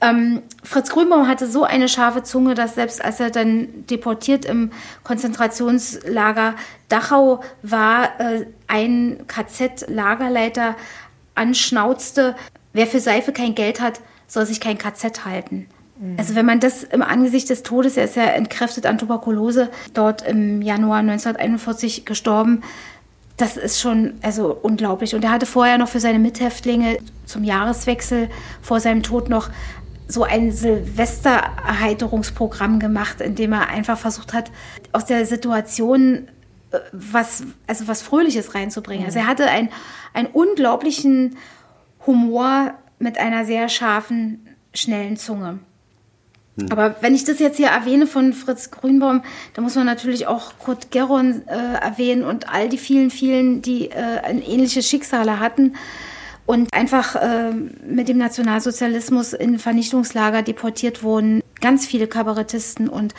Ähm, 0.00 0.42
Fritz 0.62 0.90
Grünbaum 0.90 1.28
hatte 1.28 1.46
so 1.46 1.64
eine 1.64 1.88
scharfe 1.88 2.22
Zunge, 2.22 2.54
dass 2.54 2.74
selbst 2.74 3.04
als 3.04 3.20
er 3.20 3.30
dann 3.30 3.86
deportiert 3.86 4.44
im 4.46 4.70
Konzentrationslager 5.04 6.54
Dachau 6.88 7.40
war, 7.62 8.18
äh, 8.18 8.46
ein 8.66 9.24
KZ-Lagerleiter 9.26 10.74
anschnauzte, 11.34 12.34
wer 12.72 12.86
für 12.86 13.00
Seife 13.00 13.32
kein 13.32 13.54
Geld 13.54 13.80
hat, 13.80 14.00
soll 14.26 14.46
sich 14.46 14.60
kein 14.60 14.78
KZ 14.78 15.24
halten. 15.26 15.66
Mhm. 15.98 16.16
Also 16.18 16.34
wenn 16.34 16.46
man 16.46 16.60
das 16.60 16.82
im 16.82 17.02
Angesicht 17.02 17.50
des 17.50 17.62
Todes, 17.62 17.96
er 17.96 18.04
ist 18.04 18.16
ja 18.16 18.24
entkräftet 18.24 18.86
an 18.86 18.96
Tuberkulose, 18.96 19.68
dort 19.92 20.22
im 20.26 20.62
Januar 20.62 20.98
1941 20.98 22.06
gestorben, 22.06 22.62
das 23.36 23.56
ist 23.56 23.80
schon 23.80 24.14
also 24.22 24.56
unglaublich. 24.60 25.14
Und 25.14 25.24
er 25.24 25.30
hatte 25.30 25.46
vorher 25.46 25.78
noch 25.78 25.88
für 25.88 26.00
seine 26.00 26.18
Mithäftlinge 26.18 26.98
zum 27.24 27.42
Jahreswechsel 27.42 28.28
vor 28.60 28.80
seinem 28.80 29.02
Tod 29.02 29.30
noch 29.30 29.48
so 30.10 30.24
ein 30.24 30.50
Silvestererheiterungsprogramm 30.52 32.80
gemacht, 32.80 33.20
in 33.20 33.36
dem 33.36 33.52
er 33.52 33.68
einfach 33.68 33.98
versucht 33.98 34.32
hat, 34.32 34.50
aus 34.92 35.04
der 35.06 35.24
Situation 35.24 36.26
äh, 36.72 36.80
was, 36.92 37.44
also 37.66 37.88
was 37.88 38.02
Fröhliches 38.02 38.54
reinzubringen. 38.54 39.06
Also 39.06 39.18
er 39.20 39.26
hatte 39.26 39.48
ein, 39.48 39.70
einen 40.12 40.28
unglaublichen 40.28 41.38
Humor 42.06 42.74
mit 42.98 43.18
einer 43.18 43.44
sehr 43.44 43.68
scharfen, 43.68 44.48
schnellen 44.74 45.16
Zunge. 45.16 45.60
Hm. 46.58 46.66
Aber 46.70 46.96
wenn 47.02 47.14
ich 47.14 47.22
das 47.24 47.38
jetzt 47.38 47.58
hier 47.58 47.68
erwähne 47.68 48.08
von 48.08 48.32
Fritz 48.32 48.72
Grünbaum, 48.72 49.22
da 49.54 49.62
muss 49.62 49.76
man 49.76 49.86
natürlich 49.86 50.26
auch 50.26 50.54
Kurt 50.58 50.90
Geron 50.90 51.46
äh, 51.46 51.74
erwähnen 51.80 52.24
und 52.24 52.52
all 52.52 52.68
die 52.68 52.78
vielen, 52.78 53.10
vielen, 53.10 53.62
die 53.62 53.90
äh, 53.90 54.28
ähnliche 54.28 54.82
Schicksale 54.82 55.38
hatten 55.38 55.76
und 56.46 56.72
einfach 56.72 57.16
äh, 57.16 57.52
mit 57.52 58.08
dem 58.08 58.18
Nationalsozialismus 58.18 59.32
in 59.32 59.58
Vernichtungslager 59.58 60.42
deportiert 60.42 61.02
wurden. 61.02 61.42
Ganz 61.60 61.86
viele 61.86 62.06
Kabarettisten 62.06 62.88
und 62.88 63.14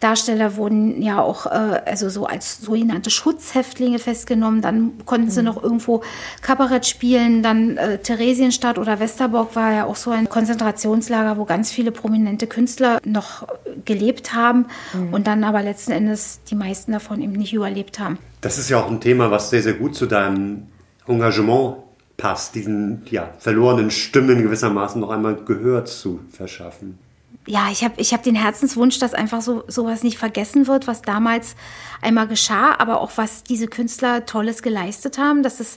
Darsteller 0.00 0.56
wurden 0.56 1.00
ja 1.00 1.20
auch 1.20 1.46
äh, 1.46 1.80
also 1.86 2.08
so 2.08 2.26
als 2.26 2.60
sogenannte 2.60 3.10
Schutzhäftlinge 3.10 3.98
festgenommen. 3.98 4.60
Dann 4.60 4.92
konnten 5.06 5.30
sie 5.30 5.40
mhm. 5.40 5.46
noch 5.46 5.62
irgendwo 5.62 6.02
Kabarett 6.42 6.86
spielen. 6.86 7.42
Dann 7.42 7.76
äh, 7.76 7.98
Theresienstadt 7.98 8.78
oder 8.78 9.00
Westerbork 9.00 9.56
war 9.56 9.72
ja 9.72 9.86
auch 9.86 9.96
so 9.96 10.10
ein 10.10 10.28
Konzentrationslager, 10.28 11.38
wo 11.38 11.44
ganz 11.44 11.72
viele 11.72 11.90
prominente 11.90 12.46
Künstler 12.46 13.00
noch 13.04 13.48
gelebt 13.84 14.34
haben 14.34 14.66
mhm. 14.92 15.14
und 15.14 15.26
dann 15.26 15.42
aber 15.44 15.62
letzten 15.62 15.92
Endes 15.92 16.40
die 16.50 16.54
meisten 16.54 16.92
davon 16.92 17.22
eben 17.22 17.32
nicht 17.32 17.54
überlebt 17.54 17.98
haben. 17.98 18.18
Das 18.42 18.58
ist 18.58 18.68
ja 18.68 18.80
auch 18.80 18.90
ein 18.90 19.00
Thema, 19.00 19.30
was 19.30 19.50
sehr, 19.50 19.62
sehr 19.62 19.74
gut 19.74 19.96
zu 19.96 20.06
deinem 20.06 20.66
Engagement 21.08 21.78
passt, 22.16 22.54
diesen 22.54 23.02
ja, 23.10 23.30
verlorenen 23.38 23.90
Stimmen 23.90 24.42
gewissermaßen 24.42 25.00
noch 25.00 25.10
einmal 25.10 25.36
Gehör 25.36 25.84
zu 25.84 26.20
verschaffen. 26.30 26.98
Ja, 27.46 27.68
ich 27.70 27.84
habe 27.84 27.94
ich 27.98 28.12
hab 28.12 28.22
den 28.24 28.34
Herzenswunsch, 28.34 28.98
dass 28.98 29.14
einfach 29.14 29.40
so 29.40 29.62
sowas 29.68 30.02
nicht 30.02 30.18
vergessen 30.18 30.66
wird, 30.66 30.86
was 30.86 31.02
damals 31.02 31.54
einmal 32.02 32.26
geschah, 32.26 32.74
aber 32.78 33.00
auch 33.00 33.12
was 33.16 33.44
diese 33.44 33.68
Künstler 33.68 34.26
Tolles 34.26 34.62
geleistet 34.62 35.18
haben, 35.18 35.42
dass 35.42 35.60
es 35.60 35.76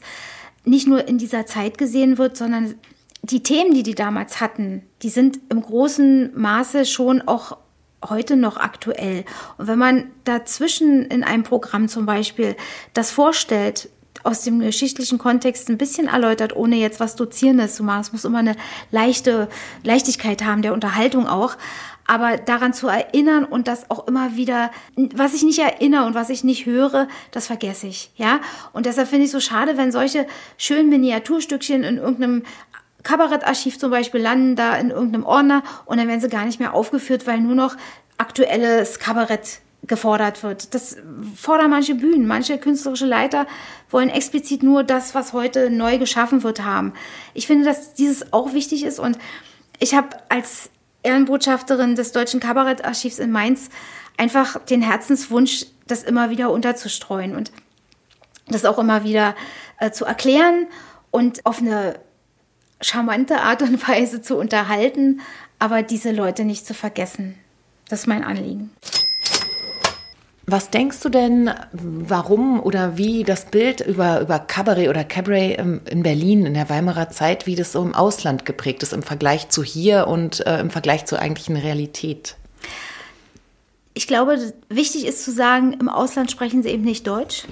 nicht 0.66 0.88
nur 0.88 1.08
in 1.08 1.18
dieser 1.18 1.46
Zeit 1.46 1.78
gesehen 1.78 2.18
wird, 2.18 2.38
sondern 2.38 2.76
die 3.22 3.44
Themen, 3.44 3.74
die 3.74 3.84
die 3.84 3.96
damals 3.96 4.42
hatten, 4.42 4.84
die 5.04 5.10
sind 5.10 5.40
im 5.50 5.62
großen 5.62 6.32
Maße 6.40 6.86
schon 6.86 7.22
auch 7.22 7.58
heute 8.08 8.36
noch 8.36 8.58
aktuell. 8.58 9.26
Und 9.58 9.68
wenn 9.68 9.78
man 9.78 10.12
dazwischen 10.24 11.06
in 11.06 11.24
einem 11.24 11.44
Programm 11.44 11.88
zum 11.88 12.06
Beispiel 12.06 12.56
das 12.94 13.12
vorstellt, 13.12 13.90
aus 14.24 14.42
dem 14.42 14.60
geschichtlichen 14.60 15.18
Kontext 15.18 15.70
ein 15.70 15.78
bisschen 15.78 16.08
erläutert, 16.08 16.56
ohne 16.56 16.76
jetzt 16.76 17.00
was 17.00 17.16
Dozierendes 17.16 17.76
zu 17.76 17.84
machen. 17.84 18.02
Es 18.02 18.12
muss 18.12 18.26
immer 18.26 18.40
eine 18.40 18.56
leichte 18.92 19.48
Leichtigkeit 19.84 20.44
haben, 20.44 20.62
der 20.62 20.74
Unterhaltung 20.74 21.28
auch. 21.28 21.56
Aber 22.08 22.38
daran 22.38 22.74
zu 22.74 22.88
erinnern 22.88 23.46
und 23.46 23.68
das 23.68 23.92
auch 23.92 24.08
immer 24.08 24.36
wieder, 24.36 24.72
was 25.14 25.36
ich 25.36 25.44
nicht 25.44 25.60
erinnere 25.60 26.06
und 26.06 26.16
was 26.16 26.32
ich 26.32 26.44
nicht 26.44 26.66
höre, 26.66 27.08
das 27.30 27.46
vergesse 27.46 27.86
ich, 27.86 28.12
ja. 28.16 28.40
Und 28.74 28.88
deshalb 28.88 29.10
finde 29.10 29.26
ich 29.26 29.28
es 29.28 29.34
so 29.34 29.40
schade, 29.40 29.78
wenn 29.78 29.92
solche 29.92 30.26
schönen 30.58 30.90
Miniaturstückchen 30.90 31.84
in 31.84 31.98
irgendeinem 31.98 32.44
Kabarettarchiv 33.04 33.78
zum 33.78 33.92
Beispiel 33.92 34.22
landen, 34.22 34.56
da 34.56 34.76
in 34.76 34.90
irgendeinem 34.90 35.24
Ordner 35.24 35.62
und 35.86 35.98
dann 35.98 36.08
werden 36.08 36.20
sie 36.20 36.30
gar 36.30 36.46
nicht 36.46 36.60
mehr 36.60 36.74
aufgeführt, 36.74 37.28
weil 37.28 37.40
nur 37.42 37.54
noch 37.54 37.78
aktuelles 38.18 38.98
Kabarett 38.98 39.60
gefordert 39.90 40.44
wird. 40.44 40.74
Das 40.74 40.96
fordern 41.36 41.72
manche 41.72 41.96
Bühnen, 41.96 42.26
manche 42.26 42.58
künstlerische 42.58 43.06
Leiter 43.06 43.46
wollen 43.90 44.10
explizit 44.10 44.64
nur 44.64 44.84
das, 44.84 45.14
was 45.14 45.34
heute 45.34 45.70
neu 45.70 45.98
geschaffen 45.98 46.44
wird, 46.44 46.64
haben. 46.64 46.94
Ich 47.34 47.48
finde, 47.48 47.66
dass 47.66 47.94
dieses 47.94 48.32
auch 48.32 48.54
wichtig 48.54 48.86
ist 48.86 49.00
und 49.00 49.18
ich 49.80 49.96
habe 49.96 50.10
als 50.30 50.70
Ehrenbotschafterin 51.04 51.96
des 51.96 52.14
Deutschen 52.14 52.40
Kabarettarchivs 52.40 53.20
in 53.20 53.32
Mainz 53.32 53.70
einfach 54.16 54.64
den 54.66 54.82
Herzenswunsch, 54.82 55.66
das 55.88 56.04
immer 56.04 56.30
wieder 56.30 56.52
unterzustreuen 56.52 57.36
und 57.36 57.52
das 58.48 58.66
auch 58.66 58.78
immer 58.80 59.04
wieder 59.04 59.36
äh, 59.80 59.92
zu 59.92 60.06
erklären 60.06 60.68
und 61.12 61.46
auf 61.46 61.60
eine 61.60 62.00
charmante 62.82 63.42
Art 63.42 63.62
und 63.62 63.88
Weise 63.88 64.22
zu 64.22 64.38
unterhalten, 64.38 65.22
aber 65.58 65.84
diese 65.84 66.12
Leute 66.12 66.46
nicht 66.46 66.66
zu 66.66 66.74
vergessen. 66.74 67.36
Das 67.88 68.02
ist 68.02 68.08
mein 68.08 68.24
Anliegen. 68.24 68.72
Was 70.52 70.72
denkst 70.72 71.02
du 71.02 71.10
denn, 71.10 71.52
warum 71.72 72.60
oder 72.60 72.98
wie 72.98 73.24
das 73.24 73.46
Bild 73.46 73.82
über, 73.82 74.20
über 74.22 74.40
Cabaret 74.40 74.90
oder 74.90 75.04
Cabaret 75.04 75.60
in 75.60 76.02
Berlin 76.02 76.48
in 76.48 76.56
der 76.56 76.70
Weimarer 76.70 77.10
Zeit, 77.10 77.46
wie 77.46 77.56
das 77.56 77.74
so 77.74 77.84
im 77.84 77.94
Ausland 77.94 78.46
geprägt 78.46 78.82
ist 78.82 78.92
im 78.92 79.04
Vergleich 79.04 79.50
zu 79.50 79.64
hier 79.64 80.08
und 80.08 80.46
äh, 80.48 80.60
im 80.60 80.72
Vergleich 80.72 81.06
zur 81.06 81.20
eigentlichen 81.20 81.56
Realität? 81.56 82.36
Ich 83.94 84.08
glaube, 84.08 84.54
wichtig 84.70 85.06
ist 85.06 85.24
zu 85.24 85.32
sagen, 85.32 85.74
im 85.74 85.88
Ausland 85.88 86.32
sprechen 86.32 86.64
sie 86.64 86.70
eben 86.70 86.84
nicht 86.84 87.06
Deutsch. 87.06 87.44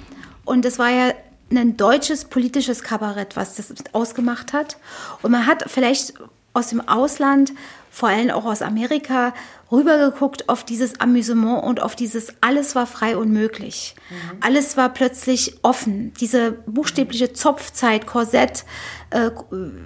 Und 0.44 0.64
das 0.64 0.80
war 0.80 0.90
ja 0.90 1.12
ein 1.50 1.76
deutsches 1.76 2.24
politisches 2.24 2.82
Kabarett, 2.82 3.36
was 3.36 3.54
das 3.54 3.72
ausgemacht 3.92 4.52
hat. 4.52 4.76
Und 5.22 5.30
man 5.30 5.46
hat 5.46 5.64
vielleicht 5.68 6.14
aus 6.52 6.68
dem 6.68 6.86
Ausland, 6.86 7.52
vor 7.90 8.08
allem 8.08 8.30
auch 8.30 8.44
aus 8.44 8.62
Amerika, 8.62 9.32
rübergeguckt 9.70 10.48
auf 10.48 10.64
dieses 10.64 11.00
Amüsement 11.00 11.62
und 11.62 11.82
auf 11.82 11.94
dieses 11.94 12.32
alles 12.40 12.74
war 12.74 12.86
frei 12.86 13.16
und 13.16 13.30
möglich. 13.30 13.94
Mhm. 14.08 14.38
Alles 14.40 14.76
war 14.76 14.88
plötzlich 14.88 15.58
offen. 15.62 16.12
Diese 16.20 16.52
buchstäbliche 16.66 17.32
Zopfzeit, 17.32 18.06
Korsett, 18.06 18.64
äh, 19.10 19.30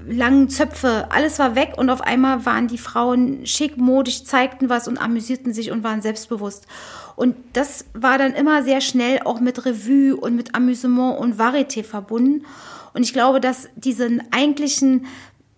langen 0.07 0.49
Zöpfe, 0.49 1.09
alles 1.11 1.39
war 1.39 1.55
weg 1.55 1.75
und 1.77 1.91
auf 1.91 2.01
einmal 2.01 2.45
waren 2.47 2.69
die 2.69 2.79
Frauen 2.79 3.45
schick, 3.47 3.77
modisch, 3.77 4.25
zeigten 4.25 4.69
was 4.69 4.89
und 4.89 4.99
amüsierten 4.99 5.53
sich 5.53 5.71
und 5.71 5.83
waren 5.83 6.03
selbstbewusst. 6.03 6.67
Und 7.17 7.37
das 7.53 7.85
war 7.93 8.19
dann 8.19 8.35
immer 8.35 8.63
sehr 8.63 8.81
schnell 8.81 9.21
auch 9.25 9.41
mit 9.41 9.65
Revue 9.65 10.17
und 10.17 10.37
mit 10.37 10.55
Amüsement 10.55 11.19
und 11.19 11.39
Varieté 11.39 11.85
verbunden. 11.85 12.45
Und 12.95 13.03
ich 13.03 13.13
glaube, 13.13 13.41
dass 13.41 13.69
diesen 13.75 14.23
eigentlichen 14.33 15.07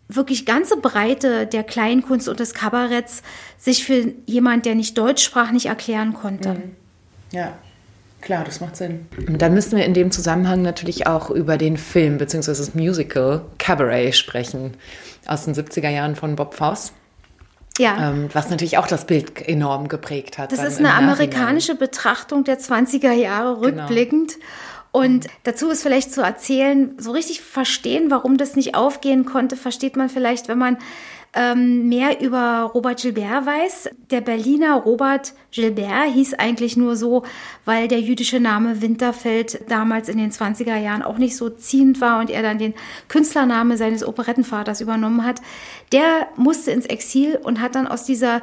wirklich 0.09 0.47
ganze 0.47 0.77
Breite 0.77 1.47
der 1.47 1.65
Kleinkunst 1.65 2.29
und 2.29 2.41
des 2.41 2.55
Kabaretts 2.55 3.23
sich 3.59 3.85
für 3.85 4.13
jemand, 4.27 4.67
der 4.67 4.75
nicht 4.75 4.99
Deutsch 4.99 5.25
sprach, 5.25 5.51
nicht 5.51 5.67
erklären 5.67 6.15
konnte. 6.15 6.55
Mhm. 6.55 6.77
Ja. 7.33 7.55
Klar, 8.21 8.45
das 8.45 8.61
macht 8.61 8.77
Sinn. 8.77 9.07
Und 9.29 9.43
dann 9.43 9.53
müssen 9.53 9.77
wir 9.77 9.85
in 9.85 9.93
dem 9.93 10.11
Zusammenhang 10.11 10.63
natürlich 10.63 11.07
auch 11.07 11.29
über 11.31 11.59
den 11.59 11.77
Film 11.77 12.17
bzw. 12.17 12.53
das 12.53 12.75
Musical 12.75 13.45
Cabaret 13.59 14.15
sprechen 14.15 14.75
aus 15.27 15.45
den 15.45 15.55
70er 15.55 15.91
Jahren 15.91 16.17
von 16.17 16.35
Bob 16.35 16.55
Fosse. 16.55 16.93
Ja. 17.77 18.11
Ähm, 18.11 18.31
was 18.33 18.49
natürlich 18.49 18.79
auch 18.79 18.87
das 18.87 19.05
Bild 19.05 19.47
enorm 19.47 19.89
geprägt 19.89 20.39
hat. 20.39 20.53
Das 20.53 20.63
ist 20.63 20.79
eine 20.79 20.95
amerikanische 20.95 21.75
Betrachtung 21.75 22.45
der 22.45 22.59
20er 22.59 23.13
Jahre 23.13 23.61
genau. 23.61 23.83
rückblickend. 23.83 24.35
Genau. 24.35 24.47
Und 24.95 25.27
dazu 25.43 25.71
ist 25.71 25.83
vielleicht 25.83 26.13
zu 26.13 26.23
erzählen, 26.23 26.95
so 26.99 27.11
richtig 27.11 27.41
verstehen, 27.41 28.13
warum 28.13 28.37
das 28.37 28.55
nicht 28.55 28.77
aufgehen 28.77 29.25
konnte, 29.25 29.57
versteht 29.57 29.97
man 29.97 30.09
vielleicht, 30.09 30.47
wenn 30.47 30.59
man 30.59 30.79
ähm, 31.35 31.89
mehr 31.89 32.21
über 32.21 32.71
Robert 32.73 33.01
Gilbert 33.03 33.45
weiß. 33.45 33.91
Der 34.13 34.21
Berliner 34.21 34.77
Robert 34.77 35.35
Gilbert 35.51 36.13
hieß 36.13 36.35
eigentlich 36.35 36.77
nur 36.77 36.95
so, 36.95 37.25
weil 37.65 37.89
der 37.89 38.03
jüdische 38.03 38.39
Name 38.39 38.83
Winterfeld 38.83 39.69
damals 39.69 40.09
in 40.09 40.19
den 40.19 40.31
20er 40.31 40.77
Jahren 40.77 41.03
auch 41.03 41.19
nicht 41.19 41.37
so 41.37 41.51
ziehend 41.51 42.01
war 42.01 42.21
und 42.21 42.31
er 42.31 42.45
dann 42.45 42.59
den 42.59 42.75
Künstlername 43.09 43.77
seines 43.77 44.07
Operettenvaters 44.07 44.81
übernommen 44.81 45.25
hat. 45.25 45.43
Der 45.91 46.29
musste 46.37 46.71
ins 46.71 46.87
Exil 46.87 47.37
und 47.43 47.61
hat 47.61 47.75
dann 47.75 47.89
aus 47.89 48.05
dieser 48.05 48.43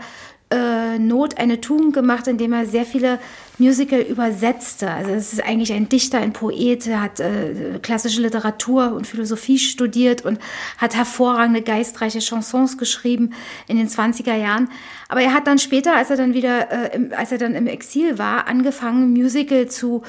äh, 0.51 0.99
Not 0.99 1.37
eine 1.37 1.61
Tugend 1.61 1.93
gemacht, 1.93 2.27
indem 2.27 2.51
er 2.51 2.65
sehr 2.65 2.85
viele 2.85 3.19
Musical 3.61 3.99
übersetzte. 3.99 4.89
Also 4.89 5.11
es 5.11 5.33
ist 5.33 5.43
eigentlich 5.43 5.71
ein 5.71 5.87
Dichter, 5.87 6.17
ein 6.17 6.33
Poet, 6.33 6.87
er 6.87 7.01
hat 7.01 7.19
äh, 7.19 7.79
klassische 7.81 8.21
Literatur 8.21 8.93
und 8.93 9.05
Philosophie 9.05 9.59
studiert 9.59 10.25
und 10.25 10.39
hat 10.79 10.95
hervorragende 10.95 11.61
geistreiche 11.61 12.19
Chansons 12.19 12.79
geschrieben 12.79 13.33
in 13.67 13.77
den 13.77 13.87
20er 13.87 14.35
Jahren. 14.35 14.69
Aber 15.09 15.21
er 15.21 15.33
hat 15.33 15.45
dann 15.45 15.59
später, 15.59 15.95
als 15.95 16.09
er 16.09 16.17
dann 16.17 16.33
wieder, 16.33 16.71
äh, 16.71 16.95
im, 16.95 17.11
als 17.15 17.31
er 17.31 17.37
dann 17.37 17.53
im 17.53 17.67
Exil 17.67 18.17
war, 18.17 18.47
angefangen, 18.47 19.11
Musical 19.11 19.67
zu 19.67 20.01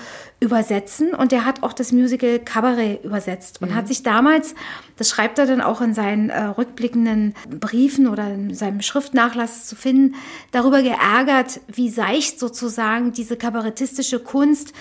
übersetzen 0.42 1.14
und 1.14 1.32
er 1.32 1.44
hat 1.44 1.62
auch 1.62 1.72
das 1.72 1.92
Musical 1.92 2.40
Cabaret 2.40 3.04
übersetzt 3.04 3.62
und 3.62 3.70
mhm. 3.70 3.74
hat 3.76 3.86
sich 3.86 4.02
damals, 4.02 4.56
das 4.96 5.08
schreibt 5.08 5.38
er 5.38 5.46
dann 5.46 5.60
auch 5.60 5.80
in 5.80 5.94
seinen 5.94 6.30
äh, 6.30 6.42
rückblickenden 6.42 7.34
Briefen 7.48 8.08
oder 8.08 8.28
in 8.28 8.52
seinem 8.52 8.82
Schriftnachlass 8.82 9.66
zu 9.66 9.76
finden, 9.76 10.16
darüber 10.50 10.82
geärgert, 10.82 11.60
wie 11.68 11.90
seicht 11.90 12.40
sozusagen 12.40 13.12
diese 13.12 13.36
kabarettistische 13.42 14.20
Kunst 14.20 14.72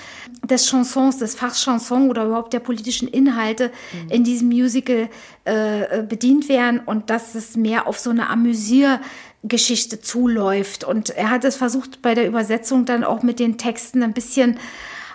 des 0.48 0.70
Chansons, 0.70 1.18
des 1.18 1.34
Fachs 1.34 1.64
Chanson 1.64 2.12
oder 2.12 2.26
überhaupt 2.26 2.54
der 2.54 2.60
politischen 2.60 3.08
Inhalte 3.08 3.72
mhm. 3.92 4.12
in 4.12 4.24
diesem 4.24 4.50
Musical 4.50 5.10
äh, 5.46 5.82
äh, 5.82 6.04
bedient 6.04 6.48
werden 6.48 6.80
und 6.80 7.10
dass 7.10 7.34
es 7.34 7.58
mehr 7.58 7.88
auf 7.88 7.98
so 7.98 8.12
eine 8.12 8.30
Amüsiergeschichte 8.30 10.00
zuläuft. 10.02 10.84
Und 10.84 11.10
er 11.10 11.32
hat 11.32 11.44
es 11.44 11.56
versucht 11.56 12.04
bei 12.04 12.14
der 12.14 12.28
Übersetzung 12.28 12.86
dann 12.86 13.04
auch 13.04 13.24
mit 13.24 13.40
den 13.40 13.58
Texten 13.58 14.04
ein 14.04 14.14
bisschen 14.14 14.60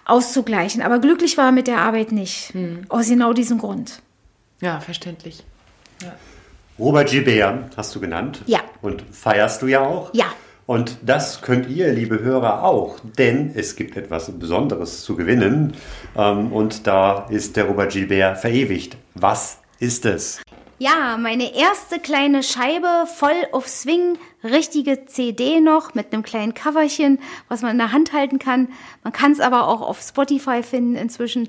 auszugleichen. 0.04 0.82
Aber 0.82 0.98
glücklich 0.98 1.38
war 1.38 1.46
er 1.46 1.52
mit 1.52 1.68
der 1.68 1.78
Arbeit 1.78 2.10
nicht. 2.10 2.52
Hm. 2.52 2.82
Aus 2.88 3.08
genau 3.08 3.32
diesem 3.32 3.58
Grund. 3.58 4.02
Ja, 4.60 4.80
verständlich. 4.80 5.44
Ja. 6.02 6.14
Robert 6.78 7.10
Gibert 7.10 7.76
hast 7.76 7.94
du 7.94 8.00
genannt. 8.00 8.42
Ja. 8.46 8.60
Und 8.82 9.04
feierst 9.12 9.62
du 9.62 9.68
ja 9.68 9.80
auch. 9.80 10.12
Ja. 10.14 10.26
Und 10.66 10.98
das 11.02 11.42
könnt 11.42 11.68
ihr, 11.68 11.92
liebe 11.92 12.20
Hörer, 12.20 12.64
auch, 12.64 12.98
denn 13.18 13.52
es 13.54 13.76
gibt 13.76 13.96
etwas 13.96 14.30
Besonderes 14.36 15.02
zu 15.02 15.14
gewinnen. 15.14 15.74
Ähm, 16.16 16.52
und 16.52 16.86
da 16.86 17.26
ist 17.30 17.56
der 17.56 17.66
Robert 17.66 17.92
Gilbert 17.92 18.38
verewigt. 18.38 18.96
Was 19.14 19.58
ist 19.78 20.04
es? 20.06 20.40
Ja, 20.78 21.16
meine 21.18 21.54
erste 21.56 22.00
kleine 22.00 22.42
Scheibe 22.42 23.06
voll 23.06 23.46
auf 23.52 23.66
Swing, 23.66 24.18
richtige 24.44 25.06
CD 25.06 25.60
noch 25.60 25.94
mit 25.94 26.12
einem 26.12 26.22
kleinen 26.22 26.52
Coverchen, 26.52 27.18
was 27.48 27.62
man 27.62 27.72
in 27.72 27.78
der 27.78 27.92
Hand 27.92 28.12
halten 28.12 28.38
kann. 28.38 28.68
Man 29.02 29.12
kann 29.12 29.32
es 29.32 29.40
aber 29.40 29.68
auch 29.68 29.80
auf 29.80 30.02
Spotify 30.02 30.62
finden 30.62 30.96
inzwischen. 30.96 31.48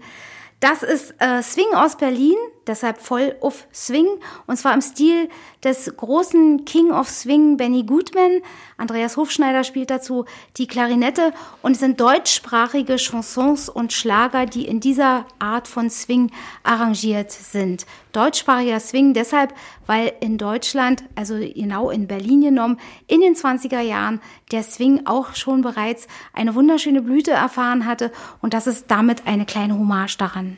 Das 0.62 0.82
ist 0.82 1.14
äh, 1.20 1.42
Swing 1.42 1.74
aus 1.76 1.98
Berlin, 1.98 2.38
deshalb 2.68 3.00
voll 3.00 3.36
auf 3.42 3.68
Swing. 3.74 4.08
Und 4.46 4.58
zwar 4.58 4.74
im 4.74 4.82
Stil 4.82 5.30
des 5.64 5.96
großen 5.96 6.66
King 6.66 6.92
of 6.92 7.10
Swing 7.10 7.58
Benny 7.58 7.84
Goodman. 7.84 8.42
Andreas 8.78 9.18
Hofschneider 9.18 9.64
spielt 9.64 9.90
dazu 9.90 10.26
die 10.58 10.68
Klarinette. 10.68 11.34
Und 11.62 11.74
es 11.74 11.80
sind 11.80 12.00
deutschsprachige 12.00 12.98
Chansons 12.98 13.70
und 13.70 13.94
Schlager, 13.94 14.46
die 14.46 14.68
in 14.68 14.80
dieser 14.80 15.26
Art 15.40 15.68
von 15.68 15.90
Swing 15.90 16.32
arrangiert 16.64 17.32
sind. 17.32 17.86
Deutschsprachiger 18.12 18.80
Swing 18.80 19.14
deshalb, 19.14 19.54
weil 19.86 20.14
in 20.22 20.38
Deutschland, 20.38 21.04
also 21.16 21.38
genau 21.38 21.90
in 21.90 22.08
Berlin 22.08 22.42
genommen, 22.42 22.80
in 23.08 23.22
den 23.22 23.36
20er 23.36 23.82
Jahren 23.82 24.22
der 24.52 24.64
Swing 24.64 25.06
auch 25.06 25.36
schon 25.36 25.62
bereits 25.62 26.08
eine 26.34 26.56
wunderschöne 26.56 27.02
Blüte 27.02 27.32
erfahren 27.32 27.86
hatte. 27.86 28.12
Und 28.42 28.54
das 28.54 28.68
ist 28.68 28.90
damit 28.90 29.28
eine 29.28 29.46
kleine 29.46 29.76
Hommage 29.76 30.18
daran. 30.18 30.58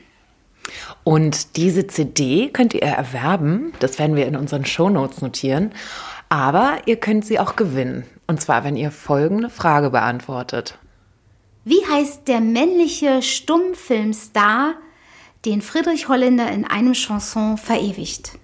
Und 1.03 1.57
diese 1.57 1.87
CD 1.87 2.49
könnt 2.49 2.73
ihr 2.73 2.83
erwerben. 2.83 3.73
Das 3.79 3.99
werden 3.99 4.15
wir 4.15 4.27
in 4.27 4.35
unseren 4.35 4.65
Shownotes 4.65 5.21
notieren. 5.21 5.71
Aber 6.29 6.77
ihr 6.85 6.97
könnt 6.97 7.25
sie 7.25 7.39
auch 7.39 7.55
gewinnen. 7.55 8.05
Und 8.27 8.41
zwar, 8.41 8.63
wenn 8.63 8.75
ihr 8.75 8.91
folgende 8.91 9.49
Frage 9.49 9.89
beantwortet. 9.89 10.77
Wie 11.65 11.85
heißt 11.91 12.27
der 12.27 12.41
männliche 12.41 13.21
Stummfilmstar, 13.21 14.75
den 15.45 15.61
Friedrich 15.61 16.07
Holländer 16.07 16.51
in 16.51 16.65
einem 16.65 16.93
Chanson 16.93 17.57
verewigt? 17.57 18.37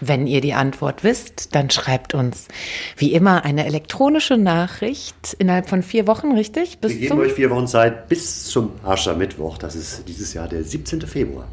Wenn 0.00 0.26
ihr 0.26 0.40
die 0.40 0.54
Antwort 0.54 1.04
wisst, 1.04 1.54
dann 1.54 1.70
schreibt 1.70 2.14
uns 2.14 2.48
wie 2.96 3.12
immer 3.12 3.44
eine 3.44 3.66
elektronische 3.66 4.36
Nachricht 4.36 5.34
innerhalb 5.38 5.68
von 5.68 5.82
vier 5.82 6.06
Wochen, 6.06 6.32
richtig? 6.32 6.78
Bis 6.78 6.92
Wir 6.92 7.08
geben 7.08 7.20
euch 7.20 7.32
vier 7.32 7.50
Wochen 7.50 7.66
Zeit 7.66 8.08
bis 8.08 8.46
zum 8.46 8.72
Aschermittwoch. 8.84 9.58
Das 9.58 9.74
ist 9.74 10.08
dieses 10.08 10.32
Jahr 10.34 10.48
der 10.48 10.64
17. 10.64 11.02
Februar. 11.02 11.48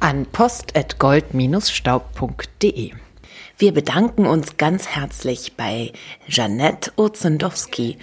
An 0.00 0.26
post.gold-staub.de. 0.26 2.92
Wir 3.58 3.72
bedanken 3.72 4.26
uns 4.26 4.58
ganz 4.58 4.88
herzlich 4.88 5.54
bei 5.56 5.92
Janette 6.28 6.92
Ozendowski 6.96 7.96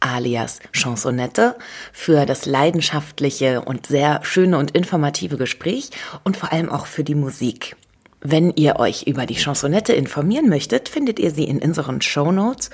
alias 0.00 0.60
Chansonette 0.72 1.56
für 1.92 2.26
das 2.26 2.46
leidenschaftliche 2.46 3.62
und 3.62 3.86
sehr 3.86 4.20
schöne 4.22 4.58
und 4.58 4.72
informative 4.72 5.36
Gespräch 5.36 5.90
und 6.24 6.36
vor 6.36 6.52
allem 6.52 6.70
auch 6.70 6.86
für 6.86 7.04
die 7.04 7.14
Musik. 7.14 7.76
Wenn 8.20 8.52
ihr 8.56 8.80
euch 8.80 9.04
über 9.04 9.26
die 9.26 9.36
Chansonette 9.36 9.92
informieren 9.92 10.48
möchtet, 10.48 10.88
findet 10.88 11.20
ihr 11.20 11.30
sie 11.30 11.44
in 11.44 11.60
unseren 11.60 12.00
Show 12.00 12.32
Notes 12.32 12.70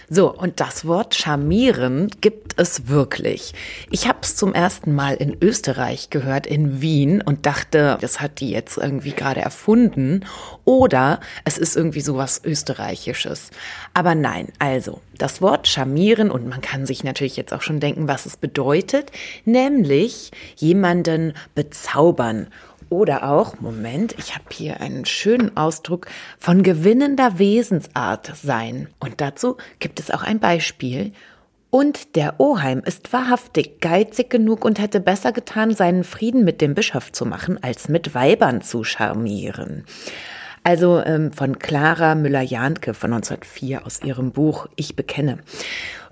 So, 0.10 0.32
und 0.32 0.60
das 0.60 0.86
Wort 0.86 1.16
charmieren 1.16 2.10
gibt 2.22 2.60
es 2.60 2.88
wirklich. 2.88 3.54
Ich 3.90 4.08
habe 4.08 4.20
es 4.22 4.36
zum 4.36 4.54
ersten 4.54 4.94
Mal 4.94 5.16
in 5.16 5.36
Österreich 5.42 6.10
gehört, 6.10 6.46
in 6.46 6.82
Wien, 6.82 7.22
und 7.22 7.46
dachte, 7.46 7.98
das 8.02 8.22
hat 8.22 8.40
die 8.40 8.52
jetzt 8.52 8.78
irgendwie 8.78 9.12
gerade 9.12 9.42
erfunden. 9.42 10.26
Oder 10.64 11.20
es 11.44 11.58
ist 11.58 11.76
irgendwie 11.76 12.02
sowas 12.02 12.42
Österreichisches. 12.44 13.50
Aber 13.94 14.16
nein, 14.16 14.50
also, 14.60 15.02
das 15.18 15.42
Wort 15.42 15.68
charmieren, 15.68 16.30
und 16.30 16.48
man 16.48 16.62
kann 16.62 16.86
sich 16.86 17.04
natürlich 17.04 17.38
jetzt 17.38 17.54
auch 17.54 17.62
schon 17.62 17.80
denken, 17.80 18.08
was 18.08 18.26
es 18.26 18.38
bedeutet, 18.38 19.12
nämlich 19.44 20.32
jemanden 20.56 21.34
bezaubern 21.56 22.48
Oder 22.90 23.30
auch, 23.30 23.60
Moment, 23.60 24.16
ich 24.18 24.36
habe 24.36 24.46
hier 24.52 24.80
einen 24.80 25.06
schönen 25.06 25.58
Ausdruck 25.58 26.08
von 26.38 26.64
gewinnender 26.64 27.40
Wesensart 27.40 28.32
sein. 28.36 28.90
Und 29.00 29.22
dazu 29.22 29.58
gibt 29.80 30.00
es 30.00 30.12
auch 30.12 30.24
ein 30.24 30.40
Beispiel. 30.40 31.12
Und 31.70 32.16
der 32.16 32.40
Oheim 32.40 32.80
ist 32.86 33.12
wahrhaftig 33.12 33.82
geizig 33.82 34.30
genug 34.30 34.64
und 34.64 34.80
hätte 34.80 35.00
besser 35.02 35.32
getan, 35.32 35.74
seinen 35.74 36.04
Frieden 36.04 36.46
mit 36.46 36.62
dem 36.62 36.74
Bischof 36.74 37.12
zu 37.12 37.26
machen, 37.26 37.62
als 37.62 37.90
mit 37.90 38.16
Weibern 38.16 38.62
zu 38.62 38.84
charmieren. 38.84 39.84
Also 40.64 41.04
ähm, 41.04 41.32
von 41.32 41.60
Clara 41.60 42.16
Müller-Jahnke 42.16 42.94
von 42.94 43.14
1904 43.14 43.86
aus 43.86 44.02
ihrem 44.04 44.32
Buch 44.32 44.68
Ich 44.76 44.96
bekenne. 44.96 45.40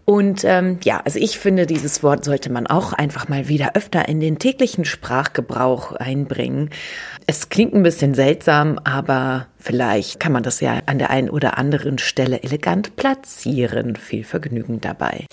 Und 0.05 0.43
ähm, 0.43 0.79
ja, 0.83 1.01
also 1.05 1.17
ich 1.17 1.39
finde, 1.39 1.65
dieses 1.65 2.03
Wort 2.03 2.25
sollte 2.25 2.51
man 2.51 2.67
auch 2.67 2.91
einfach 2.91 3.29
mal 3.29 3.47
wieder 3.47 3.75
öfter 3.75 4.07
in 4.09 4.19
den 4.19 4.37
täglichen 4.37 4.83
Sprachgebrauch 4.83 5.93
einbringen. 5.93 6.71
Es 7.25 7.47
klingt 7.47 7.73
ein 7.73 7.83
bisschen 7.83 8.13
seltsam, 8.13 8.79
aber 8.83 9.47
vielleicht 9.57 10.19
kann 10.19 10.33
man 10.33 10.43
das 10.43 10.59
ja 10.59 10.79
an 10.87 10.99
der 10.99 11.09
einen 11.09 11.29
oder 11.29 11.57
anderen 11.57 11.97
Stelle 11.99 12.43
elegant 12.43 12.97
platzieren. 12.97 13.95
Viel 13.95 14.25
Vergnügen 14.25 14.81
dabei. 14.81 15.25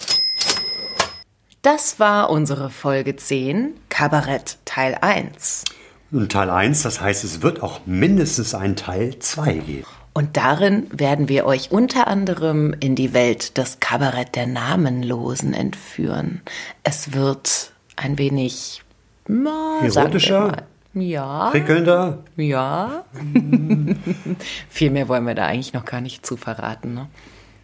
Das 1.63 1.99
war 1.99 2.31
unsere 2.31 2.71
Folge 2.71 3.17
10, 3.17 3.75
Kabarett 3.89 4.59
Teil 4.65 4.97
1. 5.01 5.65
Und 6.13 6.33
Teil 6.33 6.49
1, 6.49 6.83
das 6.83 7.01
heißt, 7.01 7.25
es 7.25 7.43
wird 7.43 7.63
auch 7.63 7.81
mindestens 7.87 8.55
einen 8.55 8.77
Teil 8.77 9.19
2 9.19 9.53
geben. 9.55 9.87
Und 10.13 10.37
darin 10.37 10.87
werden 10.91 11.29
wir 11.29 11.47
euch 11.47 11.71
unter 11.71 12.09
anderem 12.09 12.75
in 12.81 12.97
die 12.97 13.15
Welt 13.15 13.57
des 13.57 13.79
Kabarett 13.79 14.35
der 14.35 14.47
Namenlosen 14.47 15.55
entführen. 15.55 16.41
Es 16.83 17.13
wird 17.13 17.73
ein 17.97 18.19
wenig 18.19 18.83
na, 19.29 19.79
erotischer, 19.83 20.65
ja, 20.95 21.51
prickelnder. 21.51 22.19
Ja. 22.37 23.05
Viel 24.69 24.91
mehr 24.91 25.09
wollen 25.09 25.27
wir 25.27 25.35
da 25.35 25.47
eigentlich 25.47 25.75
noch 25.75 25.85
gar 25.85 26.01
nicht 26.01 26.27
zu 26.27 26.37
verraten. 26.37 26.95
Ne? 26.95 27.07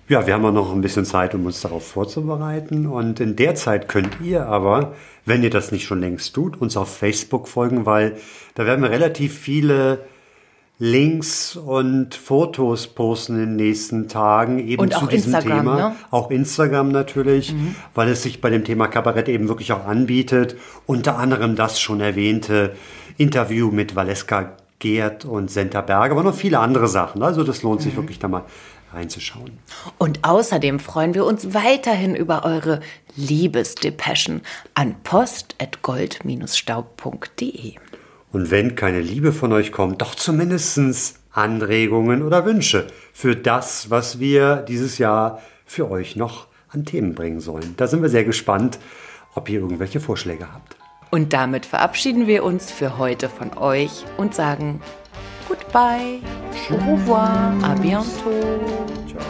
Ja, 0.09 0.25
wir 0.25 0.35
haben 0.35 0.45
auch 0.45 0.53
noch 0.53 0.73
ein 0.73 0.83
bisschen 0.83 1.05
Zeit, 1.05 1.35
um 1.35 1.47
uns 1.47 1.61
darauf 1.63 1.85
vorzubereiten. 1.85 2.87
Und 2.87 3.19
in 3.19 3.35
der 3.35 3.57
Zeit 3.57 3.89
könnt 3.89 4.21
ihr 4.23 4.47
aber, 4.47 4.95
wenn 5.25 5.43
ihr 5.43 5.51
das 5.51 5.73
nicht 5.73 5.85
schon 5.85 6.01
längst 6.01 6.33
tut, 6.33 6.61
uns 6.61 6.77
auf 6.77 6.97
Facebook 6.97 7.49
folgen, 7.49 7.87
weil 7.87 8.17
da 8.55 8.67
werden 8.67 8.83
wir 8.83 8.91
relativ 8.91 9.37
viele 9.37 10.07
Links 10.79 11.57
und 11.57 12.15
Fotos 12.15 12.89
posten 12.89 13.37
in 13.37 13.41
den 13.41 13.57
nächsten 13.57 14.09
Tagen 14.09 14.59
eben 14.59 14.83
und 14.83 14.93
zu 14.93 15.07
diesem 15.07 15.33
Instagram, 15.33 15.59
Thema. 15.59 15.77
Ne? 15.77 15.97
Auch 16.11 16.31
Instagram 16.31 16.91
natürlich, 16.91 17.55
mhm. 17.55 17.75
weil 17.95 18.11
es 18.11 18.23
sich 18.23 18.43
bei 18.43 18.51
dem 18.51 18.65
Thema 18.65 18.89
Kabarett 18.89 19.31
eben 19.31 19.49
wirklich 19.49 19.73
auch 19.73 19.87
anbietet. 19.87 20.57
Unter 20.85 21.19
anderem 21.19 21.57
das 21.57 21.81
schon 21.81 22.03
erwähnte 22.03 22.77
Interview 23.17 23.71
mit 23.71 23.97
Valeska 23.97 24.53
Gerd 24.79 25.25
und 25.25 25.51
Senta 25.51 25.81
Berger, 25.81 26.13
aber 26.13 26.23
noch 26.23 26.35
viele 26.35 26.59
andere 26.59 26.89
Sachen. 26.89 27.23
Also 27.23 27.43
das 27.43 27.63
lohnt 27.63 27.81
sich 27.81 27.95
mhm. 27.95 27.99
wirklich 27.99 28.19
da 28.19 28.29
mal 28.29 28.45
reinzuschauen. 28.93 29.53
Und 29.97 30.25
außerdem 30.25 30.79
freuen 30.79 31.15
wir 31.15 31.25
uns 31.25 31.55
weiterhin 31.55 32.15
über 32.15 32.45
eure 32.45 32.81
Liebesdepeschen 33.17 34.43
an 34.75 34.97
post.gold-staub.de. 35.03 37.77
Und 38.33 38.51
wenn 38.51 38.75
keine 38.75 39.01
Liebe 39.01 39.33
von 39.33 39.53
euch 39.53 39.73
kommt, 39.73 40.03
doch 40.03 40.15
zumindest 40.15 41.21
Anregungen 41.33 42.23
oder 42.23 42.45
Wünsche 42.45 42.87
für 43.13 43.37
das, 43.37 43.91
was 43.91 44.19
wir 44.21 44.57
dieses 44.57 44.99
Jahr 44.99 45.41
für 45.65 45.91
euch 45.91 46.17
noch 46.17 46.47
an 46.69 46.85
Themen 46.85 47.15
bringen 47.15 47.41
sollen. 47.41 47.75
Da 47.77 47.87
sind 47.87 48.03
wir 48.03 48.09
sehr 48.09 48.25
gespannt, 48.25 48.79
ob 49.35 49.49
ihr 49.49 49.61
irgendwelche 49.61 50.01
Vorschläge 50.01 50.53
habt. 50.53 50.77
Und 51.11 51.33
damit 51.33 51.67
verabschieden 51.67 52.27
wir 52.27 52.43
uns 52.43 52.71
für 52.71 52.99
heute 52.99 53.29
von 53.29 53.57
euch 53.57 54.05
und 54.17 54.35
sagen 54.35 54.81
Goodbye, 55.49 56.21
au 56.71 56.93
revoir, 56.93 57.55
à 57.63 57.75
bientôt. 57.81 58.67
Ciao. 59.07 59.23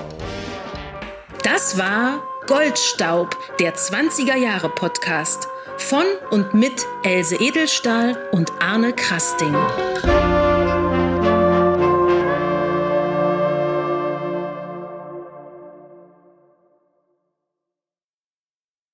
Das 1.43 1.79
war 1.79 2.23
Goldstaub, 2.47 3.37
der 3.61 3.75
20er 3.75 4.37
Jahre 4.37 4.69
Podcast 4.71 5.49
von 5.79 6.05
und 6.31 6.55
mit 6.55 6.87
Else 7.03 7.37
Edelstahl 7.37 8.17
und 8.33 8.53
Arne 8.61 8.93
Krasting. 8.93 9.55